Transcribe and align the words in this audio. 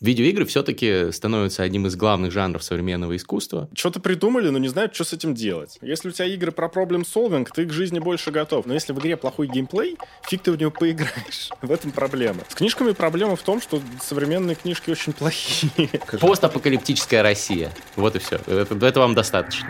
Видеоигры 0.00 0.46
все-таки 0.46 1.10
становятся 1.10 1.64
одним 1.64 1.88
из 1.88 1.96
главных 1.96 2.30
жанров 2.30 2.62
современного 2.62 3.16
искусства. 3.16 3.68
Что-то 3.74 3.98
придумали, 3.98 4.48
но 4.48 4.58
не 4.58 4.68
знают, 4.68 4.94
что 4.94 5.02
с 5.02 5.12
этим 5.12 5.34
делать. 5.34 5.76
Если 5.82 6.08
у 6.08 6.12
тебя 6.12 6.26
игры 6.26 6.52
про 6.52 6.68
проблем 6.68 7.04
солвинг, 7.04 7.50
ты 7.50 7.66
к 7.66 7.72
жизни 7.72 7.98
больше 7.98 8.30
готов. 8.30 8.66
Но 8.66 8.74
если 8.74 8.92
в 8.92 9.00
игре 9.00 9.16
плохой 9.16 9.48
геймплей, 9.48 9.96
фиг 10.22 10.42
ты 10.42 10.52
в 10.52 10.56
него 10.56 10.70
поиграешь. 10.70 11.50
В 11.62 11.72
этом 11.72 11.90
проблема. 11.90 12.42
С 12.48 12.54
книжками 12.54 12.92
проблема 12.92 13.34
в 13.34 13.42
том, 13.42 13.60
что 13.60 13.80
современные 14.00 14.54
книжки 14.54 14.90
очень 14.90 15.12
плохие. 15.12 15.88
Постапокалиптическая 16.20 17.22
Россия. 17.24 17.72
Вот 17.96 18.14
и 18.14 18.20
все. 18.20 18.36
Это, 18.46 18.74
этого 18.86 19.04
вам 19.04 19.14
достаточно. 19.16 19.68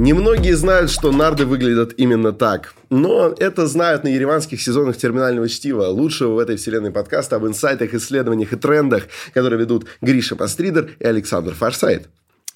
Немногие 0.00 0.56
знают, 0.56 0.90
что 0.90 1.12
нарды 1.12 1.44
выглядят 1.44 1.92
именно 1.98 2.32
так. 2.32 2.72
Но 2.88 3.34
это 3.38 3.66
знают 3.66 4.02
на 4.02 4.08
ереванских 4.08 4.62
сезонах 4.62 4.96
терминального 4.96 5.46
чтива, 5.46 5.88
лучшего 5.88 6.36
в 6.36 6.38
этой 6.38 6.56
вселенной 6.56 6.90
подкаста 6.90 7.36
об 7.36 7.46
инсайтах, 7.46 7.92
исследованиях 7.92 8.54
и 8.54 8.56
трендах, 8.56 9.08
которые 9.34 9.60
ведут 9.60 9.86
Гриша 10.00 10.36
Пастридер 10.36 10.92
и 10.98 11.04
Александр 11.04 11.52
Фарсайт. 11.52 12.08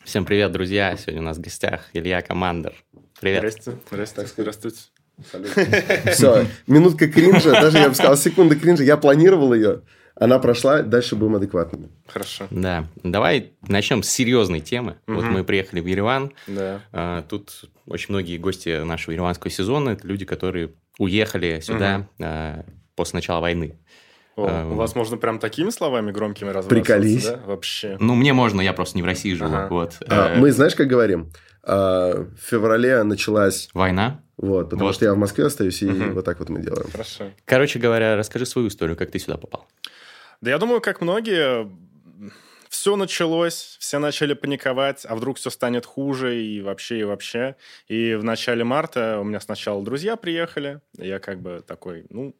Всем 0.04 0.24
привет, 0.24 0.52
друзья! 0.52 0.96
Сегодня 0.96 1.20
у 1.20 1.24
нас 1.26 1.36
в 1.36 1.42
гостях 1.42 1.82
Илья 1.92 2.22
Командер. 2.22 2.72
Привет. 3.20 3.40
Здравствуйте. 3.40 3.78
Здравствуйте. 3.90 4.78
Здравствуйте. 5.18 6.02
Все, 6.12 6.46
минутка 6.66 7.08
кринжа, 7.08 7.50
даже 7.50 7.76
я 7.76 7.90
бы 7.90 7.94
сказал, 7.94 8.16
секунда 8.16 8.56
кринжа, 8.56 8.84
я 8.84 8.96
планировал 8.96 9.52
ее, 9.52 9.82
она 10.16 10.38
прошла, 10.38 10.82
дальше 10.82 11.16
будем 11.16 11.36
адекватными. 11.36 11.88
Хорошо. 12.06 12.46
Да. 12.50 12.86
Давай 13.02 13.52
начнем 13.66 14.02
с 14.02 14.08
серьезной 14.10 14.60
темы. 14.60 14.96
Мгм. 15.06 15.16
Вот 15.16 15.24
мы 15.26 15.44
приехали 15.44 15.80
в 15.80 15.86
Ереван. 15.86 16.32
Да. 16.46 16.80
А, 16.92 17.22
Тут 17.22 17.64
очень 17.86 18.06
многие 18.10 18.36
гости 18.38 18.82
нашего 18.84 19.12
ереванского 19.12 19.50
сезона 19.50 19.90
это 19.90 20.06
люди, 20.06 20.24
которые 20.24 20.70
уехали 20.98 21.60
сюда 21.60 22.06
а, 22.20 22.64
после 22.94 23.16
начала 23.18 23.40
войны. 23.40 23.76
О, 24.36 24.48
Эм. 24.48 24.72
у 24.72 24.74
вас 24.74 24.94
можно 24.96 25.16
прям 25.16 25.38
такими 25.38 25.70
словами 25.70 26.10
громкими 26.10 26.48
разбрасываться, 26.50 26.92
Приколись. 26.96 27.24
да? 27.24 27.40
Вообще. 27.46 27.96
Ну, 28.00 28.14
мне 28.16 28.32
можно, 28.32 28.60
я 28.60 28.72
просто 28.72 28.96
не 28.96 29.02
в 29.02 29.06
России 29.06 29.32
живу. 29.34 29.54
Ага. 29.54 29.68
Вот. 29.70 29.94
А, 30.08 30.34
Э, 30.34 30.38
Мы, 30.40 30.50
знаешь, 30.50 30.74
как 30.74 30.88
говорим? 30.88 31.30
А, 31.62 32.24
В 32.24 32.40
феврале 32.40 33.02
началась, 33.04 33.68
Война. 33.74 34.20
вот, 34.36 34.70
потому 34.70 34.86
Вот. 34.88 34.94
что 34.96 35.04
я 35.04 35.14
в 35.14 35.18
Москве 35.18 35.46
остаюсь, 35.46 35.80
и 35.82 35.86
Мгм. 35.86 36.14
вот 36.14 36.24
так 36.24 36.40
вот 36.40 36.48
мы 36.48 36.60
делаем. 36.60 36.90
Хорошо. 36.90 37.26
Короче 37.44 37.78
говоря, 37.78 38.16
расскажи 38.16 38.44
свою 38.44 38.66
историю, 38.68 38.96
как 38.96 39.10
ты 39.12 39.18
сюда 39.20 39.36
попал. 39.36 39.66
Да 40.44 40.50
я 40.50 40.58
думаю, 40.58 40.82
как 40.82 41.00
многие, 41.00 41.70
все 42.74 42.96
началось, 42.96 43.76
все 43.78 43.98
начали 44.00 44.34
паниковать, 44.34 45.06
а 45.08 45.14
вдруг 45.14 45.38
все 45.38 45.48
станет 45.48 45.86
хуже 45.86 46.42
и 46.42 46.60
вообще, 46.60 46.98
и 46.98 47.04
вообще. 47.04 47.54
И 47.86 48.14
в 48.14 48.24
начале 48.24 48.64
марта 48.64 49.20
у 49.20 49.24
меня 49.24 49.38
сначала 49.38 49.82
друзья 49.84 50.16
приехали, 50.16 50.80
я 50.98 51.20
как 51.20 51.40
бы 51.40 51.62
такой, 51.64 52.04
ну, 52.10 52.34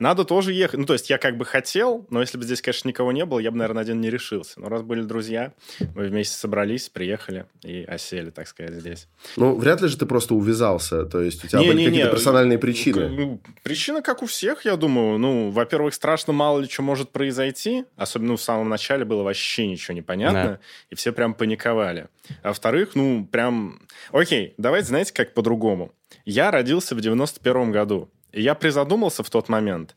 надо 0.00 0.24
тоже 0.24 0.52
ехать. 0.52 0.80
Ну, 0.80 0.86
то 0.86 0.92
есть 0.92 1.08
я 1.08 1.18
как 1.18 1.36
бы 1.36 1.44
хотел, 1.44 2.04
но 2.10 2.20
если 2.20 2.36
бы 2.36 2.44
здесь, 2.44 2.60
конечно, 2.62 2.88
никого 2.88 3.12
не 3.12 3.24
было, 3.24 3.38
я 3.38 3.52
бы, 3.52 3.58
наверное, 3.58 3.82
один 3.82 4.00
не 4.00 4.10
решился. 4.10 4.60
Но 4.60 4.68
раз 4.68 4.82
были 4.82 5.02
друзья, 5.02 5.52
мы 5.94 6.08
вместе 6.08 6.36
собрались, 6.36 6.88
приехали 6.88 7.46
и 7.62 7.84
осели, 7.84 8.30
так 8.30 8.48
сказать, 8.48 8.74
здесь. 8.74 9.06
Ну, 9.36 9.54
вряд 9.54 9.80
ли 9.80 9.88
же 9.88 9.96
ты 9.96 10.06
просто 10.06 10.34
увязался, 10.34 11.04
то 11.04 11.20
есть 11.20 11.44
у 11.44 11.48
тебя 11.48 11.60
были 11.60 11.68
Не-не-не, 11.68 11.86
какие-то 11.90 12.10
персональные 12.10 12.58
причины. 12.58 13.08
ну, 13.08 13.40
Причина, 13.62 14.02
как 14.02 14.22
у 14.22 14.26
всех, 14.26 14.64
я 14.64 14.76
думаю. 14.76 15.18
Ну, 15.18 15.50
во-первых, 15.50 15.94
страшно 15.94 16.32
мало 16.32 16.58
ли 16.58 16.68
что 16.68 16.82
может 16.82 17.10
произойти. 17.10 17.84
Особенно 17.96 18.36
в 18.36 18.42
самом 18.42 18.68
начале 18.68 19.04
было 19.04 19.22
вообще 19.22 19.75
ничего 19.76 19.94
не 19.94 20.02
понятно. 20.02 20.44
Да. 20.44 20.58
И 20.90 20.94
все 20.94 21.12
прям 21.12 21.34
паниковали. 21.34 22.08
А 22.42 22.48
во-вторых, 22.48 22.94
ну, 22.94 23.26
прям... 23.26 23.80
Окей, 24.12 24.54
давайте, 24.58 24.88
знаете, 24.88 25.12
как 25.12 25.34
по-другому. 25.34 25.92
Я 26.24 26.50
родился 26.50 26.94
в 26.94 27.00
91 27.00 27.72
году. 27.72 28.10
И 28.32 28.42
я 28.42 28.54
призадумался 28.54 29.22
в 29.22 29.30
тот 29.30 29.48
момент. 29.48 29.94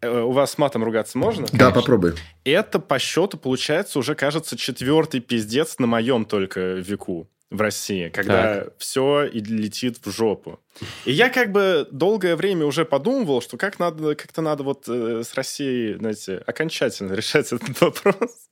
Э, 0.00 0.20
У 0.20 0.32
вас 0.32 0.52
с 0.52 0.58
матом 0.58 0.84
ругаться 0.84 1.18
можно? 1.18 1.46
Да, 1.52 1.70
попробуй. 1.70 2.14
Это 2.44 2.78
по 2.78 2.98
счету 2.98 3.38
получается 3.38 3.98
уже, 3.98 4.14
кажется, 4.14 4.56
четвертый 4.56 5.20
пиздец 5.20 5.78
на 5.78 5.86
моем 5.86 6.24
только 6.24 6.60
веку 6.74 7.28
в 7.50 7.60
России, 7.60 8.08
когда 8.08 8.66
все 8.78 9.24
и 9.24 9.40
летит 9.40 9.98
в 10.04 10.10
жопу. 10.10 10.58
И 11.04 11.12
я 11.12 11.28
как 11.28 11.52
бы 11.52 11.86
долгое 11.90 12.34
время 12.34 12.64
уже 12.64 12.84
подумывал, 12.86 13.42
что 13.42 13.58
как 13.58 13.78
надо, 13.78 14.14
как-то 14.14 14.40
надо 14.40 14.62
вот 14.62 14.88
э, 14.88 15.22
с 15.22 15.34
Россией, 15.34 15.94
знаете, 15.98 16.42
окончательно 16.46 17.12
решать 17.14 17.52
этот 17.52 17.80
вопрос. 17.80 18.48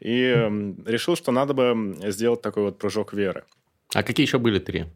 И 0.00 0.22
эм, 0.22 0.84
решил, 0.86 1.16
что 1.16 1.32
надо 1.32 1.54
бы 1.54 1.96
сделать 2.10 2.42
такой 2.42 2.64
вот 2.64 2.78
прыжок 2.78 3.12
веры. 3.12 3.44
А 3.94 4.02
какие 4.02 4.26
еще 4.26 4.38
были 4.38 4.58
три? 4.58 4.86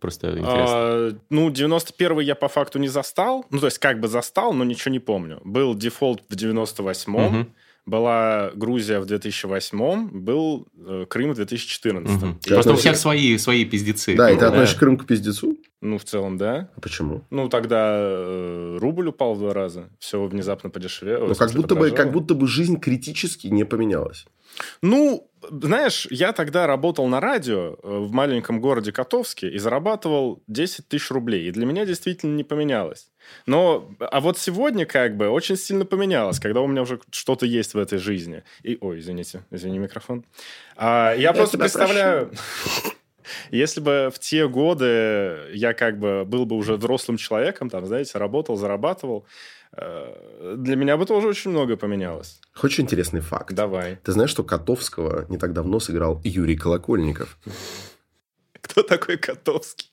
Просто 0.00 0.28
интересно. 0.28 0.74
А, 0.76 1.10
ну, 1.30 1.50
91-й 1.50 2.24
я 2.24 2.34
по 2.34 2.48
факту 2.48 2.78
не 2.78 2.88
застал. 2.88 3.46
Ну, 3.50 3.60
то 3.60 3.66
есть, 3.66 3.78
как 3.78 3.98
бы 4.00 4.08
застал, 4.08 4.52
но 4.52 4.64
ничего 4.64 4.92
не 4.92 5.00
помню. 5.00 5.40
Был 5.44 5.74
дефолт 5.74 6.22
в 6.28 6.34
98-м, 6.34 7.24
Мгм. 7.24 7.54
Была 7.86 8.50
Грузия 8.54 8.98
в 8.98 9.04
2008-м, 9.04 10.08
был 10.24 10.66
э, 10.76 11.06
Крым 11.08 11.32
в 11.32 11.36
2014 11.36 12.16
Мгм. 12.16 12.40
И 12.44 12.48
Просто 12.50 12.72
у 12.72 12.76
всех 12.76 12.96
свои, 12.96 13.38
свои 13.38 13.64
пиздецы. 13.64 14.16
Да, 14.16 14.30
и 14.30 14.34
ты 14.34 14.40
Да. 14.40 14.48
относишь 14.48 14.74
Крым 14.74 14.96
к 14.96 15.06
пиздецу? 15.06 15.56
Ну, 15.80 15.98
в 15.98 16.04
целом, 16.04 16.36
да. 16.36 16.68
А 16.74 16.80
почему? 16.80 17.22
Ну, 17.30 17.48
тогда 17.48 17.96
э, 17.98 18.78
рубль 18.80 19.08
упал 19.08 19.34
в 19.34 19.38
два 19.38 19.54
раза. 19.54 19.88
Все 20.00 20.24
внезапно 20.26 20.68
подешевело. 20.68 21.28
Ну, 21.28 21.34
как 21.34 21.52
будто, 21.52 21.76
бы, 21.76 21.90
как 21.92 22.10
будто 22.12 22.34
бы 22.34 22.48
жизнь 22.48 22.80
критически 22.80 23.46
не 23.46 23.64
поменялась. 23.64 24.26
Ну, 24.82 25.30
знаешь, 25.50 26.06
я 26.10 26.32
тогда 26.32 26.66
работал 26.66 27.06
на 27.06 27.20
радио 27.20 27.74
э, 27.74 27.76
в 27.82 28.12
маленьком 28.12 28.60
городе 28.60 28.92
Котовске 28.92 29.48
и 29.48 29.58
зарабатывал 29.58 30.42
10 30.48 30.88
тысяч 30.88 31.10
рублей. 31.10 31.48
И 31.48 31.50
для 31.50 31.66
меня 31.66 31.84
действительно 31.84 32.34
не 32.34 32.44
поменялось. 32.44 33.08
Но, 33.46 33.90
а 34.00 34.20
вот 34.20 34.38
сегодня 34.38 34.86
как 34.86 35.16
бы 35.16 35.28
очень 35.28 35.56
сильно 35.56 35.84
поменялось, 35.84 36.40
когда 36.40 36.60
у 36.60 36.66
меня 36.66 36.82
уже 36.82 37.00
что-то 37.10 37.46
есть 37.46 37.74
в 37.74 37.78
этой 37.78 37.98
жизни. 37.98 38.42
И, 38.62 38.78
ой, 38.80 39.00
извините, 39.00 39.44
извини 39.50 39.78
микрофон. 39.78 40.24
А, 40.76 41.14
я, 41.14 41.32
просто 41.32 41.56
тебя 41.56 41.64
представляю... 41.64 42.32
Если 43.50 43.80
бы 43.80 44.10
в 44.14 44.18
те 44.18 44.48
годы 44.48 45.50
я 45.52 45.74
как 45.74 45.98
бы 45.98 46.24
был 46.24 46.46
бы 46.46 46.56
уже 46.56 46.76
взрослым 46.76 47.16
человеком, 47.16 47.70
там, 47.70 47.86
знаете, 47.86 48.18
работал, 48.18 48.56
зарабатывал, 48.56 49.26
э, 49.76 50.54
для 50.56 50.76
меня 50.76 50.96
бы 50.96 51.06
тоже 51.06 51.28
очень 51.28 51.50
много 51.50 51.76
поменялось. 51.76 52.40
Хочешь 52.54 52.80
интересный 52.80 53.20
факт? 53.20 53.54
Давай. 53.54 53.98
Ты 54.02 54.12
знаешь, 54.12 54.30
что 54.30 54.44
Котовского 54.44 55.26
не 55.28 55.38
так 55.38 55.52
давно 55.52 55.80
сыграл 55.80 56.20
Юрий 56.24 56.56
Колокольников? 56.56 57.38
Кто 58.60 58.82
такой 58.82 59.16
Котовский? 59.16 59.90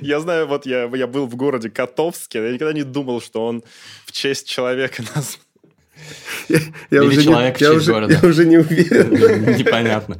Я 0.00 0.20
знаю, 0.20 0.46
вот 0.46 0.66
я, 0.66 0.84
я 0.94 1.06
был 1.06 1.26
в 1.26 1.36
городе 1.36 1.70
Котовске, 1.70 2.42
я 2.42 2.52
никогда 2.52 2.72
не 2.72 2.84
думал, 2.84 3.20
что 3.20 3.46
он 3.46 3.62
в 4.06 4.12
честь 4.12 4.48
человека 4.48 5.02
назван. 5.14 5.42
Я, 6.48 6.58
я 6.90 7.02
Или 7.02 7.08
уже, 7.08 7.24
человек 7.24 7.56
в 7.56 7.60
не, 7.60 7.66
я, 7.66 7.72
честь 7.72 7.82
уже, 7.82 7.92
города. 7.92 8.18
я 8.22 8.28
уже 8.28 8.46
не 8.46 8.58
уверен. 8.58 9.56
Непонятно. 9.56 10.18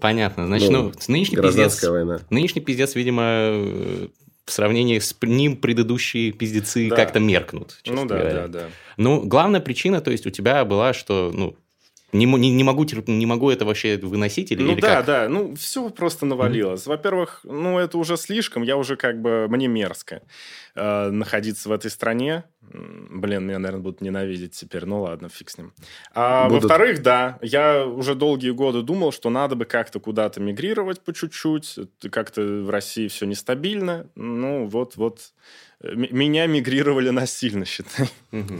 Понятно. 0.00 0.46
Значит, 0.46 0.70
Ну, 0.70 0.84
ну, 0.84 0.92
нынешний 1.08 1.36
пиздец... 1.36 1.82
Война. 1.84 2.20
Нынешний 2.30 2.60
пиздец, 2.62 2.94
видимо, 2.94 3.22
э, 3.24 4.08
в 4.44 4.52
сравнении 4.52 4.98
с 4.98 5.16
ним 5.22 5.56
предыдущие 5.56 6.32
пиздецы 6.32 6.88
Да. 6.88 6.96
как-то 6.96 7.20
меркнут. 7.20 7.80
Ну 7.86 8.06
да, 8.06 8.18
говоря. 8.18 8.34
да, 8.34 8.48
да. 8.48 8.66
Ну, 8.96 9.22
главная 9.22 9.60
причина, 9.60 10.00
то 10.00 10.10
есть 10.10 10.26
у 10.26 10.30
тебя 10.30 10.64
была, 10.64 10.92
что, 10.92 11.30
ну, 11.34 11.56
не, 12.14 12.24
не, 12.26 12.50
не 12.50 12.64
могу, 12.64 12.84
не 13.06 13.26
могу 13.26 13.50
это 13.50 13.64
вообще 13.64 13.98
выносить 13.98 14.52
или, 14.52 14.62
Ну 14.62 14.72
или 14.72 14.80
да, 14.80 14.96
как? 14.96 15.06
да, 15.06 15.28
ну 15.28 15.54
все 15.56 15.90
просто 15.90 16.26
навалилось. 16.26 16.86
Во-первых, 16.86 17.40
ну 17.44 17.78
это 17.78 17.98
уже 17.98 18.16
слишком, 18.16 18.62
я 18.62 18.76
уже 18.76 18.96
как 18.96 19.20
бы, 19.20 19.46
мне 19.48 19.68
мерзко 19.68 20.22
э, 20.74 21.10
находиться 21.10 21.68
в 21.68 21.72
этой 21.72 21.90
стране. 21.90 22.44
Блин, 22.62 23.44
меня, 23.46 23.58
наверное, 23.58 23.82
будут 23.82 24.00
ненавидеть 24.00 24.52
теперь, 24.52 24.84
ну 24.86 25.02
ладно, 25.02 25.28
фиг 25.28 25.50
с 25.50 25.58
ним. 25.58 25.72
А 26.14 26.48
Будут. 26.48 26.62
во-вторых, 26.64 27.02
да, 27.02 27.38
я 27.42 27.84
уже 27.86 28.14
долгие 28.14 28.50
годы 28.50 28.82
думал, 28.82 29.12
что 29.12 29.28
надо 29.30 29.54
бы 29.56 29.64
как-то 29.64 30.00
куда-то 30.00 30.40
мигрировать 30.40 31.00
по 31.00 31.12
чуть-чуть, 31.12 31.78
как-то 32.10 32.40
в 32.42 32.70
России 32.70 33.08
все 33.08 33.26
нестабильно. 33.26 34.08
Ну 34.14 34.66
вот, 34.66 34.96
вот, 34.96 35.20
м- 35.20 35.73
меня 35.82 36.46
мигрировали 36.46 37.10
насильно, 37.10 37.64
считай. 37.64 38.08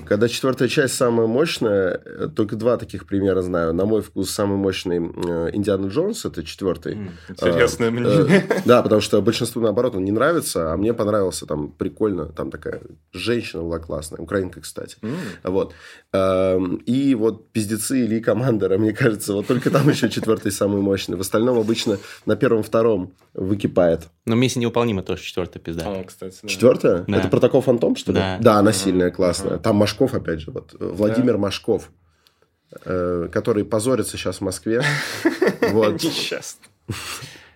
Когда 0.07 0.29
четвертая 0.29 0.69
часть 0.69 0.95
самая 0.95 1.27
мощная, 1.27 2.01
э, 2.05 2.29
только 2.35 2.57
два 2.57 2.77
таких 2.77 3.07
примера 3.07 3.41
знаю. 3.43 3.73
На 3.73 3.85
мой 3.87 4.03
вкус 4.03 4.31
самый 4.31 4.57
мощный 4.59 4.99
э, 4.99 5.51
Индиана 5.55 5.87
Джонс, 5.89 6.25
это 6.25 6.45
четвертый. 6.45 6.95
М. 6.95 7.11
Интересное 7.29 7.89
Э, 7.89 7.91
мнение. 7.91 8.43
э, 8.49 8.61
Да, 8.65 8.83
потому 8.83 9.01
что 9.01 9.21
большинству, 9.23 9.63
наоборот, 9.63 9.95
он 9.97 10.05
не 10.05 10.13
нравится, 10.13 10.73
а 10.73 10.77
мне 10.77 10.93
понравился 10.95 11.47
там 11.47 11.69
прикольно. 11.69 12.27
Там 12.27 12.51
такая 12.51 12.83
женщина 13.13 13.63
была 13.63 13.79
классная, 13.79 14.19
украинка, 14.21 14.61
кстати. 14.61 14.97
Вот. 15.43 15.73
Эм, 16.13 16.77
И 16.87 17.15
вот 17.15 17.51
пиздецы 17.53 18.05
Ильи 18.05 18.21
Командера, 18.21 18.77
мне 18.79 18.93
кажется, 18.93 19.33
вот 19.33 19.47
только 19.47 19.71
там 19.71 19.89
еще 19.89 20.09
четвертый 20.11 20.53
самый 20.53 20.81
мощный. 20.83 21.17
В 21.17 21.21
остальном 21.21 21.59
обычно 21.59 21.99
на 22.27 22.37
первом-втором 22.37 23.13
выкипает. 23.33 24.03
Но 24.27 24.37
«Миссия 24.37 24.61
невыполнима» 24.61 25.03
тоже 25.03 25.23
четвертая 25.23 25.63
пизда. 25.63 25.85
О, 25.87 26.05
кстати, 26.05 26.39
да. 26.43 26.49
Четвертая? 26.49 27.05
Да. 27.15 27.21
Это 27.21 27.29
протокол 27.29 27.61
Фантом, 27.61 27.97
что 27.97 28.13
ли? 28.13 28.19
Да. 28.19 28.39
Да, 28.41 28.59
она 28.59 28.73
сильная, 28.73 29.11
классная. 29.11 29.59
Там 29.59 29.77
Машков, 29.77 30.15
опять 30.15 30.41
же, 30.41 30.51
вот. 30.51 30.75
Владимир 30.79 31.39
Машков, 31.39 31.91
э, 32.85 33.29
который 33.33 33.65
позорится 33.65 34.17
сейчас 34.17 34.39
в 34.39 34.41
Москве. 34.43 34.83
Вот. 35.73 36.03
Несчастный. 36.03 36.69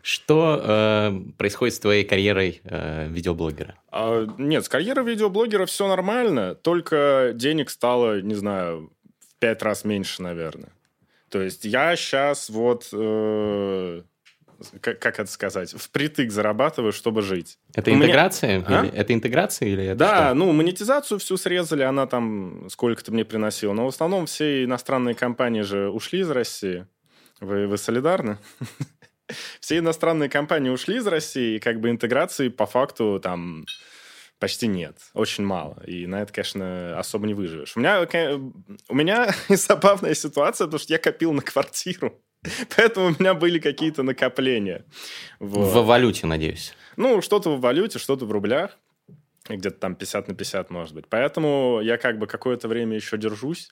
Что 0.00 0.58
э, 0.62 1.20
происходит 1.36 1.74
с 1.74 1.80
твоей 1.80 2.02
карьерой 2.02 2.62
э, 2.64 3.08
видеоблогера? 3.08 3.74
А, 3.92 4.26
нет, 4.38 4.64
с 4.64 4.68
карьерой 4.70 5.04
видеоблогера 5.04 5.66
все 5.66 5.86
нормально, 5.86 6.54
только 6.54 7.32
денег 7.34 7.68
стало, 7.68 8.22
не 8.22 8.34
знаю, 8.34 8.90
в 9.20 9.38
пять 9.38 9.62
раз 9.62 9.84
меньше, 9.84 10.22
наверное. 10.22 10.70
То 11.28 11.42
есть 11.42 11.66
я 11.66 11.94
сейчас 11.96 12.48
вот... 12.48 12.88
Э, 12.92 14.02
как, 14.80 14.98
как 14.98 15.20
это 15.20 15.30
сказать, 15.30 15.72
впритык 15.72 16.30
зарабатываю, 16.30 16.92
чтобы 16.92 17.22
жить. 17.22 17.58
Это 17.74 17.92
интеграция? 17.92 18.58
Меня... 18.58 18.80
А? 18.80 18.84
Или, 18.84 18.94
это 18.94 19.14
интеграция 19.14 19.68
или 19.68 19.84
это 19.84 19.96
Да, 19.96 20.26
что? 20.26 20.34
ну, 20.34 20.52
монетизацию 20.52 21.18
всю 21.18 21.36
срезали, 21.36 21.82
она 21.82 22.06
там 22.06 22.68
сколько-то 22.70 23.12
мне 23.12 23.24
приносила. 23.24 23.72
Но 23.72 23.84
в 23.84 23.88
основном 23.88 24.26
все 24.26 24.64
иностранные 24.64 25.14
компании 25.14 25.62
же 25.62 25.90
ушли 25.90 26.20
из 26.20 26.30
России. 26.30 26.86
Вы, 27.40 27.66
вы 27.66 27.78
солидарны? 27.78 28.38
Все 29.60 29.78
иностранные 29.78 30.30
компании 30.30 30.70
ушли 30.70 30.96
из 30.96 31.06
России, 31.06 31.56
и 31.56 31.60
как 31.60 31.80
бы 31.80 31.90
интеграции 31.90 32.48
по 32.48 32.64
факту 32.64 33.20
там 33.22 33.66
почти 34.38 34.66
нет, 34.66 34.96
очень 35.14 35.44
мало. 35.44 35.82
И 35.86 36.06
на 36.06 36.22
это, 36.22 36.32
конечно, 36.32 36.98
особо 36.98 37.26
не 37.26 37.34
выживешь. 37.34 37.76
У 37.76 37.80
меня, 37.80 38.00
у 38.88 38.94
меня 38.94 39.34
забавная 39.48 40.14
ситуация, 40.14 40.66
потому 40.66 40.80
что 40.80 40.92
я 40.92 40.98
копил 40.98 41.32
на 41.32 41.42
квартиру. 41.42 42.18
Поэтому 42.76 43.06
у 43.06 43.10
меня 43.10 43.34
были 43.34 43.58
какие-то 43.58 44.02
накопления. 44.02 44.84
Вот. 45.38 45.72
В 45.72 45.86
валюте, 45.86 46.26
надеюсь. 46.26 46.74
Ну, 46.96 47.22
что-то 47.22 47.56
в 47.56 47.60
валюте, 47.60 47.98
что-то 47.98 48.26
в 48.26 48.32
рублях. 48.32 48.78
Где-то 49.48 49.78
там 49.78 49.94
50 49.94 50.28
на 50.28 50.34
50, 50.34 50.70
может 50.70 50.94
быть. 50.94 51.06
Поэтому 51.08 51.80
я 51.82 51.96
как 51.96 52.18
бы 52.18 52.26
какое-то 52.26 52.68
время 52.68 52.96
еще 52.96 53.16
держусь. 53.16 53.70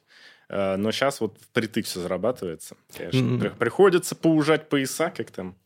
Э, 0.49 0.77
но 0.77 0.91
сейчас 0.91 1.21
вот 1.21 1.37
впритык 1.41 1.87
все 1.87 2.01
зарабатывается. 2.01 2.77
Конечно. 2.97 3.19
Mm-hmm. 3.19 3.59
Приходится 3.59 4.15
поужать 4.15 4.69
пояса, 4.69 5.11
как 5.11 5.31
там 5.31 5.57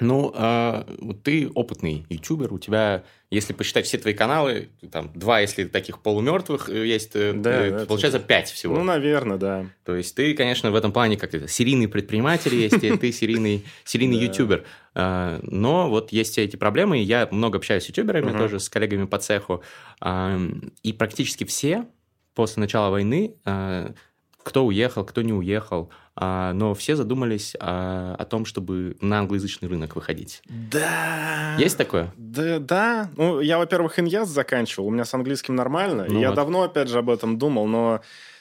ну, 0.00 0.32
э, 0.34 0.84
ты 1.22 1.48
опытный 1.54 2.04
ютубер, 2.08 2.52
у 2.52 2.58
тебя, 2.58 3.04
если 3.30 3.52
посчитать 3.52 3.86
все 3.86 3.98
твои 3.98 4.14
каналы, 4.14 4.68
там 4.90 5.10
два, 5.14 5.40
если 5.40 5.64
таких 5.64 6.00
полумертвых 6.00 6.68
э, 6.68 6.86
есть, 6.86 7.12
э, 7.14 7.32
да, 7.34 7.66
э, 7.66 7.86
получается 7.86 8.18
это... 8.18 8.26
пять 8.26 8.50
всего. 8.50 8.76
Ну, 8.76 8.84
наверное, 8.84 9.36
да. 9.36 9.66
То 9.84 9.94
есть 9.96 10.14
ты, 10.14 10.34
конечно, 10.34 10.70
в 10.70 10.74
этом 10.74 10.92
плане 10.92 11.16
как 11.16 11.30
то 11.30 11.46
серийный 11.46 11.88
предприниматель 11.88 12.54
есть, 12.54 12.82
и 12.82 12.96
ты 12.96 13.12
серийный, 13.12 13.64
серийный 13.84 14.18
ютубер. 14.18 14.64
Э, 14.94 15.40
но 15.42 15.88
вот 15.88 16.12
есть 16.12 16.38
эти 16.38 16.56
проблемы, 16.56 16.98
я 16.98 17.28
много 17.30 17.58
общаюсь 17.58 17.84
с 17.84 17.88
ютуберами, 17.88 18.36
тоже 18.36 18.60
с 18.60 18.68
коллегами 18.68 19.06
по 19.06 19.18
цеху, 19.18 19.62
и 20.82 20.92
практически 20.92 21.44
все 21.44 21.86
после 22.34 22.60
начала 22.60 22.90
войны 22.90 23.34
кто 24.50 24.66
уехал, 24.66 25.04
кто 25.04 25.22
не 25.22 25.32
уехал, 25.32 25.90
а, 26.16 26.52
но 26.54 26.74
все 26.74 26.96
задумались 26.96 27.54
а, 27.60 28.16
о 28.18 28.24
том, 28.24 28.44
чтобы 28.44 28.96
на 29.00 29.20
англоязычный 29.20 29.68
рынок 29.68 29.94
выходить. 29.94 30.42
Да. 30.48 31.54
Есть 31.56 31.78
такое? 31.78 32.12
Да, 32.16 32.58
да. 32.58 33.10
Ну, 33.16 33.38
я, 33.38 33.58
во-первых, 33.58 34.00
иньяз 34.00 34.28
заканчивал, 34.28 34.88
у 34.88 34.90
меня 34.90 35.04
с 35.04 35.14
английским 35.14 35.54
нормально. 35.54 36.06
Ну, 36.08 36.18
я 36.18 36.30
вот. 36.30 36.34
давно, 36.34 36.64
опять 36.64 36.88
же, 36.88 36.98
об 36.98 37.10
этом 37.10 37.38
думал, 37.38 37.68
но 37.68 38.00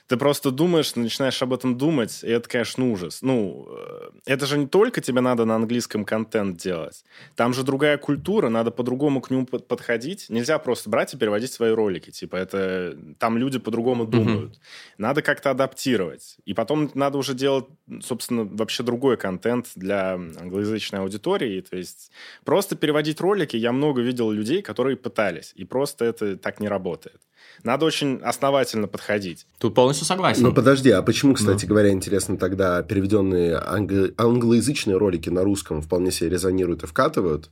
ты 0.09 0.17
просто 0.17 0.49
думаешь, 0.49 0.95
начинаешь 0.95 1.39
об 1.43 1.53
этом 1.53 1.77
думать, 1.77 2.23
и 2.23 2.29
это, 2.29 2.49
конечно, 2.49 2.91
ужас. 2.91 3.21
Ну, 3.21 3.67
э, 3.69 4.09
это 4.25 4.47
же 4.47 4.57
не 4.57 4.65
только 4.65 5.01
тебе 5.01 5.21
надо 5.21 5.45
на 5.45 5.55
английском 5.55 6.03
контент 6.03 6.57
делать. 6.57 7.05
Там 7.35 7.53
же 7.53 7.61
другая 7.61 7.99
культура, 7.99 8.49
надо 8.49 8.71
по-другому 8.71 9.21
к 9.21 9.29
нему 9.29 9.45
подходить. 9.45 10.25
Нельзя 10.29 10.57
просто 10.57 10.89
брать 10.89 11.13
и 11.13 11.17
переводить 11.17 11.53
свои 11.53 11.71
ролики. 11.71 12.09
Типа, 12.09 12.37
это... 12.37 12.97
Там 13.19 13.37
люди 13.37 13.59
по-другому 13.59 14.07
думают. 14.07 14.53
Mm-hmm. 14.53 14.95
Надо 14.97 15.21
как-то 15.21 15.51
адаптировать. 15.51 16.37
И 16.43 16.55
потом 16.55 16.89
надо 16.95 17.19
уже 17.19 17.35
делать, 17.35 17.65
собственно, 18.01 18.45
вообще 18.45 18.81
другой 18.81 19.15
контент 19.15 19.67
для 19.75 20.13
англоязычной 20.13 21.01
аудитории. 21.01 21.61
То 21.61 21.77
есть 21.77 22.11
просто 22.43 22.75
переводить 22.75 23.21
ролики, 23.21 23.57
я 23.57 23.71
много 23.71 24.01
видел 24.01 24.31
людей, 24.31 24.63
которые 24.63 24.97
пытались. 24.97 25.53
И 25.53 25.65
просто 25.65 26.05
это 26.05 26.35
так 26.35 26.59
не 26.59 26.67
работает. 26.67 27.21
Надо 27.63 27.85
очень 27.85 28.19
основательно 28.23 28.87
подходить. 28.87 29.45
Тут 29.57 29.75
полностью 29.75 29.98
согласен. 30.05 30.43
Ну, 30.43 30.53
подожди, 30.53 30.89
а 30.91 31.01
почему, 31.01 31.33
кстати 31.33 31.65
ну. 31.65 31.69
говоря, 31.69 31.89
интересно 31.91 32.37
тогда 32.37 32.83
переведенные 32.83 33.57
англ... 33.57 34.11
англоязычные 34.17 34.97
ролики 34.97 35.29
на 35.29 35.43
русском 35.43 35.81
вполне 35.81 36.11
себе 36.11 36.29
резонируют 36.29 36.83
и 36.83 36.87
вкатывают, 36.87 37.49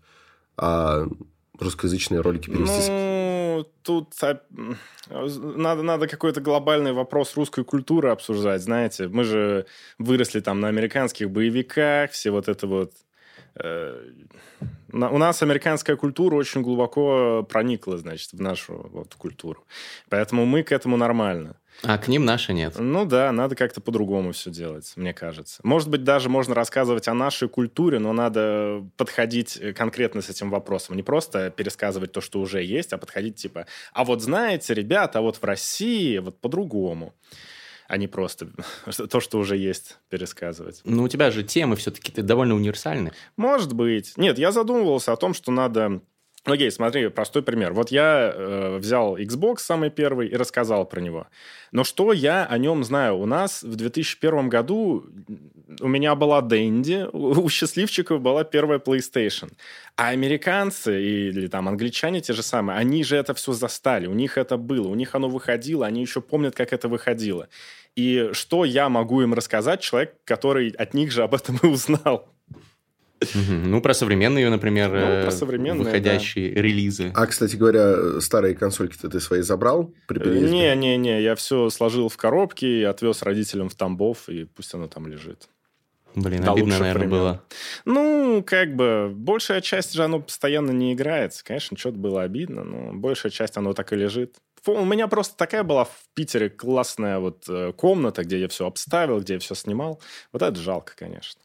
а 0.58 1.08
русскоязычные 1.60 2.22
ролики 2.22 2.50
перевести... 2.50 2.92
Ну, 2.92 3.66
тут 3.82 4.14
надо, 5.12 5.82
надо 5.82 6.08
какой-то 6.08 6.42
глобальный 6.42 6.94
вопрос 6.94 7.36
русской 7.36 7.64
культуры 7.64 8.10
обсуждать, 8.10 8.62
знаете. 8.62 9.08
Мы 9.08 9.24
же 9.24 9.66
выросли 9.98 10.42
там 10.42 10.60
на 10.60 10.68
американских 10.68 11.32
боевиках, 11.32 12.12
все 12.12 12.30
вот 12.32 12.48
это 12.50 12.68
вот 12.68 12.94
Э, 13.60 14.12
у 14.92 15.18
нас 15.18 15.44
американская 15.44 15.96
культура 15.96 16.36
очень 16.36 16.62
глубоко 16.62 17.44
проникла, 17.44 17.98
значит, 17.98 18.34
в 18.34 18.42
нашу 18.42 18.90
вот 18.92 19.16
культуру. 19.16 19.66
Поэтому 20.10 20.46
мы 20.46 20.64
к 20.64 20.72
этому 20.72 20.98
нормально. 20.98 21.56
А 21.84 21.98
к 21.98 22.08
ним 22.08 22.26
наши 22.26 22.54
нет. 22.54 22.76
Ну 22.78 23.06
да, 23.06 23.32
надо 23.32 23.56
как-то 23.56 23.82
по-другому 23.82 24.32
все 24.32 24.50
делать, 24.50 24.94
мне 24.96 25.14
кажется. 25.14 25.60
Может 25.64 25.90
быть, 25.90 26.04
даже 26.04 26.30
можно 26.30 26.56
рассказывать 26.56 27.08
о 27.08 27.14
нашей 27.14 27.50
культуре, 27.50 28.00
но 28.00 28.14
надо 28.14 28.84
подходить 28.98 29.60
конкретно 29.76 30.22
с 30.22 30.30
этим 30.30 30.50
вопросом. 30.50 30.96
Не 30.96 31.04
просто 31.04 31.52
пересказывать 31.52 32.12
то, 32.12 32.22
что 32.22 32.40
уже 32.40 32.64
есть, 32.64 32.94
а 32.94 32.98
подходить 32.98 33.36
типа, 33.36 33.68
а 33.94 34.04
вот 34.04 34.22
знаете, 34.22 34.74
ребята, 34.74 35.20
а 35.20 35.22
вот 35.22 35.38
в 35.38 35.44
России 35.44 36.18
вот 36.18 36.40
по-другому 36.42 37.14
а 37.88 37.98
не 37.98 38.08
просто 38.08 38.48
то, 39.10 39.20
что 39.20 39.40
уже 39.40 39.58
есть, 39.58 39.98
пересказывать. 40.10 40.82
Ну, 40.84 41.04
у 41.04 41.08
тебя 41.08 41.32
же 41.32 41.44
темы 41.44 41.76
все-таки 41.76 42.22
довольно 42.22 42.56
универсальны. 42.56 43.14
Может 43.38 43.74
быть. 43.74 44.14
Нет, 44.18 44.38
я 44.38 44.52
задумывался 44.52 45.14
о 45.14 45.16
том, 45.16 45.34
что 45.34 45.52
надо 45.52 46.02
Окей, 46.48 46.72
смотри, 46.72 47.10
простой 47.10 47.44
пример. 47.44 47.74
Вот 47.74 47.92
я 47.92 48.32
э, 48.34 48.78
взял 48.78 49.18
Xbox 49.18 49.58
самый 49.58 49.90
первый 49.90 50.30
и 50.30 50.36
рассказал 50.38 50.86
про 50.86 51.02
него. 51.02 51.28
Но 51.74 51.84
что 51.84 52.14
я 52.14 52.46
о 52.46 52.58
нем 52.58 52.86
знаю? 52.86 53.18
У 53.18 53.26
нас 53.26 53.64
в 53.64 53.76
2001 53.76 54.48
году 54.48 55.06
у 55.82 55.88
меня 55.90 56.16
была 56.16 56.42
Дэнди, 56.42 57.10
у 57.12 57.50
счастливчиков 57.50 58.22
была 58.22 58.46
первая 58.46 58.80
PlayStation. 58.80 59.52
А 59.98 60.08
американцы 60.08 61.02
или 61.02 61.48
там 61.48 61.68
англичане 61.68 62.22
те 62.22 62.32
же 62.32 62.44
самые, 62.44 62.78
они 62.78 63.04
же 63.04 63.18
это 63.18 63.34
все 63.34 63.52
застали, 63.52 64.08
у 64.08 64.14
них 64.14 64.38
это 64.38 64.56
было, 64.56 64.88
у 64.88 64.96
них 64.96 65.16
оно 65.16 65.28
выходило, 65.28 65.86
они 65.86 66.00
еще 66.00 66.22
помнят, 66.22 66.56
как 66.56 66.72
это 66.72 66.88
выходило. 66.88 67.50
И 67.98 68.30
что 68.32 68.64
я 68.64 68.88
могу 68.88 69.22
им 69.22 69.34
рассказать, 69.34 69.82
человек, 69.82 70.16
который 70.24 70.70
от 70.70 70.94
них 70.94 71.12
же 71.12 71.24
об 71.24 71.36
этом 71.36 71.60
и 71.62 71.68
узнал? 71.68 72.30
Ну, 73.34 73.82
про 73.82 73.94
современные, 73.94 74.50
например, 74.50 74.90
ну, 74.90 74.96
про 74.96 75.28
э, 75.28 75.32
современные, 75.32 75.86
выходящие 75.86 76.54
да. 76.54 76.62
релизы. 76.62 77.12
А, 77.16 77.26
кстати 77.26 77.56
говоря, 77.56 78.22
старые 78.22 78.56
консольки-то 78.56 79.10
ты 79.10 79.20
свои 79.20 79.42
забрал 79.42 79.94
при 80.08 80.20
переезде? 80.20 80.54
Не-не-не, 80.54 81.22
я 81.22 81.36
все 81.36 81.70
сложил 81.70 82.10
в 82.10 82.18
коробки, 82.18 82.84
отвез 82.84 83.22
родителям 83.24 83.70
в 83.70 83.76
Тамбов, 83.76 84.30
и 84.30 84.46
пусть 84.46 84.74
оно 84.74 84.88
там 84.88 85.08
лежит. 85.08 85.50
Блин, 86.16 86.42
да 86.42 86.54
обидно, 86.54 86.80
наверное, 86.80 86.94
пример. 86.94 87.20
было. 87.20 87.44
Ну, 87.86 88.44
как 88.46 88.76
бы, 88.76 89.12
большая 89.14 89.62
часть 89.62 89.94
же 89.94 90.04
оно 90.04 90.20
постоянно 90.20 90.72
не 90.72 90.94
играется. 90.94 91.44
Конечно, 91.44 91.78
что-то 91.78 91.98
было 91.98 92.24
обидно, 92.24 92.64
но 92.64 92.94
большая 92.94 93.32
часть 93.32 93.56
оно 93.58 93.74
так 93.74 93.94
и 93.94 93.96
лежит. 93.96 94.36
У 94.66 94.84
меня 94.84 95.08
просто 95.08 95.38
такая 95.38 95.64
была 95.64 95.86
в 95.86 95.96
Питере 96.16 96.50
классная 96.50 97.20
вот 97.20 97.46
э, 97.48 97.72
комната, 97.74 98.24
где 98.24 98.40
я 98.40 98.48
все 98.48 98.66
обставил, 98.66 99.20
где 99.20 99.34
я 99.34 99.40
все 99.40 99.54
снимал. 99.54 100.02
Вот 100.34 100.42
это 100.42 100.56
жалко, 100.60 100.94
конечно. 100.96 101.40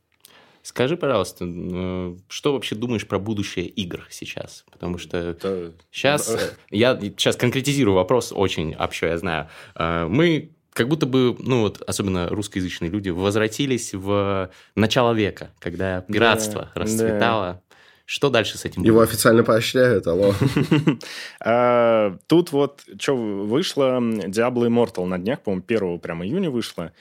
Скажи, 0.62 0.96
пожалуйста, 0.96 1.44
э, 1.44 2.16
что 2.28 2.52
вообще 2.52 2.76
думаешь 2.76 3.06
про 3.06 3.18
будущее 3.18 3.66
игр 3.66 4.06
сейчас? 4.10 4.64
Потому 4.70 4.96
что 4.98 5.18
Это... 5.18 5.72
сейчас... 5.90 6.30
Э, 6.30 6.54
я 6.70 6.98
сейчас 7.00 7.36
конкретизирую 7.36 7.96
вопрос 7.96 8.32
очень 8.32 8.74
общо, 8.74 9.06
я 9.06 9.18
знаю. 9.18 9.48
Э, 9.74 10.06
мы 10.08 10.52
как 10.72 10.88
будто 10.88 11.06
бы, 11.06 11.36
ну 11.38 11.62
вот, 11.62 11.82
особенно 11.82 12.28
русскоязычные 12.28 12.90
люди, 12.90 13.10
возвратились 13.10 13.92
в 13.92 14.50
начало 14.76 15.12
века, 15.12 15.50
когда 15.58 16.02
пиратство 16.02 16.70
да, 16.74 16.80
расцветало. 16.80 17.46
Да. 17.54 17.62
Что 18.04 18.30
дальше 18.30 18.58
с 18.58 18.64
этим? 18.64 18.82
Его 18.82 18.98
будет? 18.98 19.10
официально 19.10 19.42
поощряют, 19.42 20.06
алло. 20.06 20.34
А, 21.40 22.16
тут 22.26 22.52
вот 22.52 22.82
что 23.00 23.16
вышло, 23.16 24.00
Diablo 24.00 24.68
Immortal 24.68 25.06
на 25.06 25.18
днях, 25.18 25.40
по-моему, 25.42 25.64
1 25.66 25.98
прямо 25.98 26.26
июня 26.26 26.50
вышло. 26.50 26.92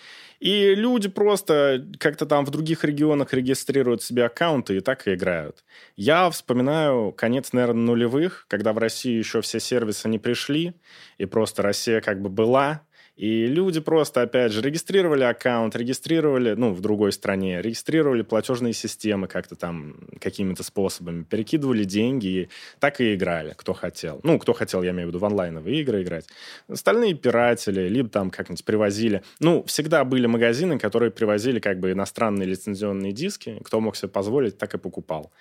И 0.42 0.74
люди 0.74 1.08
просто 1.08 1.86
как-то 2.00 2.26
там 2.26 2.46
в 2.46 2.50
других 2.50 2.84
регионах 2.84 3.32
регистрируют 3.32 4.02
себе 4.02 4.26
аккаунты 4.26 4.78
и 4.78 4.80
так 4.80 5.08
и 5.08 5.14
играют. 5.14 5.64
Я 5.96 6.32
вспоминаю 6.32 7.12
конец, 7.12 7.54
наверное, 7.54 7.84
нулевых, 7.84 8.48
когда 8.50 8.74
в 8.74 8.80
России 8.80 9.16
еще 9.16 9.42
все 9.42 9.60
сервисы 9.60 10.10
не 10.10 10.18
пришли, 10.18 10.74
и 11.20 11.26
просто 11.26 11.62
Россия 11.62 12.02
как 12.02 12.24
бы 12.24 12.30
была, 12.30 12.82
И 13.16 13.46
люди 13.46 13.80
просто, 13.80 14.22
опять 14.22 14.52
же, 14.52 14.62
регистрировали 14.62 15.24
аккаунт, 15.24 15.76
регистрировали, 15.76 16.54
ну, 16.54 16.74
в 16.74 16.82
другой 16.82 17.12
стране, 17.12 17.62
регистрировали 17.62 18.22
платежные 18.22 18.74
системы 18.74 19.28
как-то 19.28 19.56
там, 19.56 19.96
какими-то 20.20 20.64
способами, 20.64 21.24
перекидывали 21.24 21.84
деньги 21.84 22.28
и 22.28 22.50
так 22.80 23.02
и 23.02 23.14
играли, 23.14 23.54
кто 23.56 23.74
хотел. 23.74 24.22
Ну, 24.24 24.40
кто 24.40 24.54
хотел, 24.54 24.82
я 24.82 24.92
имею 24.92 25.08
в 25.08 25.10
виду, 25.10 25.20
в 25.20 25.26
онлайновые 25.26 25.82
игры 25.82 26.02
играть. 26.04 26.26
Остальные 26.68 27.14
пиратели, 27.16 27.88
либо 27.88 28.10
там 28.10 28.32
как-нибудь 28.32 28.64
привозили. 28.66 29.24
Ну, 29.40 29.64
всегда 29.64 30.04
были 30.04 30.26
магазины, 30.26 30.80
которые 30.80 31.12
привозили 31.12 31.60
как 31.60 31.80
бы 31.80 31.92
иностранные 31.92 32.48
лицензионные 32.48 33.12
диски. 33.12 33.60
Кто 33.64 33.82
мог 33.82 33.98
себе 33.98 34.10
позволить, 34.10 34.58
так 34.58 34.74
и 34.74 34.78
покупал. 34.78 35.32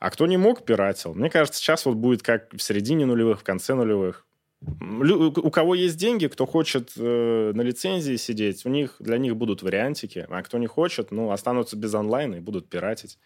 А 0.00 0.10
кто 0.10 0.26
не 0.26 0.38
мог, 0.38 0.64
пиратил. 0.64 1.14
Мне 1.14 1.28
кажется, 1.28 1.60
сейчас 1.60 1.84
вот 1.84 1.96
будет 1.96 2.22
как 2.22 2.52
в 2.52 2.60
середине 2.60 3.04
нулевых, 3.04 3.40
в 3.40 3.44
конце 3.44 3.74
нулевых 3.74 4.26
у 4.62 5.50
кого 5.50 5.74
есть 5.74 5.96
деньги, 5.96 6.26
кто 6.26 6.44
хочет 6.44 6.92
э, 6.96 7.52
на 7.54 7.62
лицензии 7.62 8.16
сидеть, 8.16 8.66
у 8.66 8.68
них 8.68 8.96
для 8.98 9.16
них 9.16 9.34
будут 9.36 9.62
вариантики, 9.62 10.26
а 10.28 10.42
кто 10.42 10.58
не 10.58 10.66
хочет, 10.66 11.10
ну, 11.10 11.30
останутся 11.30 11.76
без 11.76 11.94
онлайна 11.94 12.36
и 12.36 12.40
будут 12.40 12.68
пиратить. 12.68 13.18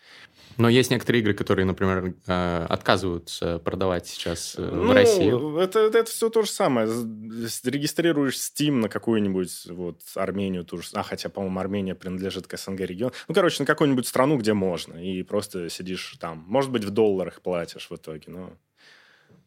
Но 0.59 0.69
есть 0.69 0.93
некоторые 0.93 1.23
игры, 1.23 1.35
которые, 1.35 1.67
например, 1.67 2.15
э, 2.27 2.67
отказываются 2.69 3.59
продавать 3.59 4.07
сейчас 4.07 4.55
э, 4.57 4.63
ну, 4.63 4.87
в 4.87 4.93
России. 4.93 5.61
Это, 5.61 5.81
это, 5.81 5.99
это 5.99 6.11
все 6.11 6.31
то 6.31 6.43
же 6.43 6.51
самое. 6.51 6.87
Регистрируешь 6.87 8.37
Steam 8.37 8.75
на 8.75 8.89
какую-нибудь 8.89 9.67
вот 9.71 10.03
Армению, 10.15 10.65
ту 10.65 10.79
же, 10.79 10.89
а 10.95 11.03
хотя, 11.03 11.31
по-моему, 11.31 11.59
Армения 11.59 11.97
принадлежит 11.97 12.47
к 12.47 12.57
СНГ 12.57 12.81
региону. 12.81 13.13
Ну, 13.27 13.35
короче, 13.35 13.61
на 13.61 13.67
какую-нибудь 13.67 14.07
страну, 14.07 14.37
где 14.37 14.53
можно, 14.53 14.95
и 14.95 15.25
просто 15.25 15.69
сидишь 15.69 16.17
там. 16.21 16.45
Может 16.47 16.71
быть, 16.71 16.85
в 16.85 16.91
долларах 16.91 17.43
платишь 17.43 17.91
в 17.91 17.97
итоге, 17.97 18.25
но... 18.29 18.53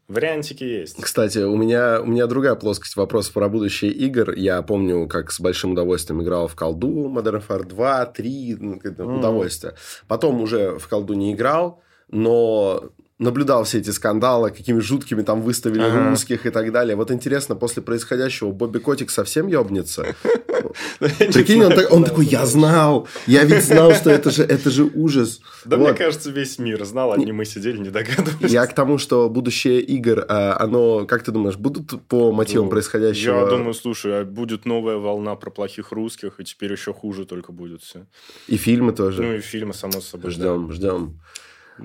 Вариантики 0.08 0.64
есть. 0.64 1.02
Кстати, 1.02 1.40
у 1.40 1.58
меня, 1.58 2.02
у 2.02 2.06
меня 2.06 2.28
другая 2.28 2.56
плоскость 2.56 2.96
вопросов 2.96 3.34
про 3.34 3.50
будущее 3.50 3.92
игр. 3.92 4.32
Я 4.34 4.62
помню, 4.62 5.08
как 5.08 5.32
с 5.32 5.40
большим 5.42 5.74
удовольствием 5.74 6.24
играл 6.24 6.48
в 6.48 6.56
колду, 6.56 7.10
Modern 7.10 7.44
Warfare 7.46 7.66
2, 7.66 8.06
3, 8.06 8.54
mm. 8.54 9.18
удовольствие. 9.18 9.74
Потом 10.08 10.42
уже 10.42 10.80
в 10.80 10.88
колду 10.88 11.14
не 11.14 11.34
играл, 11.34 11.82
но 12.08 12.90
наблюдал 13.20 13.64
все 13.64 13.80
эти 13.80 13.90
скандалы, 13.90 14.52
какими 14.52 14.80
жуткими 14.80 15.24
там 15.24 15.42
выставили 15.42 15.82
ага. 15.82 16.10
русских 16.10 16.46
и 16.46 16.50
так 16.50 16.72
далее. 16.72 16.96
Вот 16.96 17.12
интересно, 17.12 17.56
после 17.56 17.82
происходящего 17.82 18.52
Бобби 18.52 18.78
Котик 18.78 19.10
совсем 19.10 19.48
ёбнется? 19.48 20.16
Прикинь, 21.00 21.64
он, 21.64 21.74
он 21.90 22.04
такой, 22.04 22.26
я 22.26 22.46
знал, 22.46 23.08
я 23.26 23.44
ведь 23.44 23.64
знал, 23.66 23.94
что 23.94 24.12
это 24.12 24.30
же, 24.30 24.44
это 24.44 24.70
же 24.70 24.84
ужас. 24.84 25.42
Да 25.66 25.78
мне 25.78 25.94
кажется, 25.94 26.30
весь 26.30 26.60
мир 26.60 26.84
знал, 26.86 27.14
одни 27.14 27.32
мы 27.32 27.46
сидели, 27.46 27.78
не 27.78 27.90
догадывались. 27.90 28.52
Я 28.52 28.66
к 28.68 28.74
тому, 28.74 28.98
что 28.98 29.30
будущее 29.30 29.82
игр, 29.82 30.26
а, 30.28 30.58
оно, 30.60 31.06
как 31.06 31.24
ты 31.24 31.32
думаешь, 31.32 31.58
будут 31.58 32.02
по 32.08 32.32
мотивам 32.32 32.66
ну, 32.66 32.72
происходящего? 32.72 33.40
Я 33.40 33.46
думаю, 33.46 33.74
слушай, 33.74 34.22
а 34.22 34.26
будет 34.26 34.66
новая 34.66 34.98
волна 34.98 35.36
про 35.36 35.50
плохих 35.50 35.92
русских, 35.92 36.40
и 36.40 36.44
теперь 36.44 36.72
еще 36.72 36.94
хуже 36.94 37.26
только 37.26 37.52
будет 37.52 37.82
все. 37.82 38.06
И 38.48 38.58
фильмы 38.58 38.94
тоже. 38.94 39.24
Ну 39.24 39.34
и 39.34 39.40
фильмы, 39.40 39.74
само 39.74 40.02
собой. 40.02 40.32
Ждем, 40.32 40.72
ждем. 40.72 41.20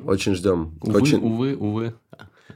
Очень 0.05 0.35
ждем. 0.35 0.79
Увы, 0.81 1.01
Очень... 1.01 1.19
увы, 1.19 1.57
увы. 1.57 1.95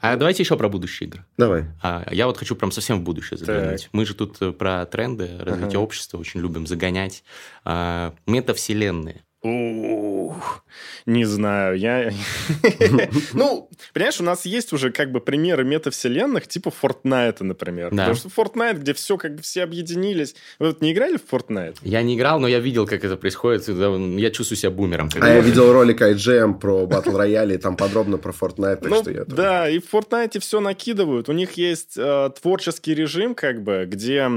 А 0.01 0.17
давайте 0.17 0.43
еще 0.43 0.57
про 0.57 0.69
будущие 0.69 1.09
игры. 1.09 1.25
Давай. 1.37 1.65
А, 1.83 2.07
я 2.11 2.27
вот 2.27 2.37
хочу 2.37 2.55
прям 2.55 2.71
совсем 2.71 3.01
в 3.01 3.03
будущее 3.03 3.39
заглянуть. 3.39 3.85
Так. 3.85 3.91
Мы 3.93 4.05
же 4.05 4.15
тут 4.15 4.37
э, 4.41 4.53
про 4.53 4.85
тренды 4.87 5.39
развития 5.39 5.77
ага. 5.77 5.85
общества 5.85 6.19
очень 6.19 6.41
любим 6.41 6.67
загонять. 6.67 7.25
А, 7.65 8.15
метавселенные. 8.27 9.23
Ух, 9.47 10.65
не 11.07 11.25
знаю, 11.25 11.79
я... 11.79 12.11
Ну, 13.33 13.71
понимаешь, 13.93 14.21
у 14.21 14.25
нас 14.25 14.45
есть 14.45 14.73
уже 14.73 14.91
как 14.91 15.13
бы 15.13 15.21
примеры 15.21 15.65
метавселенных, 15.65 16.49
типа 16.49 16.73
Fortnite, 16.83 17.43
например. 17.43 17.91
Да. 17.91 18.09
Потому 18.09 18.15
что 18.17 18.29
Fortnite, 18.29 18.79
где 18.79 18.93
все 18.93 19.17
как 19.17 19.37
бы 19.37 19.43
все 19.43 19.63
объединились. 19.63 20.35
Вы 20.59 20.69
вот 20.69 20.83
не 20.83 20.93
играли 20.93 21.17
в 21.17 21.33
Fortnite? 21.33 21.77
Я 21.83 22.03
не 22.03 22.17
играл, 22.17 22.41
но 22.41 22.49
я 22.49 22.59
видел, 22.59 22.87
как 22.87 23.05
это 23.05 23.17
происходит. 23.17 23.69
Я 23.69 24.31
чувствую 24.31 24.59
себя 24.59 24.71
бумером. 24.71 25.09
А 25.21 25.29
я 25.29 25.41
видел 25.41 25.73
ролик 25.73 26.03
IGM 26.03 26.59
про 26.59 26.85
Battle 26.85 27.15
Royale, 27.15 27.55
и 27.55 27.59
там 27.59 27.77
подробно 27.77 28.19
про 28.19 28.33
Fortnite, 28.33 28.77
так 28.77 28.91
ну, 28.91 29.03
что 29.03 29.11
я... 29.11 29.25
Да, 29.25 29.69
и 29.69 29.79
в 29.79 29.93
Fortnite 29.93 30.41
все 30.41 30.61
накидывают. 30.61 31.29
У 31.29 31.33
них 31.33 31.53
есть 31.53 31.97
э, 31.97 32.31
творческий 32.41 32.95
режим, 32.95 33.35
как 33.35 33.63
бы, 33.63 33.87
где 33.87 34.29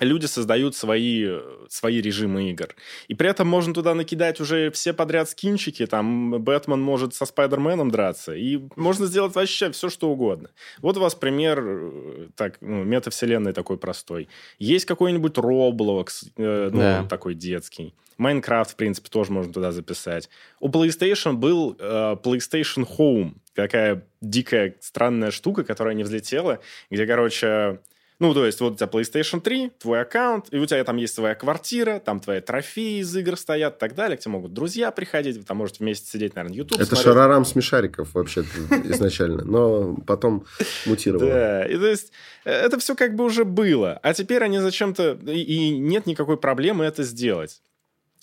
люди 0.00 0.26
создают 0.26 0.74
свои, 0.74 1.28
свои 1.68 2.00
режимы 2.00 2.50
игр. 2.50 2.74
И 3.08 3.14
при 3.14 3.28
этом 3.28 3.46
можно 3.46 3.72
туда 3.72 3.94
накидать 3.94 4.40
уже 4.40 4.70
все 4.70 4.92
подряд 4.92 5.28
скинчики, 5.28 5.86
там 5.86 6.42
Бэтмен 6.42 6.80
может 6.80 7.14
со 7.14 7.26
Спайдерменом 7.26 7.90
драться, 7.90 8.34
и 8.34 8.60
можно 8.76 9.06
сделать 9.06 9.34
вообще 9.34 9.70
все, 9.70 9.88
что 9.88 10.10
угодно. 10.10 10.50
Вот 10.80 10.96
у 10.96 11.00
вас 11.00 11.14
пример 11.14 11.62
э, 11.64 12.28
так, 12.34 12.58
ну, 12.60 12.82
метавселенной 12.84 13.52
такой 13.52 13.78
простой. 13.78 14.28
Есть 14.58 14.86
какой-нибудь 14.86 15.36
Roblox, 15.36 16.08
э, 16.36 16.70
ну, 16.72 16.78
да. 16.78 17.04
такой 17.04 17.34
детский. 17.34 17.94
Майнкрафт, 18.16 18.72
в 18.72 18.76
принципе, 18.76 19.08
тоже 19.08 19.32
можно 19.32 19.52
туда 19.52 19.72
записать. 19.72 20.28
У 20.60 20.68
PlayStation 20.68 21.34
был 21.34 21.76
э, 21.78 22.16
PlayStation 22.22 22.86
Home, 22.98 23.34
такая 23.54 24.06
дикая, 24.20 24.76
странная 24.80 25.30
штука, 25.30 25.64
которая 25.64 25.94
не 25.94 26.04
взлетела, 26.04 26.60
где, 26.90 27.06
короче, 27.06 27.80
ну, 28.20 28.32
то 28.32 28.46
есть, 28.46 28.60
вот 28.60 28.74
у 28.74 28.76
тебя 28.76 28.86
PlayStation 28.86 29.40
3, 29.40 29.72
твой 29.78 30.02
аккаунт, 30.02 30.46
и 30.52 30.58
у 30.58 30.66
тебя 30.66 30.82
там 30.84 30.96
есть 30.96 31.16
твоя 31.16 31.34
квартира, 31.34 31.98
там 31.98 32.20
твои 32.20 32.40
трофеи 32.40 33.00
из 33.00 33.14
игр 33.16 33.36
стоят 33.36 33.76
и 33.76 33.78
так 33.80 33.94
далее, 33.94 34.16
к 34.16 34.20
тебе 34.20 34.32
могут 34.32 34.52
друзья 34.52 34.90
приходить, 34.92 35.36
вы 35.36 35.42
там 35.42 35.56
можете 35.56 35.82
вместе 35.82 36.06
сидеть, 36.06 36.36
наверное, 36.36 36.56
YouTube 36.56 36.78
Это 36.78 36.86
смотреть. 36.86 37.04
шарарам 37.04 37.44
смешариков 37.44 38.14
вообще 38.14 38.42
изначально, 38.84 39.44
но 39.44 39.96
потом 40.06 40.46
мутировало. 40.86 41.28
Да, 41.28 41.66
и 41.66 41.76
то 41.76 41.86
есть, 41.86 42.12
э, 42.44 42.52
это 42.52 42.78
все 42.78 42.94
как 42.94 43.16
бы 43.16 43.24
уже 43.24 43.44
было, 43.44 43.98
а 44.02 44.14
теперь 44.14 44.44
они 44.44 44.60
зачем-то, 44.60 45.18
и 45.26 45.70
нет 45.76 46.06
никакой 46.06 46.36
проблемы 46.36 46.84
это 46.84 47.02
сделать. 47.02 47.60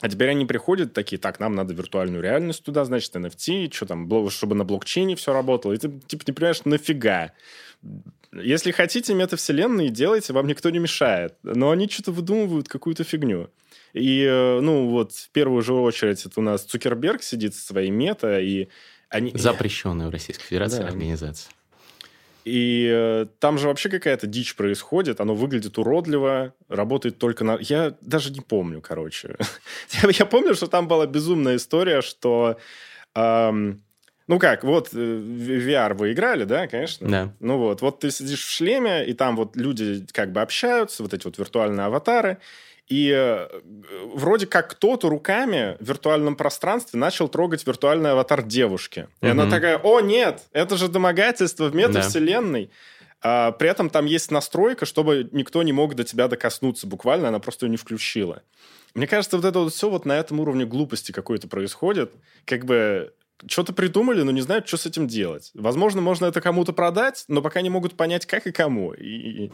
А 0.01 0.09
теперь 0.09 0.29
они 0.29 0.45
приходят 0.45 0.93
такие, 0.93 1.19
так, 1.19 1.39
нам 1.39 1.53
надо 1.53 1.75
виртуальную 1.75 2.23
реальность 2.23 2.63
туда, 2.63 2.85
значит, 2.85 3.15
NFT, 3.15 3.71
что 3.71 3.85
там, 3.85 4.29
чтобы 4.31 4.55
на 4.55 4.65
блокчейне 4.65 5.15
все 5.15 5.31
работало. 5.31 5.73
И 5.73 5.77
ты, 5.77 5.91
типа, 6.07 6.23
не 6.25 6.33
понимаешь, 6.33 6.65
нафига? 6.65 7.33
Если 8.33 8.71
хотите 8.71 9.13
метавселенные, 9.13 9.89
делайте, 9.89 10.31
вам 10.31 10.47
никто 10.47 10.69
не 10.69 10.79
мешает. 10.79 11.35
Но 11.43 11.71
они 11.71 11.89
что-то 11.89 12.11
выдумывают, 12.11 12.69
какую-то 12.69 13.03
фигню. 13.03 13.49
И, 13.93 14.23
э, 14.23 14.59
ну, 14.61 14.87
вот 14.87 15.11
в 15.11 15.29
первую 15.31 15.61
же 15.61 15.73
очередь 15.73 16.25
это 16.25 16.39
у 16.39 16.43
нас 16.43 16.63
Цукерберг 16.63 17.23
сидит 17.23 17.55
со 17.55 17.61
своей 17.61 17.89
мета, 17.89 18.39
и 18.39 18.69
они... 19.09 19.31
Запрещенная 19.35 20.07
в 20.07 20.11
Российской 20.11 20.45
Федерации 20.45 20.79
да. 20.79 20.87
организация. 20.87 21.51
И 22.45 22.89
э, 22.89 23.27
там 23.39 23.57
же 23.57 23.67
вообще 23.67 23.89
какая-то 23.89 24.27
дичь 24.27 24.55
происходит, 24.55 25.19
оно 25.19 25.35
выглядит 25.35 25.77
уродливо, 25.77 26.53
работает 26.69 27.17
только 27.19 27.43
на... 27.43 27.57
Я 27.59 27.95
даже 28.01 28.31
не 28.31 28.41
помню, 28.41 28.81
короче. 28.81 29.35
я, 30.03 30.09
я 30.09 30.25
помню, 30.25 30.55
что 30.55 30.67
там 30.67 30.87
была 30.87 31.05
безумная 31.05 31.57
история, 31.57 32.01
что... 32.01 32.57
Эм, 33.13 33.83
ну 34.31 34.39
как, 34.39 34.63
вот 34.63 34.91
э, 34.93 34.97
VR 34.97 35.93
вы 35.93 36.13
играли, 36.13 36.45
да, 36.45 36.65
конечно? 36.65 37.05
Да. 37.09 37.33
Ну 37.41 37.57
вот, 37.57 37.81
вот 37.81 37.99
ты 37.99 38.11
сидишь 38.11 38.45
в 38.45 38.49
шлеме, 38.49 39.05
и 39.05 39.11
там 39.11 39.35
вот 39.35 39.57
люди 39.57 40.05
как 40.13 40.31
бы 40.31 40.39
общаются, 40.39 41.03
вот 41.03 41.13
эти 41.13 41.25
вот 41.25 41.37
виртуальные 41.37 41.87
аватары, 41.87 42.37
и 42.87 43.13
э, 43.13 43.49
вроде 44.13 44.47
как 44.47 44.69
кто-то 44.69 45.09
руками 45.09 45.75
в 45.81 45.85
виртуальном 45.85 46.37
пространстве 46.37 46.97
начал 46.97 47.27
трогать 47.27 47.67
виртуальный 47.67 48.11
аватар 48.11 48.41
девушки. 48.41 49.09
И 49.19 49.25
угу. 49.25 49.31
она 49.31 49.49
такая, 49.49 49.77
о, 49.77 49.99
нет, 49.99 50.43
это 50.53 50.77
же 50.77 50.87
домогательство 50.87 51.65
в 51.65 51.75
метавселенной. 51.75 52.67
Да. 53.21 53.47
А, 53.47 53.51
при 53.51 53.67
этом 53.69 53.89
там 53.89 54.05
есть 54.05 54.31
настройка, 54.31 54.85
чтобы 54.85 55.27
никто 55.33 55.61
не 55.61 55.73
мог 55.73 55.93
до 55.95 56.05
тебя 56.05 56.29
докоснуться 56.29 56.87
буквально, 56.87 57.27
она 57.27 57.39
просто 57.39 57.65
ее 57.65 57.71
не 57.71 57.77
включила. 57.77 58.43
Мне 58.93 59.07
кажется, 59.07 59.35
вот 59.35 59.45
это 59.45 59.59
вот 59.59 59.73
все 59.73 59.89
вот 59.89 60.05
на 60.05 60.13
этом 60.13 60.39
уровне 60.39 60.65
глупости 60.65 61.11
какой-то 61.11 61.49
происходит. 61.49 62.13
Как 62.45 62.63
бы 62.63 63.13
что-то 63.47 63.73
придумали, 63.73 64.21
но 64.21 64.31
не 64.31 64.41
знают, 64.41 64.67
что 64.67 64.77
с 64.77 64.85
этим 64.85 65.07
делать. 65.07 65.51
Возможно, 65.53 66.01
можно 66.01 66.25
это 66.25 66.41
кому-то 66.41 66.73
продать, 66.73 67.25
но 67.27 67.41
пока 67.41 67.61
не 67.61 67.69
могут 67.69 67.95
понять, 67.95 68.25
как 68.25 68.47
и 68.47 68.51
кому. 68.51 68.93
И... 68.93 69.51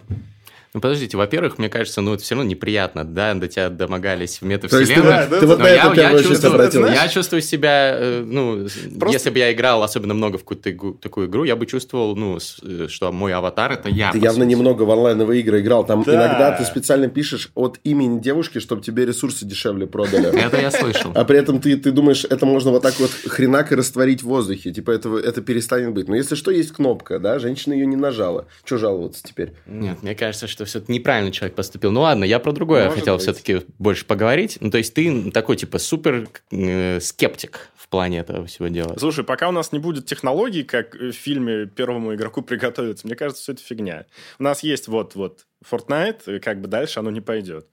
Ну, 0.77 0.81
подождите, 0.81 1.17
во-первых, 1.17 1.57
мне 1.57 1.69
кажется, 1.69 2.01
ну, 2.01 2.13
это 2.13 2.21
все 2.21 2.35
равно 2.35 2.47
неприятно, 2.47 3.03
да, 3.03 3.33
до 3.33 3.47
тебя 3.47 3.69
домогались 3.69 4.41
в 4.41 4.45
метавселенной. 4.45 5.01
Да, 5.01 5.25
ты, 5.25 5.39
ты 5.39 5.47
вот 5.47 5.57
на 5.57 5.67
я, 5.69 5.91
я, 5.91 6.21
чувствую, 6.21 6.91
я 6.93 7.07
чувствую 7.07 7.41
себя, 7.41 7.95
э, 7.97 8.23
ну, 8.23 8.67
Просто... 8.99 9.15
если 9.15 9.29
бы 9.31 9.39
я 9.39 9.51
играл 9.51 9.81
особенно 9.81 10.13
много 10.13 10.37
в 10.37 10.43
какую-то 10.43 10.99
такую 11.01 11.29
игру, 11.29 11.45
я 11.45 11.55
бы 11.55 11.65
чувствовал, 11.65 12.15
ну, 12.15 12.37
э, 12.37 12.85
что 12.89 13.11
мой 13.11 13.33
аватар– 13.33 13.71
это 13.73 13.89
я. 13.89 14.11
Ты 14.11 14.19
явно 14.19 14.43
сути. 14.43 14.51
немного 14.51 14.83
в 14.83 14.91
онлайновые 14.91 15.41
игры 15.41 15.61
играл. 15.61 15.83
Там 15.83 16.03
да. 16.03 16.13
иногда 16.13 16.51
ты 16.51 16.63
специально 16.63 17.07
пишешь 17.07 17.49
от 17.55 17.79
имени 17.83 18.19
девушки, 18.19 18.59
чтобы 18.59 18.83
тебе 18.83 19.07
ресурсы 19.07 19.45
дешевле 19.45 19.87
продали. 19.87 20.27
Это 20.39 20.61
я 20.61 20.69
слышал. 20.69 21.11
А 21.15 21.25
при 21.25 21.39
этом 21.39 21.59
ты, 21.59 21.75
ты 21.77 21.91
думаешь, 21.91 22.23
это 22.23 22.45
можно 22.45 22.69
вот 22.69 22.83
так 22.83 22.99
вот 22.99 23.09
хренак 23.09 23.71
и 23.71 23.75
растворить 23.75 24.21
в 24.21 24.27
воздухе. 24.27 24.71
Типа, 24.71 24.91
это, 24.91 25.17
это 25.17 25.41
перестанет 25.41 25.95
быть. 25.95 26.07
Но 26.07 26.15
если 26.15 26.35
что, 26.35 26.51
есть 26.51 26.71
кнопка, 26.71 27.17
да, 27.17 27.39
женщина 27.39 27.73
ее 27.73 27.87
не 27.87 27.95
нажала. 27.95 28.45
Что 28.63 28.77
жаловаться 28.77 29.23
теперь? 29.23 29.53
Нет, 29.65 30.03
мне 30.03 30.13
кажется, 30.13 30.45
что 30.45 30.66
все 30.67 30.83
неправильно 30.87 31.31
человек 31.31 31.55
поступил. 31.55 31.91
Ну 31.91 32.01
ладно, 32.01 32.23
я 32.23 32.39
про 32.39 32.51
другое 32.51 32.85
Может 32.85 32.99
хотел 32.99 33.15
быть. 33.15 33.23
все-таки 33.23 33.61
больше 33.79 34.05
поговорить. 34.05 34.57
Ну, 34.61 34.69
то 34.69 34.77
есть 34.77 34.93
ты 34.93 35.31
такой, 35.31 35.55
типа, 35.57 35.79
супер 35.79 36.27
э, 36.51 36.99
скептик 36.99 37.69
в 37.75 37.87
плане 37.87 38.19
этого 38.19 38.45
всего 38.45 38.67
дела. 38.67 38.95
Слушай, 38.99 39.23
пока 39.23 39.49
у 39.49 39.51
нас 39.51 39.71
не 39.71 39.79
будет 39.79 40.05
технологий, 40.05 40.63
как 40.63 40.93
в 40.93 41.11
фильме 41.13 41.65
первому 41.65 42.13
игроку 42.15 42.41
приготовиться, 42.41 43.07
мне 43.07 43.15
кажется, 43.15 43.41
все 43.41 43.53
это 43.53 43.63
фигня. 43.63 44.05
У 44.39 44.43
нас 44.43 44.61
есть 44.61 44.87
вот-вот 44.87 45.45
Fortnite, 45.69 46.35
и 46.37 46.39
как 46.39 46.61
бы 46.61 46.67
дальше 46.67 46.99
оно 46.99 47.09
не 47.11 47.21
пойдет. 47.21 47.67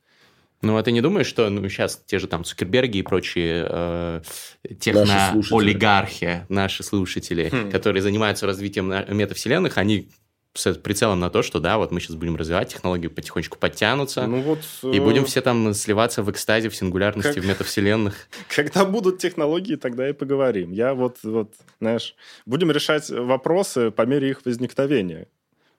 Ну, 0.62 0.76
а 0.78 0.82
ты 0.82 0.92
не 0.92 1.02
думаешь, 1.02 1.26
что 1.26 1.50
ну, 1.50 1.68
сейчас 1.68 2.00
те 2.06 2.18
же 2.18 2.26
там 2.26 2.42
Цукерберги 2.42 2.98
и 2.98 3.02
прочие 3.02 3.66
э, 3.68 4.20
Наши 4.64 4.76
техно-олигархи, 4.78 6.46
наши 6.48 6.82
слушатели, 6.82 7.50
Хм. 7.52 7.70
которые 7.70 8.02
занимаются 8.02 8.46
развитием 8.46 8.88
метавселенных, 8.88 9.76
они 9.78 10.08
с 10.54 10.72
прицелом 10.74 11.20
на 11.20 11.30
то, 11.30 11.42
что 11.42 11.58
да, 11.58 11.78
вот 11.78 11.90
мы 11.90 12.00
сейчас 12.00 12.16
будем 12.16 12.36
развивать, 12.36 12.68
технологии 12.72 13.08
потихонечку 13.08 13.58
подтянутся, 13.58 14.26
Ну 14.26 14.40
вот... 14.40 14.60
и 14.82 14.98
э, 14.98 15.00
будем 15.00 15.24
все 15.24 15.40
там 15.40 15.74
сливаться 15.74 16.22
в 16.22 16.30
экстазе, 16.30 16.68
в 16.68 16.76
сингулярности, 16.76 17.34
Как- 17.34 17.42
в 17.42 17.46
метавселенных. 17.46 18.14
Когда 18.48 18.84
будут 18.84 19.18
технологии, 19.18 19.74
тогда 19.74 20.08
и 20.08 20.12
поговорим. 20.12 20.70
Я 20.72 20.94
вот, 20.94 21.18
вот, 21.24 21.52
знаешь, 21.80 22.14
будем 22.46 22.70
решать 22.70 23.10
вопросы 23.10 23.90
по 23.90 24.02
мере 24.02 24.30
их 24.30 24.44
возникновения. 24.44 25.26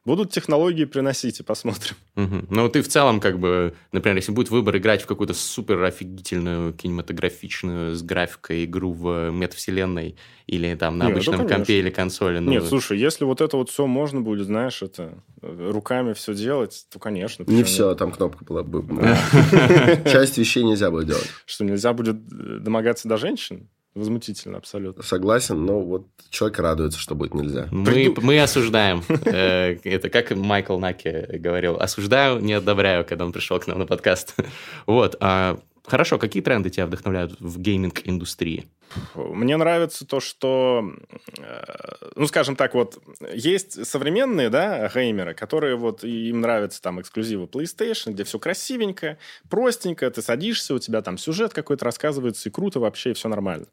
Будут 0.05 0.31
технологии, 0.31 0.85
приносите, 0.85 1.43
посмотрим. 1.43 1.95
Мгм. 2.13 2.45
Ну, 2.51 2.69
ты 2.69 2.83
в 2.83 2.87
целом, 2.87 3.19
как 3.19 3.39
бы, 3.39 3.73
например, 3.91 4.17
если 4.17 4.31
будет 4.31 4.51
выбор 4.51 4.77
играть 4.77 5.01
в 5.01 5.07
какую-то 5.07 5.33
супер 5.33 5.81
офигительную 5.83 6.73
кинематографичную 6.73 7.95
с 7.95 8.03
графикой 8.03 8.65
игру 8.65 8.93
в 8.93 9.31
метавселенной 9.31 10.15
или 10.45 10.75
там 10.75 10.99
на 10.99 11.05
Не, 11.05 11.09
ну, 11.09 11.15
обычном 11.15 11.37
конечно. 11.37 11.57
компе 11.57 11.79
или 11.79 11.89
консоли, 11.89 12.37
ну, 12.37 12.51
Нет, 12.51 12.65
слушай, 12.65 12.99
если 12.99 13.25
вот 13.25 13.41
это 13.41 13.57
вот 13.57 13.71
все 13.71 13.87
можно 13.87 14.21
будет, 14.21 14.45
знаешь, 14.45 14.83
это 14.83 15.23
э, 15.41 15.71
руками 15.71 16.13
все 16.13 16.35
делать, 16.35 16.85
то, 16.91 16.99
конечно. 16.99 17.43
Не 17.47 17.63
все, 17.63 17.95
там 17.95 18.11
кнопка 18.11 18.45
была 18.45 18.61
бы. 18.61 18.83
Часть 20.05 20.37
вещей 20.37 20.63
нельзя 20.63 20.91
будет 20.91 21.07
делать. 21.07 21.23
нет? 21.23 21.33
Что, 21.47 21.63
нельзя 21.63 21.93
будет 21.93 22.17
э, 22.17 22.59
домогаться 22.59 23.07
до 23.07 23.17
женщин? 23.17 23.69
Возмутительно, 23.95 24.57
абсолютно. 24.57 25.03
Согласен, 25.03 25.65
но 25.65 25.79
вот 25.79 26.07
человек 26.29 26.59
радуется, 26.59 26.99
что 26.99 27.15
будет 27.15 27.33
нельзя. 27.33 27.67
Мы, 27.71 27.85
Приду- 27.89 28.19
мы 28.21 28.39
осуждаем. 28.41 29.01
Э, 29.25 29.77
Это 29.83 30.09
как 30.09 30.31
Майкл 30.35 30.77
Наки 30.77 31.37
говорил. 31.37 31.77
Осуждаю, 31.77 32.39
не 32.41 32.53
одобряю, 32.53 33.05
когда 33.05 33.25
он 33.25 33.31
пришел 33.31 33.57
к 33.59 33.67
нам 33.67 33.79
на 33.79 33.85
подкаст. 33.85 34.35
Вот. 34.85 35.15
а, 35.21 35.57
Хорошо, 35.87 36.17
какие 36.17 36.41
тренды 36.43 36.69
тебя 36.71 36.87
вдохновляют 36.87 37.39
в 37.39 37.59
гейминг-индустрии? 37.59 38.65
Мне 39.15 39.57
нравится 39.57 40.05
то, 40.05 40.19
что, 40.19 40.93
э, 41.37 41.63
ну, 42.15 42.27
скажем 42.27 42.55
так, 42.55 42.73
вот, 42.73 43.01
есть 43.33 43.85
современные, 43.85 44.49
да, 44.49 44.89
геймеры, 44.93 45.33
которые 45.33 45.75
вот, 45.75 46.03
им 46.03 46.41
нравятся 46.41 46.81
там 46.81 47.01
эксклюзивы 47.01 47.45
PlayStation, 47.45 48.11
где 48.11 48.23
все 48.23 48.39
красивенько, 48.39 49.17
простенько, 49.49 50.09
ты 50.09 50.21
садишься, 50.21 50.73
у 50.73 50.79
тебя 50.79 51.01
там 51.01 51.17
сюжет 51.17 51.53
какой-то 51.53 51.85
рассказывается, 51.85 52.49
и 52.49 52.51
круто 52.51 52.79
вообще, 52.79 53.11
и 53.11 53.13
все 53.13 53.27
нормально. 53.27 53.67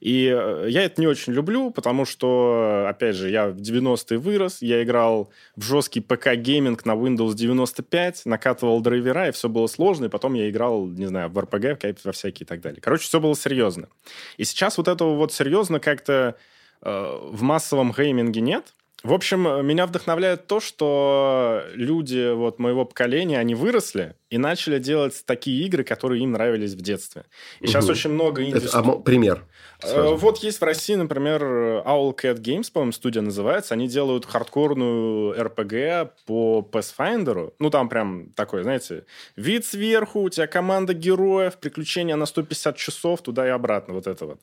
И 0.00 0.26
э, 0.26 0.66
я 0.68 0.82
это 0.82 1.00
не 1.00 1.06
очень 1.06 1.32
люблю, 1.32 1.70
потому 1.70 2.04
что, 2.04 2.86
опять 2.88 3.16
же, 3.16 3.30
я 3.30 3.48
в 3.48 3.56
90-е 3.56 4.18
вырос, 4.18 4.62
я 4.62 4.82
играл 4.82 5.30
в 5.56 5.62
жесткий 5.62 6.00
ПК-гейминг 6.00 6.82
на 6.84 6.92
Windows 6.92 7.34
95, 7.34 8.26
накатывал 8.26 8.80
драйвера, 8.80 9.28
и 9.28 9.32
все 9.32 9.48
было 9.48 9.66
сложно, 9.66 10.06
и 10.06 10.08
потом 10.08 10.34
я 10.34 10.50
играл, 10.50 10.86
не 10.86 11.06
знаю, 11.06 11.30
в 11.30 11.38
RPG, 11.38 11.96
в 11.96 12.04
во 12.04 12.12
всякие 12.12 12.44
и 12.44 12.46
так 12.46 12.60
далее. 12.60 12.80
Короче, 12.80 13.04
все 13.04 13.20
было 13.20 13.34
серьезно. 13.34 13.88
И 14.36 14.44
сейчас 14.44 14.55
вот 14.78 14.88
этого 14.88 15.14
вот 15.14 15.32
серьезно 15.32 15.80
как-то 15.80 16.36
э, 16.82 17.18
в 17.30 17.42
массовом 17.42 17.92
гейминге 17.92 18.40
нет. 18.40 18.74
В 19.06 19.12
общем, 19.12 19.46
э, 19.46 19.62
меня 19.62 19.86
вдохновляет 19.86 20.48
то, 20.48 20.58
что 20.58 21.62
люди 21.74 22.32
вот 22.34 22.58
моего 22.58 22.84
поколения, 22.84 23.38
они 23.38 23.54
выросли 23.54 24.16
и 24.30 24.38
начали 24.38 24.80
делать 24.80 25.22
такие 25.24 25.64
игры, 25.64 25.84
которые 25.84 26.22
им 26.24 26.32
нравились 26.32 26.74
в 26.74 26.80
детстве. 26.80 27.24
И 27.60 27.68
сейчас 27.68 27.84
Мгм. 27.84 27.92
очень 27.92 28.10
много 28.10 28.44
инди 28.44 28.56
Это, 28.56 28.78
а, 28.78 28.82
пример. 28.98 29.44
Э, 29.80 29.88
сразу. 29.88 30.16
Вот 30.16 30.38
есть 30.38 30.60
в 30.60 30.64
России, 30.64 30.96
например, 30.96 31.44
Owl 31.44 32.16
Cat 32.16 32.40
Games, 32.40 32.72
по-моему, 32.72 32.90
студия 32.92 33.22
называется. 33.22 33.74
Они 33.74 33.86
делают 33.86 34.26
хардкорную 34.26 35.38
RPG 35.38 36.10
по 36.26 36.68
Pathfinder. 36.72 37.52
Ну, 37.60 37.70
там 37.70 37.88
прям 37.88 38.30
такой, 38.34 38.64
знаете, 38.64 39.04
вид 39.36 39.64
сверху, 39.64 40.22
у 40.22 40.30
тебя 40.30 40.48
команда 40.48 40.94
героев, 40.94 41.58
приключения 41.58 42.16
на 42.16 42.26
150 42.26 42.76
часов, 42.76 43.22
туда 43.22 43.46
и 43.46 43.50
обратно, 43.50 43.94
вот 43.94 44.08
это 44.08 44.26
вот. 44.26 44.40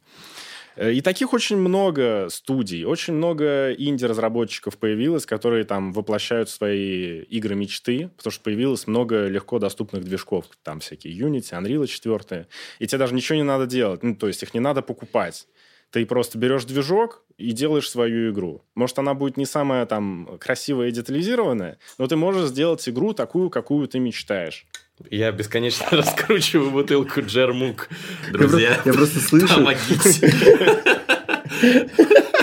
Э, 0.76 0.92
И 0.92 1.02
таких 1.02 1.34
очень 1.34 1.58
много 1.58 2.28
студий, 2.30 2.84
очень 2.86 3.14
много 3.14 3.74
инди-разработчиков 3.74 4.78
появилось, 4.78 5.26
которые 5.26 5.64
там 5.64 5.94
воплощают 5.94 6.50
свои 6.50 7.22
игры 7.24 7.56
мечты, 7.56 8.10
потому 8.18 8.32
что 8.32 8.44
появилось 8.44 8.88
много 8.88 9.28
легко 9.28 9.60
доступных 9.60 10.04
движков, 10.04 10.46
там 10.64 10.80
всякие 10.80 11.18
Unity, 11.18 11.52
Unreal 11.52 11.86
4, 11.88 12.48
и 12.80 12.88
тебе 12.88 12.98
даже 12.98 13.14
ничего 13.14 13.36
не 13.36 13.44
надо 13.44 13.66
делать, 13.66 14.04
ну, 14.04 14.16
то 14.16 14.28
есть 14.28 14.44
их 14.44 14.54
не 14.54 14.60
надо 14.60 14.82
покупать. 14.82 15.48
Ты 15.92 16.08
просто 16.08 16.40
берешь 16.40 16.66
движок 16.66 17.24
и 17.38 17.52
делаешь 17.52 17.88
свою 17.88 18.32
игру. 18.32 18.64
Может, 18.74 18.98
она 18.98 19.14
будет 19.14 19.38
не 19.38 19.46
самая 19.46 19.86
там 19.86 20.40
красивая 20.40 20.88
и 20.88 20.92
детализированная, 20.92 21.78
но 22.00 22.08
ты 22.08 22.16
можешь 22.16 22.50
сделать 22.50 22.90
игру 22.90 23.14
такую, 23.14 23.52
какую 23.52 23.88
ты 23.88 24.00
мечтаешь. 24.00 24.66
Я 25.10 25.32
бесконечно 25.32 25.86
раскручиваю 25.92 26.72
бутылку 26.72 27.22
Джермук, 27.22 27.90
друзья. 28.32 28.80
я 28.86 28.94
просто 28.94 29.20
слышу. 29.20 29.48
Помогите. 29.56 30.34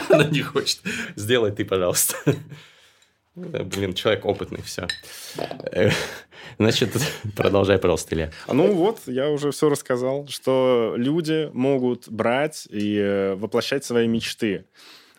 Она 0.08 0.24
не 0.24 0.42
хочет. 0.42 0.80
Сделай 1.16 1.52
ты, 1.52 1.64
пожалуйста. 1.64 2.16
Да, 3.36 3.62
Блин, 3.62 3.94
человек 3.94 4.24
опытный, 4.24 4.60
все. 4.62 4.88
Значит, 6.58 6.90
продолжай, 7.36 7.78
пожалуйста, 7.78 8.14
Илья. 8.14 8.30
А 8.46 8.52
Ну 8.52 8.74
вот, 8.74 9.00
я 9.06 9.30
уже 9.30 9.50
все 9.52 9.68
рассказал, 9.68 10.26
что 10.26 10.94
люди 10.96 11.48
могут 11.52 12.08
брать 12.08 12.66
и 12.70 12.98
э, 12.98 13.34
воплощать 13.36 13.84
свои 13.84 14.08
мечты 14.08 14.66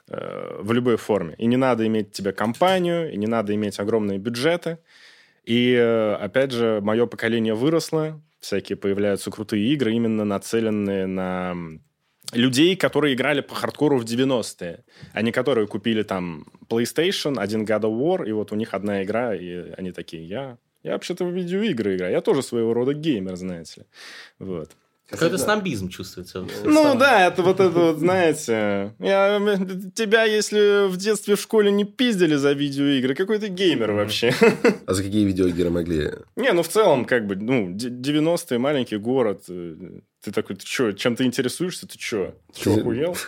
э, 0.08 0.58
в 0.60 0.72
любой 0.74 0.98
форме. 0.98 1.34
И 1.38 1.46
не 1.48 1.58
надо 1.58 1.88
иметь 1.88 2.12
тебе 2.12 2.32
компанию, 2.32 3.12
и 3.12 3.18
не 3.18 3.28
надо 3.28 3.56
иметь 3.56 3.80
огромные 3.80 4.20
бюджеты. 4.20 4.78
И, 5.44 5.74
э, 5.74 6.14
опять 6.16 6.52
же, 6.52 6.82
мое 6.82 7.06
поколение 7.06 7.54
выросло, 7.54 8.22
всякие 8.40 8.76
появляются 8.76 9.32
крутые 9.32 9.68
игры, 9.74 9.94
именно 9.94 10.26
нацеленные 10.26 11.08
на 11.08 11.56
людей, 12.34 12.76
которые 12.76 13.14
играли 13.14 13.42
по 13.42 13.56
хардкору 13.56 13.98
в 13.98 14.06
90-е, 14.06 14.84
а 15.14 15.22
не 15.22 15.32
которые 15.32 15.68
купили 15.68 16.04
там 16.04 16.46
PlayStation, 16.70 17.40
один 17.40 17.66
God 17.66 17.82
of 17.82 18.00
War, 18.00 18.28
и 18.28 18.32
вот 18.32 18.52
у 18.52 18.56
них 18.56 18.74
одна 18.74 19.04
игра, 19.04 19.36
и 19.36 19.72
они 19.78 19.92
такие, 19.92 20.26
я, 20.28 20.58
я 20.84 20.94
вообще-то 20.94 21.26
в 21.26 21.32
видеоигры 21.32 21.96
играю, 21.96 22.14
я 22.14 22.22
тоже 22.22 22.42
своего 22.42 22.74
рода 22.74 22.94
геймер, 22.94 23.36
знаете 23.36 23.82
ли. 23.82 23.88
Вот. 24.40 24.72
Какой-то 25.12 25.38
снобизм 25.38 25.90
чувствуется. 25.90 26.46
Ну 26.64 26.96
да, 26.98 27.28
это 27.28 27.44
вот 27.44 27.60
это 27.60 27.70
вот, 27.70 27.98
знаете, 28.00 28.96
я, 29.00 29.40
тебя, 29.94 30.24
если 30.24 30.88
в 30.88 30.98
детстве 30.98 31.36
в 31.36 31.42
школе 31.42 31.72
не 31.72 31.84
пиздили 31.84 32.36
за 32.36 32.54
видеоигры, 32.54 33.14
какой 33.14 33.38
ты 33.40 33.48
геймер 33.50 33.92
вообще? 33.92 34.34
А 34.86 34.94
за 34.94 35.04
какие 35.04 35.26
видеоигры 35.26 35.70
могли? 35.70 36.12
Не, 36.36 36.54
ну 36.54 36.64
в 36.64 36.68
целом, 36.68 37.06
как 37.06 37.28
бы, 37.28 37.36
ну, 37.36 37.70
д- 37.74 37.90
90-е, 37.90 38.58
маленький 38.58 38.98
город, 38.98 39.44
э, 39.50 39.76
ты 40.24 40.32
такой, 40.32 40.56
ты 40.56 40.66
что, 40.66 40.92
чем 40.94 41.16
ты 41.16 41.26
интересуешься, 41.26 41.88
ты 41.88 42.00
что, 42.00 42.36
что, 42.56 42.74
охуел? 42.76 43.16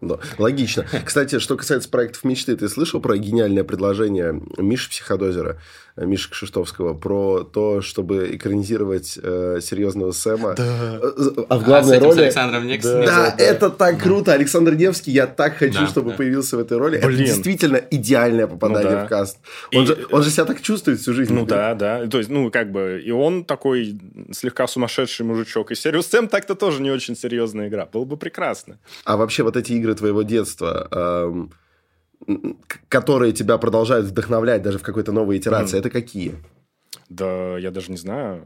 Да, 0.00 0.18
логично. 0.38 0.86
Кстати, 1.04 1.38
что 1.38 1.54
касается 1.54 1.90
проектов 1.90 2.24
мечты, 2.24 2.56
ты 2.56 2.66
слышал 2.66 2.98
про 2.98 3.18
гениальное 3.18 3.62
предложение 3.62 4.40
Миши 4.56 4.88
Психодозера, 4.88 5.60
Миши 5.96 6.30
Кшиштовского, 6.30 6.92
про 6.92 7.42
то, 7.42 7.80
чтобы 7.80 8.28
экранизировать 8.36 9.18
э, 9.22 9.60
серьезного 9.62 10.12
Сэма? 10.12 10.54
Да. 10.54 11.00
Э, 11.02 11.10
А 11.48 11.56
в 11.56 11.60
А, 11.60 11.60
с 11.60 11.64
главной 11.64 11.98
с 11.98 12.02
роли... 12.02 12.20
Александром 12.20 12.66
Невским? 12.66 13.04
Да, 13.06 13.34
это 13.38 13.70
так 13.70 14.02
круто. 14.02 14.32
Александр 14.34 14.74
Невский, 14.74 15.10
я 15.12 15.26
так 15.26 15.56
хочу, 15.56 15.80
Да, 15.80 15.86
чтобы 15.86 16.10
да. 16.10 16.16
появился 16.16 16.56
в 16.56 16.60
этой 16.60 16.76
роли. 16.76 16.98
Это 16.98 17.06
Блин. 17.06 17.24
действительно 17.24 17.76
идеальное 17.90 18.46
попадание 18.46 18.90
Ну 18.90 18.96
да. 18.98 19.06
в 19.06 19.08
каст. 19.08 19.38
Он, 19.74 19.84
И- 19.84 19.86
же, 19.86 20.06
он 20.10 20.22
же 20.22 20.30
себя 20.30 20.44
так 20.44 20.60
чувствует 20.60 21.00
всю 21.00 21.14
жизнь. 21.14 21.32
Ну 21.32 21.46
да, 21.46 21.74
да. 21.74 22.06
То 22.06 22.18
есть, 22.18 22.28
ну, 22.28 22.50
как 22.50 22.70
бы, 22.72 23.02
и 23.02 23.10
он 23.10 23.44
такой 23.44 23.98
слегка 24.32 24.66
сумасшедший 24.66 25.24
мужичок. 25.24 25.70
И 25.70 25.74
Serious 25.74 26.00
Sam 26.12 26.28
так-то 26.28 26.54
тоже 26.54 26.82
не 26.82 26.90
очень 26.90 27.16
серьезная 27.16 27.68
игра. 27.68 27.86
Было 27.90 28.04
бы 28.04 28.16
прекрасно. 28.18 28.78
А 29.04 29.16
вообще 29.16 29.42
вот 29.44 29.56
эти 29.56 29.72
игры 29.72 29.94
твоего 29.94 30.22
детства, 30.22 30.88
эм, 30.90 31.52
которые 32.88 33.32
тебя 33.32 33.58
продолжают 33.58 34.06
вдохновлять 34.06 34.62
даже 34.62 34.78
в 34.78 34.82
какой-то 34.82 35.12
новой 35.12 35.38
итерации, 35.38 35.78
это 35.78 35.90
какие? 35.90 36.34
Да, 37.08 37.56
я 37.58 37.70
даже 37.70 37.90
не 37.90 37.96
знаю. 37.96 38.42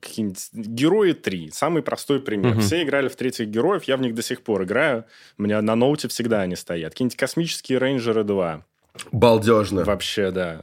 Какие-нибудь... 0.00 0.48
Герои 0.52 1.12
3. 1.12 1.50
Самый 1.52 1.82
простой 1.82 2.20
пример. 2.20 2.52
Мгм. 2.52 2.60
Все 2.60 2.82
играли 2.82 3.08
в 3.08 3.16
третьих 3.16 3.48
героев, 3.48 3.84
я 3.84 3.96
в 3.96 4.00
них 4.00 4.14
до 4.14 4.22
сих 4.22 4.42
пор 4.42 4.62
играю. 4.62 5.04
У 5.38 5.42
меня 5.42 5.60
на 5.60 5.74
ноуте 5.74 6.06
всегда 6.08 6.42
они 6.42 6.54
стоят. 6.54 6.92
Какие-нибудь 6.92 7.16
космические 7.16 7.78
рейнджеры 7.78 8.22
2. 8.22 8.64
Балдежно. 9.12 9.84
Вообще, 9.84 10.30
да. 10.30 10.62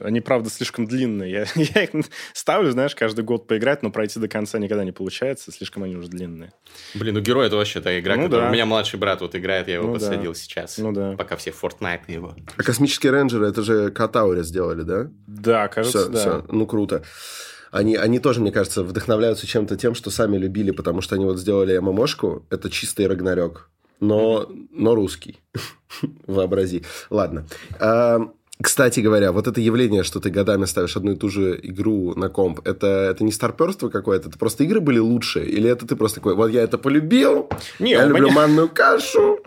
Они, 0.00 0.20
правда, 0.20 0.50
слишком 0.50 0.86
длинные. 0.86 1.30
Я, 1.30 1.46
я 1.54 1.84
их 1.84 1.90
ставлю, 2.32 2.70
знаешь, 2.70 2.94
каждый 2.94 3.24
год 3.24 3.46
поиграть, 3.46 3.82
но 3.82 3.90
пройти 3.90 4.18
до 4.20 4.28
конца 4.28 4.58
никогда 4.58 4.84
не 4.84 4.92
получается. 4.92 5.52
Слишком 5.52 5.82
они 5.84 5.96
уже 5.96 6.08
длинные. 6.08 6.52
Блин, 6.94 7.14
ну 7.14 7.20
герой 7.20 7.46
это 7.46 7.56
вообще 7.56 7.80
та 7.80 7.98
игра, 7.98 8.16
Ну 8.16 8.24
которую 8.24 8.44
да. 8.46 8.50
у 8.50 8.52
меня 8.52 8.66
младший 8.66 8.98
брат 8.98 9.20
вот 9.20 9.34
играет, 9.36 9.68
я 9.68 9.74
его 9.74 9.86
Ну 9.88 9.92
да. 9.94 9.98
подсадил 9.98 10.34
сейчас. 10.34 10.78
Ну 10.78 10.92
да. 10.92 11.14
Пока 11.16 11.36
все 11.36 11.50
Fortnite 11.50 12.02
его. 12.08 12.34
А 12.56 12.62
космические 12.62 13.12
рейнджеры, 13.12 13.46
это 13.48 13.62
же 13.62 13.90
Катаури 13.90 14.42
сделали, 14.42 14.82
да? 14.82 15.10
Да, 15.26 15.68
кажется, 15.68 15.98
Всё, 16.00 16.08
да. 16.10 16.18
всё. 16.18 16.46
Ну, 16.50 16.66
круто. 16.66 17.02
Они, 17.70 17.96
они 17.96 18.20
тоже, 18.20 18.40
мне 18.40 18.52
кажется, 18.52 18.84
вдохновляются 18.84 19.46
чем-то 19.48 19.76
тем, 19.76 19.94
что 19.96 20.10
сами 20.10 20.36
любили, 20.36 20.70
потому 20.70 21.00
что 21.00 21.16
они 21.16 21.24
вот 21.24 21.38
сделали 21.38 21.76
ММОшку, 21.78 22.46
это 22.48 22.70
чистый 22.70 23.08
Рагнарёк, 23.08 23.68
но, 23.98 24.48
но 24.70 24.94
русский. 24.94 25.40
Вообрази. 26.26 26.82
Ладно. 27.10 27.44
А, 27.80 28.20
кстати 28.62 29.00
говоря, 29.00 29.32
вот 29.32 29.46
это 29.46 29.60
явление, 29.60 30.02
что 30.04 30.20
ты 30.20 30.30
годами 30.30 30.64
ставишь 30.64 30.96
одну 30.96 31.12
и 31.12 31.16
ту 31.16 31.28
же 31.28 31.58
игру 31.62 32.14
на 32.14 32.28
комп, 32.28 32.60
это, 32.64 32.86
это 32.86 33.24
не 33.24 33.32
старперство 33.32 33.88
какое-то? 33.90 34.28
Это 34.28 34.38
просто 34.38 34.64
игры 34.64 34.80
были 34.80 34.98
лучшие? 34.98 35.46
Или 35.46 35.68
это 35.68 35.86
ты 35.86 35.96
просто 35.96 36.16
такой, 36.20 36.34
вот 36.34 36.50
я 36.50 36.62
это 36.62 36.78
полюбил, 36.78 37.48
Не, 37.78 37.92
я 37.92 38.06
люблю 38.06 38.26
меня- 38.26 38.34
манную 38.34 38.68
кашу? 38.68 39.40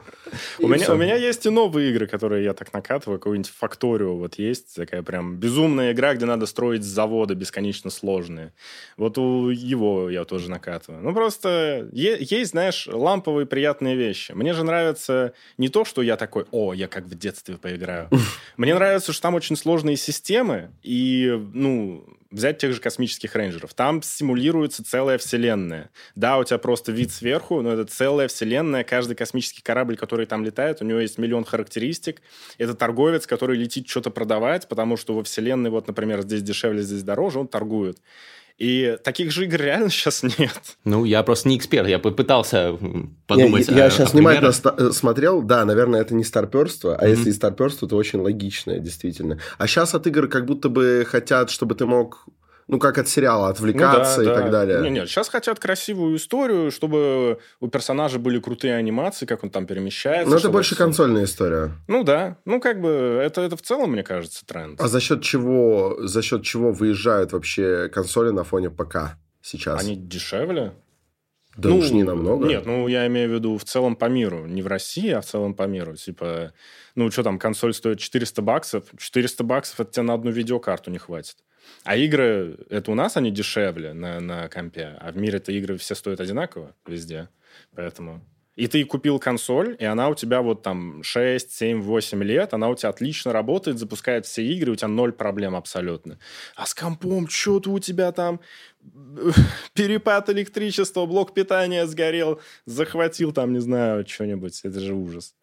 У 0.59 0.67
меня, 0.67 0.91
у 0.91 0.95
меня 0.95 1.15
есть 1.15 1.45
и 1.45 1.49
новые 1.49 1.91
игры, 1.91 2.07
которые 2.07 2.43
я 2.43 2.53
так 2.53 2.73
накатываю. 2.73 3.19
Какую-нибудь 3.19 3.51
Факторию 3.51 4.17
вот 4.17 4.35
есть. 4.35 4.75
Такая 4.75 5.03
прям 5.03 5.37
безумная 5.37 5.93
игра, 5.93 6.13
где 6.13 6.25
надо 6.25 6.45
строить 6.45 6.83
заводы 6.83 7.33
бесконечно 7.35 7.89
сложные. 7.89 8.53
Вот 8.97 9.17
у 9.17 9.49
его 9.49 10.09
я 10.09 10.25
тоже 10.25 10.49
накатываю. 10.49 11.03
Ну, 11.03 11.13
просто 11.13 11.89
есть, 11.91 12.51
знаешь, 12.51 12.87
ламповые 12.91 13.45
приятные 13.45 13.95
вещи. 13.95 14.31
Мне 14.31 14.53
же 14.53 14.63
нравится 14.63 15.33
не 15.57 15.69
то, 15.69 15.85
что 15.85 16.01
я 16.01 16.17
такой, 16.17 16.45
о, 16.51 16.73
я 16.73 16.87
как 16.87 17.05
в 17.05 17.17
детстве 17.17 17.57
поиграю. 17.57 18.09
Мне 18.57 18.73
нравится, 18.73 19.13
что 19.13 19.21
там 19.21 19.35
очень 19.35 19.55
сложные 19.55 19.97
системы. 19.97 20.71
И, 20.83 21.39
ну, 21.53 22.05
взять 22.31 22.57
тех 22.57 22.73
же 22.73 22.81
космических 22.81 23.35
рейнджеров. 23.35 23.73
Там 23.73 24.01
симулируется 24.01 24.83
целая 24.83 25.17
вселенная. 25.17 25.89
Да, 26.15 26.37
у 26.37 26.43
тебя 26.43 26.57
просто 26.57 26.91
вид 26.91 27.11
сверху, 27.11 27.61
но 27.61 27.73
это 27.73 27.85
целая 27.85 28.27
вселенная. 28.27 28.83
Каждый 28.83 29.15
космический 29.15 29.61
корабль, 29.61 29.97
который 29.97 30.25
там 30.25 30.43
летает, 30.43 30.81
у 30.81 30.85
него 30.85 30.99
есть 30.99 31.17
миллион 31.17 31.45
характеристик. 31.45 32.21
Это 32.57 32.73
торговец, 32.73 33.27
который 33.27 33.57
летит 33.57 33.87
что-то 33.87 34.09
продавать, 34.09 34.67
потому 34.67 34.97
что 34.97 35.13
во 35.15 35.23
вселенной, 35.23 35.69
вот, 35.69 35.87
например, 35.87 36.21
здесь 36.21 36.41
дешевле, 36.41 36.81
здесь 36.81 37.03
дороже, 37.03 37.39
он 37.39 37.47
торгует. 37.47 37.99
И 38.57 38.97
таких 39.03 39.31
же 39.31 39.45
игр 39.45 39.57
реально 39.57 39.89
сейчас 39.91 40.23
нет. 40.23 40.59
Ну, 40.83 41.05
я 41.05 41.21
просто 41.23 41.47
не 41.49 41.57
эксперт, 41.57 41.87
я 41.87 41.99
попытался 41.99 42.75
подумать 43.27 43.67
Я, 43.67 43.77
я 43.77 43.85
о- 43.85 43.89
сейчас 43.91 44.09
о 44.13 44.17
внимательно 44.17 44.51
ста- 44.51 44.75
э, 44.77 44.91
смотрел. 44.91 45.41
Да, 45.43 45.63
наверное, 45.65 46.01
это 46.01 46.15
не 46.15 46.23
старперство, 46.23 46.91
а 46.97 47.01
Мгм. 47.03 47.09
если 47.09 47.29
и 47.29 47.33
старперство, 47.33 47.87
то 47.87 47.95
очень 47.95 48.19
логичное, 48.19 48.79
действительно. 48.79 49.39
А 49.59 49.67
сейчас 49.67 49.93
от 49.93 50.07
игр 50.07 50.27
как 50.27 50.45
будто 50.45 50.69
бы 50.69 51.05
хотят, 51.07 51.49
чтобы 51.51 51.75
ты 51.75 51.85
мог, 51.85 52.25
ну, 52.67 52.80
как 52.80 52.97
от 52.97 53.08
сериала, 53.08 53.49
отвлекаться 53.49 54.19
Ну 54.19 54.23
да, 54.25 54.32
и 54.32 54.36
да. 54.36 54.41
так 54.41 54.51
далее. 54.51 54.82
Не, 54.82 54.89
нет, 54.89 55.10
сейчас 55.10 55.30
хотят 55.30 55.60
красивую 55.60 56.17
историю, 56.17 56.69
чтобы 56.71 57.39
у 57.60 57.67
персонажа 57.67 58.19
были 58.19 58.39
крутые 58.39 58.75
анимации, 58.75 59.25
как 59.25 59.43
он 59.43 59.49
там 59.49 59.65
перемещается. 59.65 60.25
Но 60.30 60.36
Ну, 60.36 60.39
это 60.39 60.49
больше 60.49 60.75
всё- 60.75 60.84
консольная 60.84 61.23
история. 61.23 61.71
Ну 61.88 62.03
да, 62.03 62.38
ну 62.45 62.60
как 62.60 62.82
бы 62.82 62.89
это, 63.23 63.41
это 63.41 63.56
в 63.56 63.62
целом, 63.62 63.91
мне 63.91 64.03
кажется, 64.03 64.45
тренд. 64.45 64.80
А 64.82 64.88
за 64.88 64.99
счет 64.99 65.21
чего, 65.21 65.97
за 66.01 66.21
счет 66.21 66.43
чего 66.43 66.71
выезжают 66.71 67.32
вообще 67.32 67.89
консоли 67.89 68.32
на 68.32 68.43
фоне 68.43 68.69
ПК 68.69 69.17
сейчас? 69.41 69.82
Они 69.82 69.95
дешевле? 69.95 70.73
Да 71.57 71.69
Ну, 71.69 71.77
уж 71.77 71.91
не 71.91 72.03
намного. 72.03 72.47
Нет, 72.47 72.65
ну 72.65 72.87
я 72.87 73.07
имею 73.07 73.29
в 73.29 73.33
виду 73.33 73.57
в 73.57 73.63
целом 73.63 73.95
по 73.95 74.05
миру. 74.05 74.45
Не 74.45 74.61
в 74.61 74.67
России, 74.67 75.09
а 75.09 75.21
в 75.21 75.25
целом 75.25 75.55
по 75.55 75.63
миру. 75.63 75.95
Типа, 75.95 76.53
ну 76.95 77.09
что 77.09 77.23
там, 77.23 77.39
консоль 77.39 77.73
стоит 77.73 77.99
400 77.99 78.41
баксов. 78.41 78.83
400 78.97 79.43
баксов 79.43 79.79
это 79.79 79.91
тебе 79.91 80.03
на 80.03 80.13
одну 80.13 80.31
видеокарту 80.31 80.91
не 80.91 80.99
хватит. 80.99 81.37
А 81.83 81.95
игры, 81.95 82.57
это 82.69 82.91
у 82.91 82.95
нас 82.95 83.17
они 83.17 83.31
дешевле 83.31 83.93
на, 83.93 84.19
на 84.19 84.47
компе, 84.49 84.97
а 84.99 85.11
в 85.11 85.17
мире-то 85.17 85.51
игры 85.51 85.77
все 85.77 85.95
стоят 85.95 86.21
одинаково 86.21 86.75
везде. 86.85 87.29
Поэтому... 87.75 88.21
И 88.55 88.65
ты 88.65 88.83
купил 88.85 89.19
консоль, 89.19 89.77
и 89.77 89.85
она 89.85 90.09
у 90.09 90.15
тебя 90.15 90.41
вот 90.41 90.63
там 90.63 91.03
6, 91.03 91.51
7, 91.51 91.79
8 91.79 92.23
лет, 92.23 92.55
она 92.55 92.69
у 92.69 92.75
тебя 92.75 92.89
отлично 92.89 93.31
работает, 93.31 93.77
запускает 93.77 94.25
все 94.25 94.43
игры, 94.43 94.71
у 94.71 94.75
тебя 94.75 94.87
ноль 94.87 95.11
проблем 95.11 95.55
абсолютно. 95.55 96.17
А 96.55 96.65
с 96.65 96.73
компом 96.73 97.27
что-то 97.27 97.69
у 97.69 97.77
тебя 97.77 98.11
там 98.11 98.39
перепад 99.73 100.29
электричества, 100.29 101.05
блок 101.05 101.33
питания 101.33 101.85
сгорел, 101.85 102.39
захватил 102.65 103.31
там, 103.31 103.53
не 103.53 103.59
знаю, 103.59 104.05
что-нибудь. 104.07 104.59
Это 104.63 104.79
же 104.79 104.93
ужас. 104.93 105.35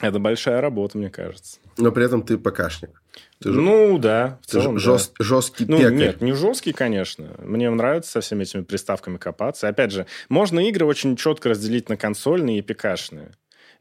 Это 0.00 0.18
большая 0.18 0.60
работа, 0.62 0.96
мне 0.96 1.10
кажется. 1.10 1.58
Но 1.76 1.92
при 1.92 2.04
этом 2.06 2.22
ты 2.22 2.38
ПКшник. 2.38 3.02
Ты 3.38 3.52
же, 3.52 3.60
ну, 3.60 3.98
да. 3.98 4.38
В 4.42 4.46
ты 4.46 4.52
целом, 4.52 4.76
да. 4.76 4.80
жест- 4.80 5.12
жесткий 5.18 5.66
Ну, 5.66 5.76
пекарь. 5.78 5.94
нет, 5.94 6.20
не 6.22 6.32
жесткий, 6.32 6.72
конечно. 6.72 7.34
Мне 7.38 7.68
нравится 7.70 8.10
со 8.12 8.20
всеми 8.22 8.44
этими 8.44 8.62
приставками 8.62 9.18
копаться. 9.18 9.68
Опять 9.68 9.92
же, 9.92 10.06
можно 10.30 10.60
игры 10.60 10.86
очень 10.86 11.16
четко 11.16 11.50
разделить 11.50 11.88
на 11.90 11.96
консольные 11.98 12.58
и 12.58 12.62
ПКшные. 12.62 13.32